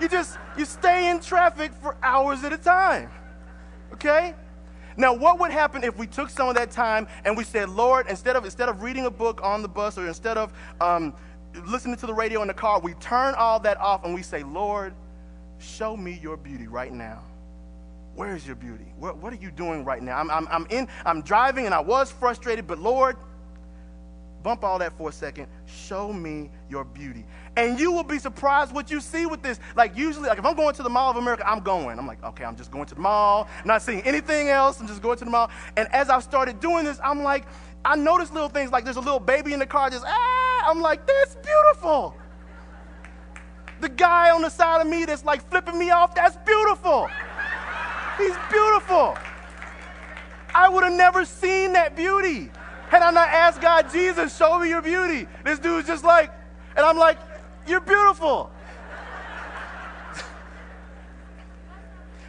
You 0.00 0.08
just 0.08 0.38
you 0.58 0.64
stay 0.64 1.10
in 1.10 1.20
traffic 1.20 1.72
for 1.72 1.96
hours 2.02 2.44
at 2.44 2.52
a 2.52 2.58
time. 2.58 3.10
Okay? 3.92 4.34
Now, 4.96 5.12
what 5.12 5.40
would 5.40 5.50
happen 5.50 5.82
if 5.84 5.96
we 5.96 6.06
took 6.06 6.30
some 6.30 6.48
of 6.48 6.54
that 6.54 6.70
time 6.70 7.08
and 7.24 7.36
we 7.36 7.44
said, 7.44 7.68
Lord, 7.68 8.06
instead 8.08 8.36
of, 8.36 8.44
instead 8.44 8.68
of 8.68 8.82
reading 8.82 9.06
a 9.06 9.10
book 9.10 9.40
on 9.42 9.62
the 9.62 9.68
bus 9.68 9.98
or 9.98 10.06
instead 10.06 10.38
of 10.38 10.52
um, 10.80 11.14
listening 11.66 11.96
to 11.96 12.06
the 12.06 12.14
radio 12.14 12.42
in 12.42 12.48
the 12.48 12.54
car, 12.54 12.80
we 12.80 12.94
turn 12.94 13.34
all 13.34 13.58
that 13.60 13.76
off 13.78 14.04
and 14.04 14.14
we 14.14 14.22
say, 14.22 14.42
Lord, 14.42 14.94
show 15.58 15.96
me 15.96 16.18
your 16.22 16.36
beauty 16.36 16.66
right 16.66 16.92
now. 16.92 17.22
Where 18.14 18.36
is 18.36 18.46
your 18.46 18.56
beauty? 18.56 18.86
What, 18.98 19.16
what 19.16 19.32
are 19.32 19.36
you 19.36 19.50
doing 19.50 19.84
right 19.84 20.02
now? 20.02 20.18
I'm, 20.18 20.30
I'm, 20.30 20.46
I'm, 20.48 20.66
in, 20.70 20.88
I'm 21.04 21.22
driving 21.22 21.66
and 21.66 21.74
I 21.74 21.80
was 21.80 22.12
frustrated, 22.12 22.66
but 22.66 22.78
Lord, 22.78 23.16
bump 24.44 24.62
all 24.62 24.78
that 24.78 24.96
for 24.96 25.08
a 25.08 25.12
second. 25.12 25.48
Show 25.66 26.12
me 26.12 26.50
your 26.68 26.84
beauty. 26.84 27.24
And 27.56 27.80
you 27.80 27.90
will 27.90 28.04
be 28.04 28.18
surprised 28.18 28.72
what 28.72 28.90
you 28.90 29.00
see 29.00 29.26
with 29.26 29.42
this. 29.42 29.58
Like, 29.74 29.96
usually, 29.96 30.28
like 30.28 30.38
if 30.38 30.44
I'm 30.44 30.54
going 30.54 30.74
to 30.74 30.82
the 30.84 30.90
Mall 30.90 31.10
of 31.10 31.16
America, 31.16 31.42
I'm 31.48 31.60
going. 31.60 31.98
I'm 31.98 32.06
like, 32.06 32.22
okay, 32.22 32.44
I'm 32.44 32.54
just 32.54 32.70
going 32.70 32.84
to 32.86 32.94
the 32.94 33.00
mall, 33.00 33.48
not 33.64 33.82
seeing 33.82 34.02
anything 34.02 34.50
else. 34.50 34.80
I'm 34.80 34.86
just 34.86 35.02
going 35.02 35.18
to 35.18 35.24
the 35.24 35.30
mall. 35.30 35.50
And 35.76 35.88
as 35.92 36.10
I've 36.10 36.22
started 36.22 36.60
doing 36.60 36.84
this, 36.84 37.00
I'm 37.02 37.22
like, 37.24 37.46
I 37.84 37.96
notice 37.96 38.30
little 38.32 38.48
things 38.48 38.70
like 38.70 38.84
there's 38.84 38.96
a 38.96 39.00
little 39.00 39.18
baby 39.18 39.52
in 39.52 39.58
the 39.58 39.66
car 39.66 39.90
just, 39.90 40.04
ah, 40.06 40.70
I'm 40.70 40.80
like, 40.80 41.06
that's 41.06 41.36
beautiful. 41.36 42.14
The 43.80 43.88
guy 43.88 44.30
on 44.30 44.42
the 44.42 44.50
side 44.50 44.80
of 44.80 44.86
me 44.86 45.04
that's 45.04 45.24
like 45.24 45.48
flipping 45.50 45.78
me 45.78 45.90
off, 45.90 46.14
that's 46.14 46.36
beautiful. 46.46 47.08
He's 48.18 48.36
beautiful. 48.50 49.16
I 50.54 50.68
would 50.68 50.84
have 50.84 50.92
never 50.92 51.24
seen 51.24 51.72
that 51.72 51.96
beauty. 51.96 52.50
Had 52.94 53.02
I'm 53.02 53.14
not 53.14 53.26
asked 53.26 53.60
God, 53.60 53.90
Jesus, 53.90 54.36
show 54.36 54.56
me 54.60 54.68
your 54.68 54.80
beauty? 54.80 55.26
This 55.44 55.58
dude's 55.58 55.88
just 55.88 56.04
like, 56.04 56.30
and 56.76 56.86
I'm 56.86 56.96
like, 56.96 57.18
you're 57.66 57.80
beautiful. 57.80 58.52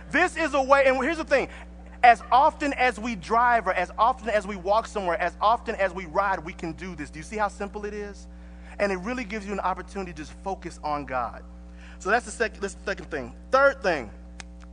this 0.09 0.35
is 0.35 0.55
a 0.55 0.63
way, 0.63 0.85
and 0.87 0.97
here's 1.03 1.17
the 1.17 1.23
thing 1.23 1.49
as 2.01 2.23
often 2.31 2.73
as 2.73 2.99
we 2.99 3.13
drive 3.13 3.67
or 3.67 3.73
as 3.73 3.91
often 3.95 4.27
as 4.29 4.47
we 4.47 4.55
walk 4.55 4.87
somewhere, 4.87 5.21
as 5.21 5.37
often 5.39 5.75
as 5.75 5.93
we 5.93 6.07
ride, 6.07 6.43
we 6.43 6.51
can 6.51 6.71
do 6.71 6.95
this. 6.95 7.11
Do 7.11 7.19
you 7.19 7.23
see 7.23 7.37
how 7.37 7.47
simple 7.47 7.85
it 7.85 7.93
is? 7.93 8.27
And 8.79 8.91
it 8.91 8.97
really 8.97 9.23
gives 9.23 9.45
you 9.45 9.53
an 9.53 9.59
opportunity 9.59 10.13
to 10.13 10.17
just 10.17 10.33
focus 10.43 10.79
on 10.83 11.05
God. 11.05 11.43
So 11.99 12.09
that's 12.09 12.25
the 12.25 12.31
second, 12.31 12.61
that's 12.61 12.73
the 12.73 12.85
second 12.85 13.11
thing. 13.11 13.35
Third 13.51 13.83
thing, 13.83 14.09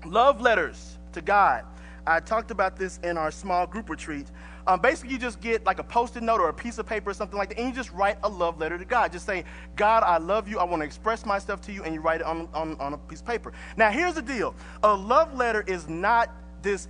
love 0.07 0.41
letters 0.41 0.97
to 1.13 1.21
God. 1.21 1.67
I 2.07 2.21
talked 2.21 2.51
about 2.51 2.77
this 2.77 2.99
in 3.05 3.17
our 3.17 3.31
small 3.31 3.67
group 3.67 3.89
retreat. 3.89 4.27
Um, 4.67 4.81
basically, 4.81 5.13
you 5.13 5.19
just 5.19 5.41
get 5.41 5.65
like 5.65 5.79
a 5.79 5.85
post 5.85 6.17
it 6.17 6.23
note 6.23 6.41
or 6.41 6.49
a 6.49 6.55
piece 6.55 6.79
of 6.79 6.87
paper 6.87 7.11
or 7.11 7.15
something 7.15 7.37
like 7.37 7.49
that, 7.51 7.59
and 7.59 7.69
you 7.69 7.75
just 7.75 7.91
write 7.93 8.19
a 8.23 8.29
love 8.29 8.59
letter 8.59 8.79
to 8.79 8.85
God. 8.85 9.13
Just 9.13 9.27
say, 9.27 9.45
God, 9.77 10.03
I 10.03 10.19
love 10.19 10.49
you. 10.49 10.59
I 10.59 10.65
want 10.65 10.81
to 10.81 10.87
express 10.87 11.27
myself 11.27 11.61
to 11.63 11.73
you, 11.73 11.83
and 11.83 11.95
you 11.95 12.01
write 12.01 12.21
it 12.21 12.27
on, 12.27 12.49
on, 12.55 12.77
on 12.81 12.95
a 12.95 12.99
piece 12.99 13.21
of 13.21 13.27
paper. 13.27 13.53
Now, 13.77 13.91
here's 13.91 14.15
the 14.15 14.23
deal 14.23 14.55
a 14.83 14.95
love 14.95 15.35
letter 15.35 15.65
is 15.67 15.89
not 15.89 16.31
this 16.63 16.89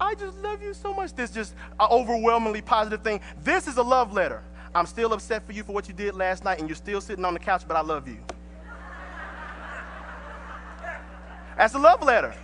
I 0.00 0.14
just 0.14 0.38
love 0.38 0.62
you 0.62 0.74
so 0.74 0.92
much. 0.92 1.14
This 1.14 1.30
just 1.30 1.54
overwhelmingly 1.80 2.60
positive 2.60 3.02
thing. 3.02 3.20
This 3.42 3.66
is 3.66 3.76
a 3.78 3.82
love 3.82 4.12
letter. 4.12 4.42
I'm 4.74 4.86
still 4.86 5.12
upset 5.14 5.46
for 5.46 5.52
you 5.52 5.62
for 5.62 5.72
what 5.72 5.88
you 5.88 5.94
did 5.94 6.14
last 6.14 6.44
night, 6.44 6.58
and 6.58 6.68
you're 6.68 6.76
still 6.76 7.00
sitting 7.00 7.24
on 7.24 7.32
the 7.32 7.40
couch, 7.40 7.62
but 7.66 7.76
I 7.76 7.80
love 7.80 8.06
you. 8.06 8.18
That's 11.56 11.74
a 11.74 11.78
love 11.78 12.02
letter. 12.02 12.34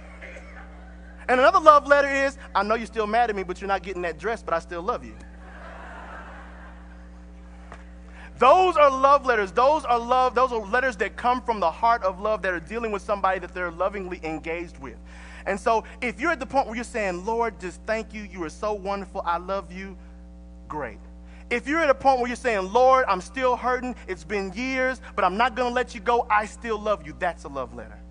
And 1.28 1.40
another 1.40 1.61
love 1.61 1.87
letter 1.87 2.08
is 2.08 2.37
I 2.54 2.62
know 2.62 2.74
you're 2.74 2.87
still 2.87 3.06
mad 3.06 3.30
at 3.30 3.37
me, 3.37 3.42
but 3.42 3.61
you're 3.61 3.68
not 3.68 3.82
getting 3.82 4.02
that 4.02 4.18
dress, 4.18 4.42
but 4.42 4.54
I 4.54 4.58
still 4.58 4.82
love 4.82 5.04
you. 5.04 5.14
Those 8.42 8.76
are 8.76 8.90
love 8.90 9.24
letters. 9.24 9.52
Those 9.52 9.85
are 9.85 10.00
love. 10.00 10.35
Those 10.35 10.50
are 10.52 10.58
letters 10.58 10.96
that 10.96 11.16
come 11.16 11.40
from 11.42 11.61
the 11.61 11.70
heart 11.70 12.02
of 12.02 12.18
love 12.20 12.42
that 12.42 12.52
are 12.52 12.58
dealing 12.58 12.90
with 12.90 13.02
somebody 13.02 13.38
that 13.38 13.54
they're 13.54 13.70
lovingly 13.70 14.18
engaged 14.24 14.78
with. 14.78 14.96
And 15.46 15.61
so, 15.61 15.85
if 16.00 16.20
you're 16.20 16.32
at 16.32 16.40
the 16.40 16.46
point 16.46 16.66
where 16.66 16.74
you're 16.74 16.82
saying, 16.82 17.24
Lord, 17.24 17.61
just 17.61 17.80
thank 17.82 18.12
you. 18.12 18.22
You 18.22 18.42
are 18.42 18.50
so 18.50 18.72
wonderful. 18.72 19.22
I 19.24 19.38
love 19.38 19.72
you. 19.72 19.96
Great. 20.66 20.98
If 21.50 21.68
you're 21.68 21.80
at 21.80 21.90
a 21.90 21.94
point 21.94 22.18
where 22.18 22.26
you're 22.26 22.35
saying, 22.35 22.72
Lord, 22.72 23.04
I'm 23.06 23.20
still 23.20 23.56
hurting. 23.56 23.94
It's 24.08 24.24
been 24.24 24.52
years, 24.54 25.00
but 25.14 25.24
I'm 25.24 25.37
not 25.37 25.54
going 25.54 25.68
to 25.68 25.74
let 25.74 25.94
you 25.94 26.00
go. 26.00 26.26
I 26.28 26.46
still 26.46 26.80
love 26.80 27.06
you. 27.06 27.14
That's 27.20 27.44
a 27.44 27.48
love 27.48 27.74
letter. 27.74 28.01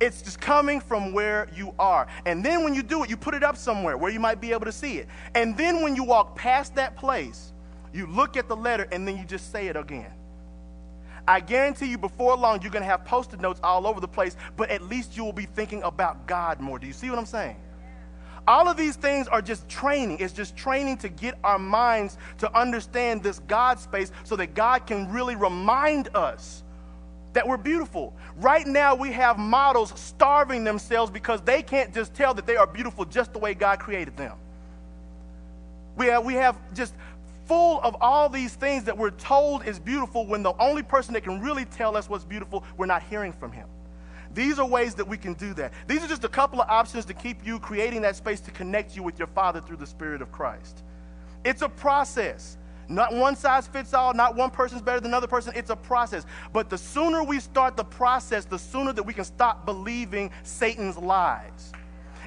It's 0.00 0.22
just 0.22 0.40
coming 0.40 0.80
from 0.80 1.12
where 1.12 1.48
you 1.54 1.74
are. 1.78 2.06
And 2.24 2.44
then 2.44 2.64
when 2.64 2.74
you 2.74 2.82
do 2.82 3.04
it, 3.04 3.10
you 3.10 3.16
put 3.16 3.34
it 3.34 3.42
up 3.42 3.56
somewhere 3.56 3.98
where 3.98 4.10
you 4.10 4.20
might 4.20 4.40
be 4.40 4.52
able 4.52 4.64
to 4.64 4.72
see 4.72 4.96
it. 4.96 5.08
And 5.34 5.56
then 5.56 5.82
when 5.82 5.94
you 5.94 6.04
walk 6.04 6.36
past 6.36 6.74
that 6.76 6.96
place, 6.96 7.52
you 7.92 8.06
look 8.06 8.36
at 8.36 8.48
the 8.48 8.56
letter 8.56 8.88
and 8.92 9.06
then 9.06 9.18
you 9.18 9.24
just 9.24 9.52
say 9.52 9.68
it 9.68 9.76
again. 9.76 10.10
I 11.28 11.40
guarantee 11.40 11.86
you 11.86 11.98
before 11.98 12.36
long 12.36 12.62
you're 12.62 12.72
going 12.72 12.82
to 12.82 12.88
have 12.88 13.04
post-it 13.04 13.40
notes 13.40 13.60
all 13.62 13.86
over 13.86 14.00
the 14.00 14.08
place, 14.08 14.36
but 14.56 14.70
at 14.70 14.82
least 14.82 15.16
you 15.16 15.24
will 15.24 15.32
be 15.32 15.44
thinking 15.46 15.82
about 15.82 16.26
God 16.26 16.60
more. 16.60 16.78
Do 16.78 16.86
you 16.86 16.92
see 16.92 17.10
what 17.10 17.18
I'm 17.18 17.26
saying? 17.26 17.56
All 18.48 18.68
of 18.68 18.76
these 18.76 18.96
things 18.96 19.28
are 19.28 19.42
just 19.42 19.68
training. 19.68 20.18
It's 20.20 20.32
just 20.32 20.56
training 20.56 20.96
to 20.98 21.08
get 21.08 21.38
our 21.44 21.58
minds 21.58 22.16
to 22.38 22.58
understand 22.58 23.22
this 23.22 23.38
God 23.40 23.78
space 23.78 24.10
so 24.24 24.34
that 24.36 24.54
God 24.54 24.86
can 24.86 25.12
really 25.12 25.36
remind 25.36 26.08
us 26.16 26.64
that 27.32 27.46
we're 27.46 27.56
beautiful. 27.56 28.14
Right 28.36 28.66
now, 28.66 28.94
we 28.94 29.12
have 29.12 29.38
models 29.38 29.92
starving 29.98 30.64
themselves 30.64 31.10
because 31.10 31.40
they 31.42 31.62
can't 31.62 31.94
just 31.94 32.14
tell 32.14 32.34
that 32.34 32.46
they 32.46 32.56
are 32.56 32.66
beautiful 32.66 33.04
just 33.04 33.32
the 33.32 33.38
way 33.38 33.54
God 33.54 33.78
created 33.78 34.16
them. 34.16 34.36
We 35.96 36.06
have, 36.06 36.24
we 36.24 36.34
have 36.34 36.56
just 36.74 36.94
full 37.46 37.80
of 37.82 37.96
all 38.00 38.28
these 38.28 38.54
things 38.54 38.84
that 38.84 38.96
we're 38.96 39.10
told 39.10 39.66
is 39.66 39.78
beautiful 39.78 40.26
when 40.26 40.42
the 40.42 40.54
only 40.58 40.82
person 40.82 41.14
that 41.14 41.22
can 41.22 41.40
really 41.40 41.64
tell 41.64 41.96
us 41.96 42.08
what's 42.08 42.24
beautiful, 42.24 42.64
we're 42.76 42.86
not 42.86 43.02
hearing 43.02 43.32
from 43.32 43.52
Him. 43.52 43.66
These 44.32 44.58
are 44.58 44.66
ways 44.66 44.94
that 44.94 45.08
we 45.08 45.18
can 45.18 45.34
do 45.34 45.52
that. 45.54 45.72
These 45.88 46.04
are 46.04 46.06
just 46.06 46.24
a 46.24 46.28
couple 46.28 46.60
of 46.60 46.68
options 46.68 47.04
to 47.06 47.14
keep 47.14 47.44
you 47.44 47.58
creating 47.58 48.02
that 48.02 48.14
space 48.14 48.40
to 48.42 48.50
connect 48.52 48.94
you 48.94 49.02
with 49.02 49.18
your 49.18 49.26
Father 49.28 49.60
through 49.60 49.78
the 49.78 49.86
Spirit 49.86 50.22
of 50.22 50.30
Christ. 50.30 50.84
It's 51.44 51.62
a 51.62 51.68
process. 51.68 52.56
Not 52.90 53.14
one 53.14 53.36
size 53.36 53.68
fits 53.68 53.94
all, 53.94 54.12
not 54.12 54.34
one 54.34 54.50
person's 54.50 54.82
better 54.82 54.98
than 54.98 55.12
another 55.12 55.28
person. 55.28 55.52
It's 55.54 55.70
a 55.70 55.76
process. 55.76 56.26
But 56.52 56.68
the 56.68 56.76
sooner 56.76 57.22
we 57.22 57.38
start 57.38 57.76
the 57.76 57.84
process, 57.84 58.44
the 58.44 58.58
sooner 58.58 58.92
that 58.92 59.04
we 59.04 59.14
can 59.14 59.24
stop 59.24 59.64
believing 59.64 60.32
Satan's 60.42 60.98
lies. 60.98 61.72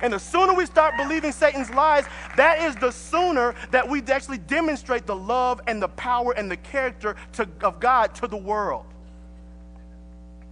And 0.02 0.14
the 0.14 0.20
sooner 0.20 0.54
we 0.54 0.66
start 0.66 0.96
believing 0.96 1.34
Satan's 1.34 1.70
lies, 1.70 2.06
that 2.38 2.62
is 2.62 2.78
the 2.78 2.92
sooner 2.92 3.56
that 3.72 3.88
we 3.88 4.02
actually 4.04 4.38
demonstrate 4.38 5.06
the 5.06 5.16
love 5.16 5.60
and 5.68 5.82
the 5.82 5.90
power 5.90 6.32
and 6.32 6.50
the 6.50 6.58
character 6.58 7.18
to, 7.34 7.48
of 7.62 7.82
God 7.82 8.16
to 8.16 8.28
the 8.28 8.38
world. 8.38 8.86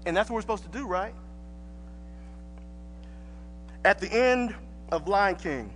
And 0.05 0.15
that's 0.15 0.29
what 0.29 0.35
we're 0.35 0.41
supposed 0.41 0.63
to 0.63 0.77
do, 0.77 0.87
right? 0.87 1.13
At 3.85 3.99
the 3.99 4.11
end 4.11 4.53
of 4.91 5.07
Lion 5.07 5.35
King, 5.35 5.73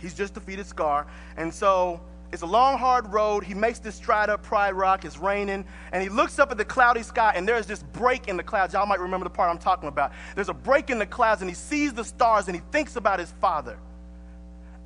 he's 0.00 0.14
just 0.14 0.34
defeated 0.34 0.66
Scar. 0.66 1.06
And 1.36 1.54
so 1.54 2.00
it's 2.36 2.42
a 2.42 2.46
long, 2.46 2.76
hard 2.76 3.10
road. 3.14 3.44
He 3.44 3.54
makes 3.54 3.78
this 3.78 3.94
stride 3.94 4.28
up 4.28 4.42
Pride 4.42 4.74
Rock. 4.74 5.06
It's 5.06 5.16
raining. 5.16 5.64
And 5.90 6.02
he 6.02 6.10
looks 6.10 6.38
up 6.38 6.50
at 6.50 6.58
the 6.58 6.66
cloudy 6.66 7.02
sky, 7.02 7.32
and 7.34 7.48
there's 7.48 7.64
this 7.64 7.82
break 7.82 8.28
in 8.28 8.36
the 8.36 8.42
clouds. 8.42 8.74
Y'all 8.74 8.84
might 8.84 9.00
remember 9.00 9.24
the 9.24 9.30
part 9.30 9.50
I'm 9.50 9.56
talking 9.56 9.88
about. 9.88 10.12
There's 10.34 10.50
a 10.50 10.54
break 10.54 10.90
in 10.90 10.98
the 10.98 11.06
clouds, 11.06 11.40
and 11.40 11.48
he 11.48 11.54
sees 11.54 11.94
the 11.94 12.04
stars, 12.04 12.46
and 12.48 12.54
he 12.54 12.60
thinks 12.72 12.96
about 12.96 13.20
his 13.20 13.32
father. 13.40 13.78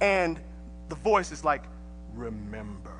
And 0.01 0.38
the 0.90 0.94
voice 0.94 1.32
is 1.32 1.44
like, 1.44 1.64
Remember. 2.14 2.92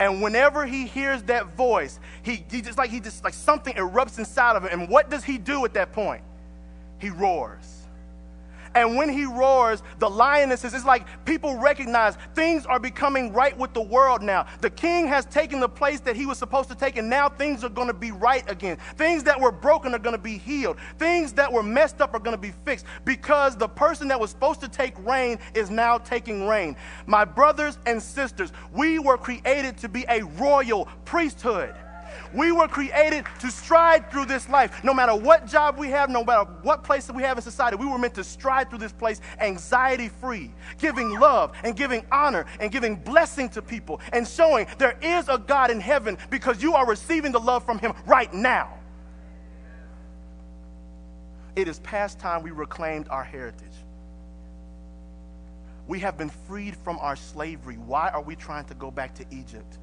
And 0.00 0.22
whenever 0.22 0.64
he 0.64 0.86
hears 0.86 1.22
that 1.24 1.54
voice, 1.54 2.00
he, 2.22 2.46
he 2.50 2.62
just 2.62 2.78
like 2.78 2.88
he 2.88 2.98
just 2.98 3.24
like 3.24 3.34
something 3.34 3.74
erupts 3.74 4.18
inside 4.18 4.56
of 4.56 4.62
him. 4.62 4.80
And 4.80 4.88
what 4.88 5.10
does 5.10 5.22
he 5.22 5.36
do 5.36 5.66
at 5.66 5.74
that 5.74 5.92
point? 5.92 6.22
He 6.98 7.10
roars. 7.10 7.77
And 8.78 8.94
when 8.94 9.08
he 9.08 9.24
roars, 9.24 9.82
the 9.98 10.08
lionesses, 10.08 10.72
it's 10.72 10.84
like 10.84 11.04
people 11.24 11.58
recognize 11.58 12.16
things 12.36 12.64
are 12.64 12.78
becoming 12.78 13.32
right 13.32 13.58
with 13.58 13.74
the 13.74 13.82
world 13.82 14.22
now. 14.22 14.46
The 14.60 14.70
king 14.70 15.08
has 15.08 15.26
taken 15.26 15.58
the 15.58 15.68
place 15.68 15.98
that 16.00 16.14
he 16.14 16.26
was 16.26 16.38
supposed 16.38 16.68
to 16.68 16.76
take, 16.76 16.96
and 16.96 17.10
now 17.10 17.28
things 17.28 17.64
are 17.64 17.70
going 17.70 17.88
to 17.88 17.92
be 17.92 18.12
right 18.12 18.48
again. 18.48 18.78
Things 18.96 19.24
that 19.24 19.40
were 19.40 19.50
broken 19.50 19.96
are 19.96 19.98
going 19.98 20.14
to 20.14 20.22
be 20.22 20.38
healed. 20.38 20.76
Things 20.96 21.32
that 21.32 21.52
were 21.52 21.64
messed 21.64 22.00
up 22.00 22.14
are 22.14 22.20
going 22.20 22.36
to 22.36 22.40
be 22.40 22.52
fixed 22.64 22.86
because 23.04 23.56
the 23.56 23.68
person 23.68 24.06
that 24.08 24.20
was 24.20 24.30
supposed 24.30 24.60
to 24.60 24.68
take 24.68 24.96
reign 25.04 25.40
is 25.54 25.70
now 25.70 25.98
taking 25.98 26.46
reign. 26.46 26.76
My 27.06 27.24
brothers 27.24 27.78
and 27.84 28.00
sisters, 28.00 28.52
we 28.72 29.00
were 29.00 29.18
created 29.18 29.76
to 29.78 29.88
be 29.88 30.04
a 30.08 30.22
royal 30.22 30.84
priesthood. 31.04 31.74
We 32.32 32.52
were 32.52 32.68
created 32.68 33.24
to 33.40 33.50
stride 33.50 34.10
through 34.10 34.26
this 34.26 34.48
life. 34.48 34.82
No 34.84 34.92
matter 34.92 35.14
what 35.14 35.46
job 35.46 35.78
we 35.78 35.88
have, 35.88 36.10
no 36.10 36.24
matter 36.24 36.48
what 36.62 36.84
place 36.84 37.06
that 37.06 37.16
we 37.16 37.22
have 37.22 37.38
in 37.38 37.42
society, 37.42 37.76
we 37.76 37.86
were 37.86 37.98
meant 37.98 38.14
to 38.14 38.24
stride 38.24 38.70
through 38.70 38.80
this 38.80 38.92
place 38.92 39.20
anxiety 39.40 40.08
free, 40.08 40.52
giving 40.78 41.18
love 41.18 41.52
and 41.62 41.76
giving 41.76 42.04
honor 42.12 42.46
and 42.60 42.70
giving 42.70 42.96
blessing 42.96 43.48
to 43.50 43.62
people 43.62 44.00
and 44.12 44.26
showing 44.26 44.66
there 44.78 44.98
is 45.02 45.28
a 45.28 45.38
God 45.38 45.70
in 45.70 45.80
heaven 45.80 46.18
because 46.30 46.62
you 46.62 46.74
are 46.74 46.86
receiving 46.86 47.32
the 47.32 47.40
love 47.40 47.64
from 47.64 47.78
Him 47.78 47.94
right 48.06 48.32
now. 48.32 48.74
It 51.56 51.66
is 51.66 51.80
past 51.80 52.18
time 52.20 52.42
we 52.42 52.52
reclaimed 52.52 53.08
our 53.08 53.24
heritage. 53.24 53.66
We 55.88 55.98
have 56.00 56.18
been 56.18 56.30
freed 56.30 56.76
from 56.76 56.98
our 57.00 57.16
slavery. 57.16 57.76
Why 57.76 58.10
are 58.10 58.22
we 58.22 58.36
trying 58.36 58.66
to 58.66 58.74
go 58.74 58.90
back 58.90 59.14
to 59.16 59.24
Egypt? 59.30 59.78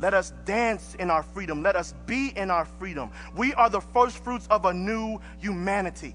Let 0.00 0.14
us 0.14 0.32
dance 0.44 0.94
in 0.98 1.10
our 1.10 1.22
freedom. 1.22 1.62
Let 1.62 1.76
us 1.76 1.94
be 2.06 2.32
in 2.36 2.50
our 2.50 2.64
freedom. 2.64 3.10
We 3.36 3.52
are 3.54 3.68
the 3.68 3.80
first 3.80 4.24
fruits 4.24 4.46
of 4.48 4.64
a 4.64 4.72
new 4.72 5.20
humanity. 5.38 6.14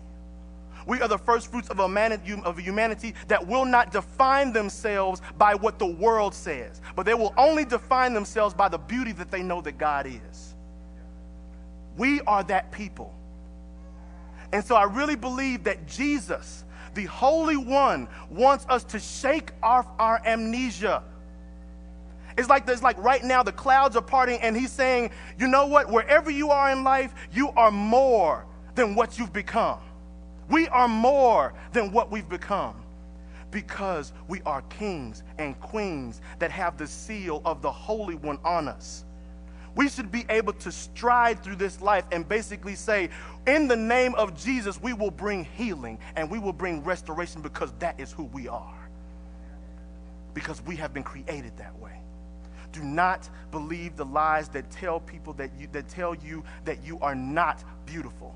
We 0.87 1.01
are 1.01 1.07
the 1.07 1.17
first 1.17 1.51
fruits 1.51 1.69
of 1.69 1.79
of 1.79 2.59
humanity 2.59 3.15
that 3.27 3.47
will 3.47 3.65
not 3.65 3.91
define 3.91 4.53
themselves 4.53 5.21
by 5.37 5.55
what 5.55 5.79
the 5.79 5.85
world 5.85 6.33
says, 6.33 6.81
but 6.95 7.05
they 7.05 7.13
will 7.13 7.33
only 7.37 7.65
define 7.65 8.13
themselves 8.13 8.53
by 8.53 8.69
the 8.69 8.77
beauty 8.77 9.11
that 9.13 9.31
they 9.31 9.41
know 9.41 9.61
that 9.61 9.77
God 9.77 10.05
is. 10.05 10.55
We 11.97 12.21
are 12.21 12.43
that 12.43 12.71
people. 12.71 13.13
And 14.51 14.63
so 14.63 14.75
I 14.75 14.83
really 14.83 15.15
believe 15.15 15.63
that 15.63 15.87
Jesus, 15.87 16.65
the 16.93 17.05
Holy 17.05 17.57
One, 17.57 18.07
wants 18.29 18.65
us 18.69 18.83
to 18.85 18.99
shake 18.99 19.51
off 19.63 19.87
our 19.97 20.21
amnesia 20.25 21.03
it's 22.37 22.49
like 22.49 22.65
there's 22.65 22.83
like 22.83 22.97
right 22.97 23.23
now 23.23 23.43
the 23.43 23.51
clouds 23.51 23.95
are 23.95 24.01
parting 24.01 24.39
and 24.41 24.55
he's 24.55 24.71
saying, 24.71 25.11
you 25.37 25.47
know 25.47 25.67
what? 25.67 25.89
Wherever 25.89 26.29
you 26.29 26.51
are 26.51 26.71
in 26.71 26.83
life, 26.83 27.13
you 27.31 27.49
are 27.51 27.71
more 27.71 28.45
than 28.75 28.95
what 28.95 29.17
you've 29.17 29.33
become. 29.33 29.79
We 30.49 30.67
are 30.67 30.87
more 30.87 31.53
than 31.71 31.91
what 31.91 32.11
we've 32.11 32.27
become 32.27 32.75
because 33.51 34.11
we 34.27 34.41
are 34.41 34.61
kings 34.63 35.23
and 35.39 35.59
queens 35.61 36.19
that 36.39 36.51
have 36.51 36.77
the 36.77 36.85
seal 36.85 37.41
of 37.45 37.61
the 37.61 37.71
Holy 37.71 38.15
One 38.15 38.37
on 38.43 38.67
us. 38.67 39.05
We 39.75 39.89
should 39.89 40.11
be 40.11 40.25
able 40.29 40.53
to 40.53 40.71
stride 40.71 41.43
through 41.43 41.55
this 41.55 41.81
life 41.81 42.05
and 42.11 42.27
basically 42.27 42.75
say, 42.75 43.09
in 43.47 43.67
the 43.67 43.75
name 43.75 44.15
of 44.15 44.35
Jesus, 44.37 44.81
we 44.81 44.93
will 44.93 45.11
bring 45.11 45.45
healing 45.45 45.99
and 46.15 46.29
we 46.29 46.39
will 46.39 46.53
bring 46.53 46.83
restoration 46.83 47.41
because 47.41 47.71
that 47.79 47.99
is 47.99 48.11
who 48.11 48.23
we 48.25 48.47
are. 48.47 48.89
Because 50.33 50.61
we 50.63 50.75
have 50.77 50.93
been 50.93 51.03
created 51.03 51.57
that 51.57 51.77
way. 51.79 51.99
Do 52.75 52.83
not 52.83 53.29
believe 53.51 53.95
the 53.95 54.03
lies 54.03 54.49
that 54.49 54.69
tell 54.69 54.99
people 54.99 55.31
that 55.35 55.49
you, 55.57 55.69
that 55.71 55.87
tell 55.87 56.13
you 56.13 56.43
that 56.65 56.83
you 56.83 56.99
are 56.99 57.15
not 57.15 57.63
beautiful. 57.85 58.35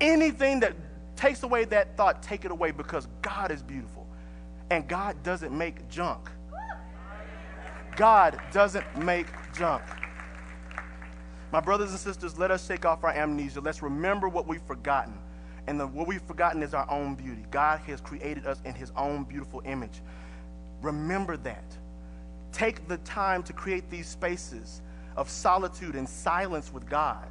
Anything 0.00 0.58
that 0.60 0.74
takes 1.16 1.42
away 1.42 1.66
that 1.66 1.94
thought, 1.94 2.22
take 2.22 2.46
it 2.46 2.50
away 2.50 2.70
because 2.70 3.08
God 3.20 3.50
is 3.50 3.62
beautiful. 3.62 4.06
And 4.70 4.88
God 4.88 5.22
doesn't 5.22 5.52
make 5.52 5.86
junk. 5.90 6.30
God 7.94 8.40
doesn't 8.52 8.96
make 8.96 9.26
junk. 9.52 9.82
My 11.52 11.60
brothers 11.60 11.90
and 11.90 11.98
sisters, 11.98 12.38
let 12.38 12.50
us 12.50 12.66
shake 12.66 12.86
off 12.86 13.04
our 13.04 13.10
amnesia. 13.10 13.60
Let's 13.60 13.82
remember 13.82 14.30
what 14.30 14.46
we've 14.46 14.62
forgotten. 14.62 15.18
And 15.66 15.78
the, 15.78 15.86
what 15.86 16.06
we've 16.06 16.22
forgotten 16.22 16.62
is 16.62 16.72
our 16.72 16.90
own 16.90 17.16
beauty. 17.16 17.44
God 17.50 17.80
has 17.80 18.00
created 18.00 18.46
us 18.46 18.62
in 18.64 18.72
his 18.72 18.92
own 18.96 19.24
beautiful 19.24 19.60
image. 19.66 20.00
Remember 20.80 21.36
that 21.36 21.76
take 22.52 22.88
the 22.88 22.98
time 22.98 23.42
to 23.44 23.52
create 23.52 23.88
these 23.90 24.06
spaces 24.06 24.82
of 25.16 25.28
solitude 25.28 25.94
and 25.94 26.08
silence 26.08 26.72
with 26.72 26.88
God. 26.88 27.28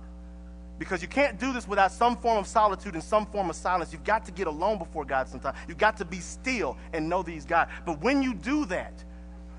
Because 0.79 1.01
you 1.01 1.07
can't 1.07 1.39
do 1.39 1.53
this 1.53 1.67
without 1.67 1.91
some 1.91 2.15
form 2.17 2.37
of 2.37 2.45
solitude 2.45 2.93
and 2.93 3.03
some 3.03 3.25
form 3.25 3.49
of 3.49 3.55
silence. 3.55 3.91
You've 3.91 4.03
got 4.03 4.25
to 4.25 4.31
get 4.31 4.45
alone 4.45 4.77
before 4.77 5.05
God 5.05 5.27
sometimes. 5.27 5.57
You've 5.67 5.79
got 5.79 5.97
to 5.97 6.05
be 6.05 6.19
still 6.19 6.77
and 6.93 7.09
know 7.09 7.23
these 7.23 7.45
God. 7.45 7.69
But 7.85 8.01
when 8.01 8.21
you 8.21 8.35
do 8.35 8.65
that, 8.65 9.03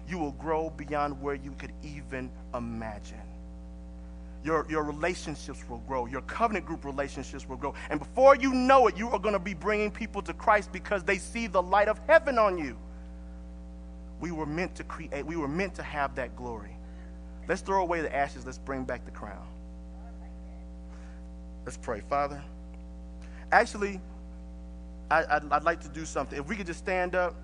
you 0.09 0.19
will 0.19 0.33
grow 0.33 0.71
beyond 0.71 1.21
where 1.21 1.35
you 1.35 1.53
could 1.59 1.73
even 1.83 2.31
imagine. 2.55 3.21
Your, 4.45 4.65
your 4.71 4.85
relationships 4.85 5.65
will 5.69 5.79
grow. 5.79 6.07
Your 6.07 6.21
covenant 6.23 6.65
group 6.65 6.85
relationships 6.85 7.49
will 7.49 7.57
grow. 7.57 7.75
And 7.91 7.99
before 7.99 8.37
you 8.37 8.55
know 8.55 8.87
it, 8.87 8.97
you 8.97 9.09
are 9.11 9.19
going 9.19 9.35
to 9.35 9.41
be 9.41 9.55
bringing 9.55 9.91
people 9.91 10.23
to 10.23 10.33
Christ 10.33 10.71
because 10.71 11.03
they 11.03 11.19
see 11.19 11.49
the 11.49 11.61
light 11.61 11.89
of 11.89 12.01
heaven 12.07 12.39
on 12.39 12.57
you. 12.57 12.79
We 14.21 14.33
were 14.33 14.47
meant 14.47 14.75
to 14.77 14.85
create, 14.85 15.25
we 15.25 15.37
were 15.37 15.49
meant 15.49 15.75
to 15.77 15.83
have 15.83 16.14
that 16.16 16.37
glory. 16.37 16.77
Let's 17.47 17.62
throw 17.62 17.83
away 17.83 18.03
the 18.03 18.14
ashes, 18.14 18.45
let's 18.45 18.59
bring 18.59 18.85
back 18.85 19.05
the 19.05 19.11
crown. 19.11 19.47
Let's 21.64 21.77
pray. 21.77 22.01
Father, 22.09 22.43
actually, 23.53 24.01
I, 25.11 25.39
would 25.39 25.64
like 25.64 25.81
to 25.81 25.89
do 25.89 26.05
something. 26.05 26.39
If 26.39 26.49
we 26.49 26.57
could 26.57 26.66
just 26.66 26.79
stand 26.79 27.14
up. 27.14 27.35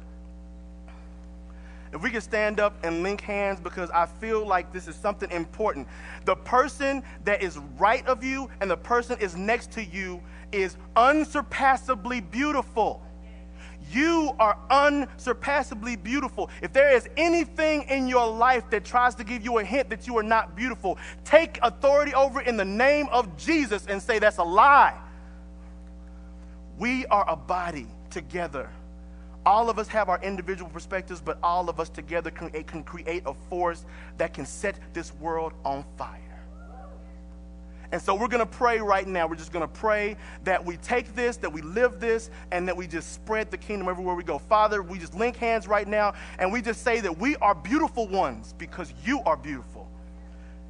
If 1.92 2.02
we 2.02 2.10
could 2.10 2.22
stand 2.24 2.58
up 2.58 2.74
and 2.82 3.04
link 3.04 3.20
hands 3.20 3.60
because 3.60 3.88
I 3.90 4.06
feel 4.06 4.44
like 4.44 4.72
this 4.72 4.88
is 4.88 4.96
something 4.96 5.30
important. 5.30 5.86
The 6.24 6.34
person 6.34 7.04
that 7.24 7.42
is 7.42 7.56
right 7.78 8.04
of 8.06 8.24
you 8.24 8.50
and 8.60 8.68
the 8.68 8.76
person 8.76 9.16
is 9.20 9.36
next 9.36 9.70
to 9.72 9.84
you 9.84 10.20
is 10.50 10.76
unsurpassably 10.96 12.20
beautiful. 12.20 13.00
You 13.92 14.34
are 14.38 14.58
unsurpassably 14.70 15.96
beautiful. 15.96 16.50
If 16.62 16.72
there 16.72 16.94
is 16.94 17.08
anything 17.16 17.82
in 17.82 18.08
your 18.08 18.26
life 18.26 18.68
that 18.70 18.84
tries 18.84 19.14
to 19.16 19.24
give 19.24 19.44
you 19.44 19.58
a 19.58 19.64
hint 19.64 19.90
that 19.90 20.06
you 20.06 20.16
are 20.18 20.22
not 20.22 20.56
beautiful, 20.56 20.98
take 21.24 21.58
authority 21.62 22.14
over 22.14 22.40
in 22.40 22.56
the 22.56 22.64
name 22.64 23.08
of 23.12 23.36
Jesus 23.36 23.86
and 23.86 24.02
say 24.02 24.18
that's 24.18 24.38
a 24.38 24.44
lie. 24.44 24.98
We 26.78 27.06
are 27.06 27.28
a 27.28 27.36
body 27.36 27.86
together. 28.10 28.70
All 29.46 29.68
of 29.68 29.78
us 29.78 29.88
have 29.88 30.08
our 30.08 30.20
individual 30.22 30.70
perspectives, 30.70 31.20
but 31.20 31.38
all 31.42 31.68
of 31.68 31.78
us 31.78 31.88
together 31.88 32.30
can, 32.30 32.50
can 32.64 32.82
create 32.82 33.22
a 33.26 33.34
force 33.34 33.84
that 34.16 34.32
can 34.32 34.46
set 34.46 34.78
this 34.94 35.14
world 35.14 35.52
on 35.64 35.84
fire. 35.96 36.33
And 37.94 38.02
so 38.02 38.12
we're 38.12 38.26
going 38.26 38.40
to 38.40 38.46
pray 38.46 38.80
right 38.80 39.06
now. 39.06 39.28
We're 39.28 39.36
just 39.36 39.52
going 39.52 39.62
to 39.62 39.72
pray 39.72 40.16
that 40.42 40.64
we 40.64 40.78
take 40.78 41.14
this, 41.14 41.36
that 41.36 41.52
we 41.52 41.62
live 41.62 42.00
this, 42.00 42.28
and 42.50 42.66
that 42.66 42.76
we 42.76 42.88
just 42.88 43.12
spread 43.12 43.52
the 43.52 43.56
kingdom 43.56 43.88
everywhere 43.88 44.16
we 44.16 44.24
go. 44.24 44.36
Father, 44.36 44.82
we 44.82 44.98
just 44.98 45.14
link 45.14 45.36
hands 45.36 45.68
right 45.68 45.86
now 45.86 46.12
and 46.40 46.52
we 46.52 46.60
just 46.60 46.82
say 46.82 46.98
that 46.98 47.16
we 47.16 47.36
are 47.36 47.54
beautiful 47.54 48.08
ones 48.08 48.52
because 48.58 48.92
you 49.04 49.20
are 49.20 49.36
beautiful. 49.36 49.88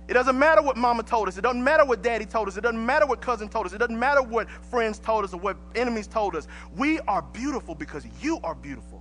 It 0.07 0.12
doesn't 0.12 0.39
matter 0.39 0.61
what 0.61 0.77
mama 0.77 1.03
told 1.03 1.29
us. 1.29 1.39
It 1.39 1.41
doesn't 1.41 1.64
matter 1.64 1.87
what 1.87 2.03
daddy 2.03 2.27
told 2.27 2.47
us. 2.47 2.59
It 2.59 2.61
doesn't 2.61 2.85
matter 2.85 3.07
what 3.07 3.22
cousin 3.22 3.49
told 3.49 3.64
us. 3.64 3.72
It 3.72 3.79
doesn't 3.79 3.99
matter 3.99 4.20
what 4.20 4.51
friends 4.51 4.99
told 4.99 5.25
us 5.25 5.33
or 5.33 5.41
what 5.41 5.57
enemies 5.75 6.07
told 6.07 6.37
us. 6.37 6.47
We 6.77 7.01
are 7.09 7.22
beautiful 7.22 7.75
because 7.75 8.05
you 8.20 8.39
are 8.45 8.55
beautiful. 8.55 8.94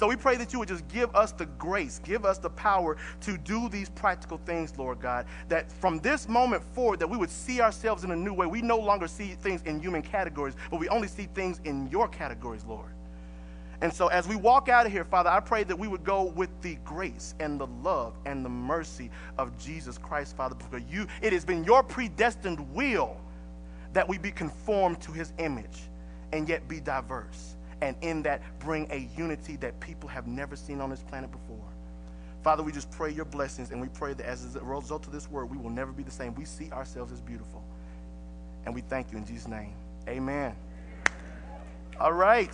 So 0.00 0.08
we 0.08 0.16
pray 0.16 0.36
that 0.36 0.50
you 0.50 0.58
would 0.58 0.68
just 0.68 0.88
give 0.88 1.14
us 1.14 1.32
the 1.32 1.44
grace, 1.44 2.00
give 2.02 2.24
us 2.24 2.38
the 2.38 2.48
power 2.48 2.96
to 3.20 3.36
do 3.36 3.68
these 3.68 3.90
practical 3.90 4.38
things, 4.46 4.78
Lord 4.78 4.98
God. 4.98 5.26
That 5.50 5.70
from 5.70 5.98
this 5.98 6.26
moment 6.26 6.64
forward, 6.74 7.00
that 7.00 7.06
we 7.06 7.18
would 7.18 7.28
see 7.28 7.60
ourselves 7.60 8.02
in 8.02 8.10
a 8.10 8.16
new 8.16 8.32
way. 8.32 8.46
We 8.46 8.62
no 8.62 8.78
longer 8.78 9.06
see 9.06 9.34
things 9.42 9.60
in 9.64 9.78
human 9.78 10.00
categories, 10.00 10.54
but 10.70 10.80
we 10.80 10.88
only 10.88 11.06
see 11.06 11.28
things 11.34 11.60
in 11.64 11.86
your 11.90 12.08
categories, 12.08 12.64
Lord. 12.64 12.88
And 13.82 13.92
so 13.92 14.06
as 14.06 14.26
we 14.26 14.36
walk 14.36 14.70
out 14.70 14.86
of 14.86 14.92
here, 14.92 15.04
Father, 15.04 15.28
I 15.28 15.38
pray 15.38 15.64
that 15.64 15.78
we 15.78 15.86
would 15.86 16.02
go 16.02 16.22
with 16.22 16.48
the 16.62 16.76
grace 16.76 17.34
and 17.38 17.60
the 17.60 17.66
love 17.66 18.14
and 18.24 18.42
the 18.42 18.48
mercy 18.48 19.10
of 19.36 19.58
Jesus 19.58 19.98
Christ, 19.98 20.34
Father, 20.34 20.54
because 20.54 20.80
you 20.90 21.08
it 21.20 21.34
has 21.34 21.44
been 21.44 21.62
your 21.62 21.82
predestined 21.82 22.58
will 22.72 23.20
that 23.92 24.08
we 24.08 24.16
be 24.16 24.30
conformed 24.30 24.98
to 25.02 25.12
his 25.12 25.34
image 25.36 25.90
and 26.32 26.48
yet 26.48 26.66
be 26.68 26.80
diverse. 26.80 27.56
And 27.82 27.96
in 28.02 28.22
that 28.22 28.42
bring 28.58 28.86
a 28.90 29.08
unity 29.16 29.56
that 29.56 29.78
people 29.80 30.08
have 30.08 30.26
never 30.26 30.56
seen 30.56 30.80
on 30.80 30.90
this 30.90 31.02
planet 31.02 31.30
before. 31.30 31.64
Father, 32.42 32.62
we 32.62 32.72
just 32.72 32.90
pray 32.90 33.10
your 33.10 33.24
blessings 33.24 33.70
and 33.70 33.80
we 33.80 33.88
pray 33.88 34.14
that 34.14 34.26
as 34.26 34.56
a 34.56 34.60
result 34.60 35.06
of 35.06 35.12
this 35.12 35.30
word, 35.30 35.50
we 35.50 35.58
will 35.58 35.70
never 35.70 35.92
be 35.92 36.02
the 36.02 36.10
same. 36.10 36.34
We 36.34 36.44
see 36.44 36.70
ourselves 36.70 37.12
as 37.12 37.20
beautiful. 37.20 37.62
And 38.64 38.74
we 38.74 38.80
thank 38.80 39.12
you 39.12 39.18
in 39.18 39.26
Jesus' 39.26 39.48
name. 39.48 39.74
Amen. 40.08 40.54
All 41.98 42.12
right. 42.12 42.50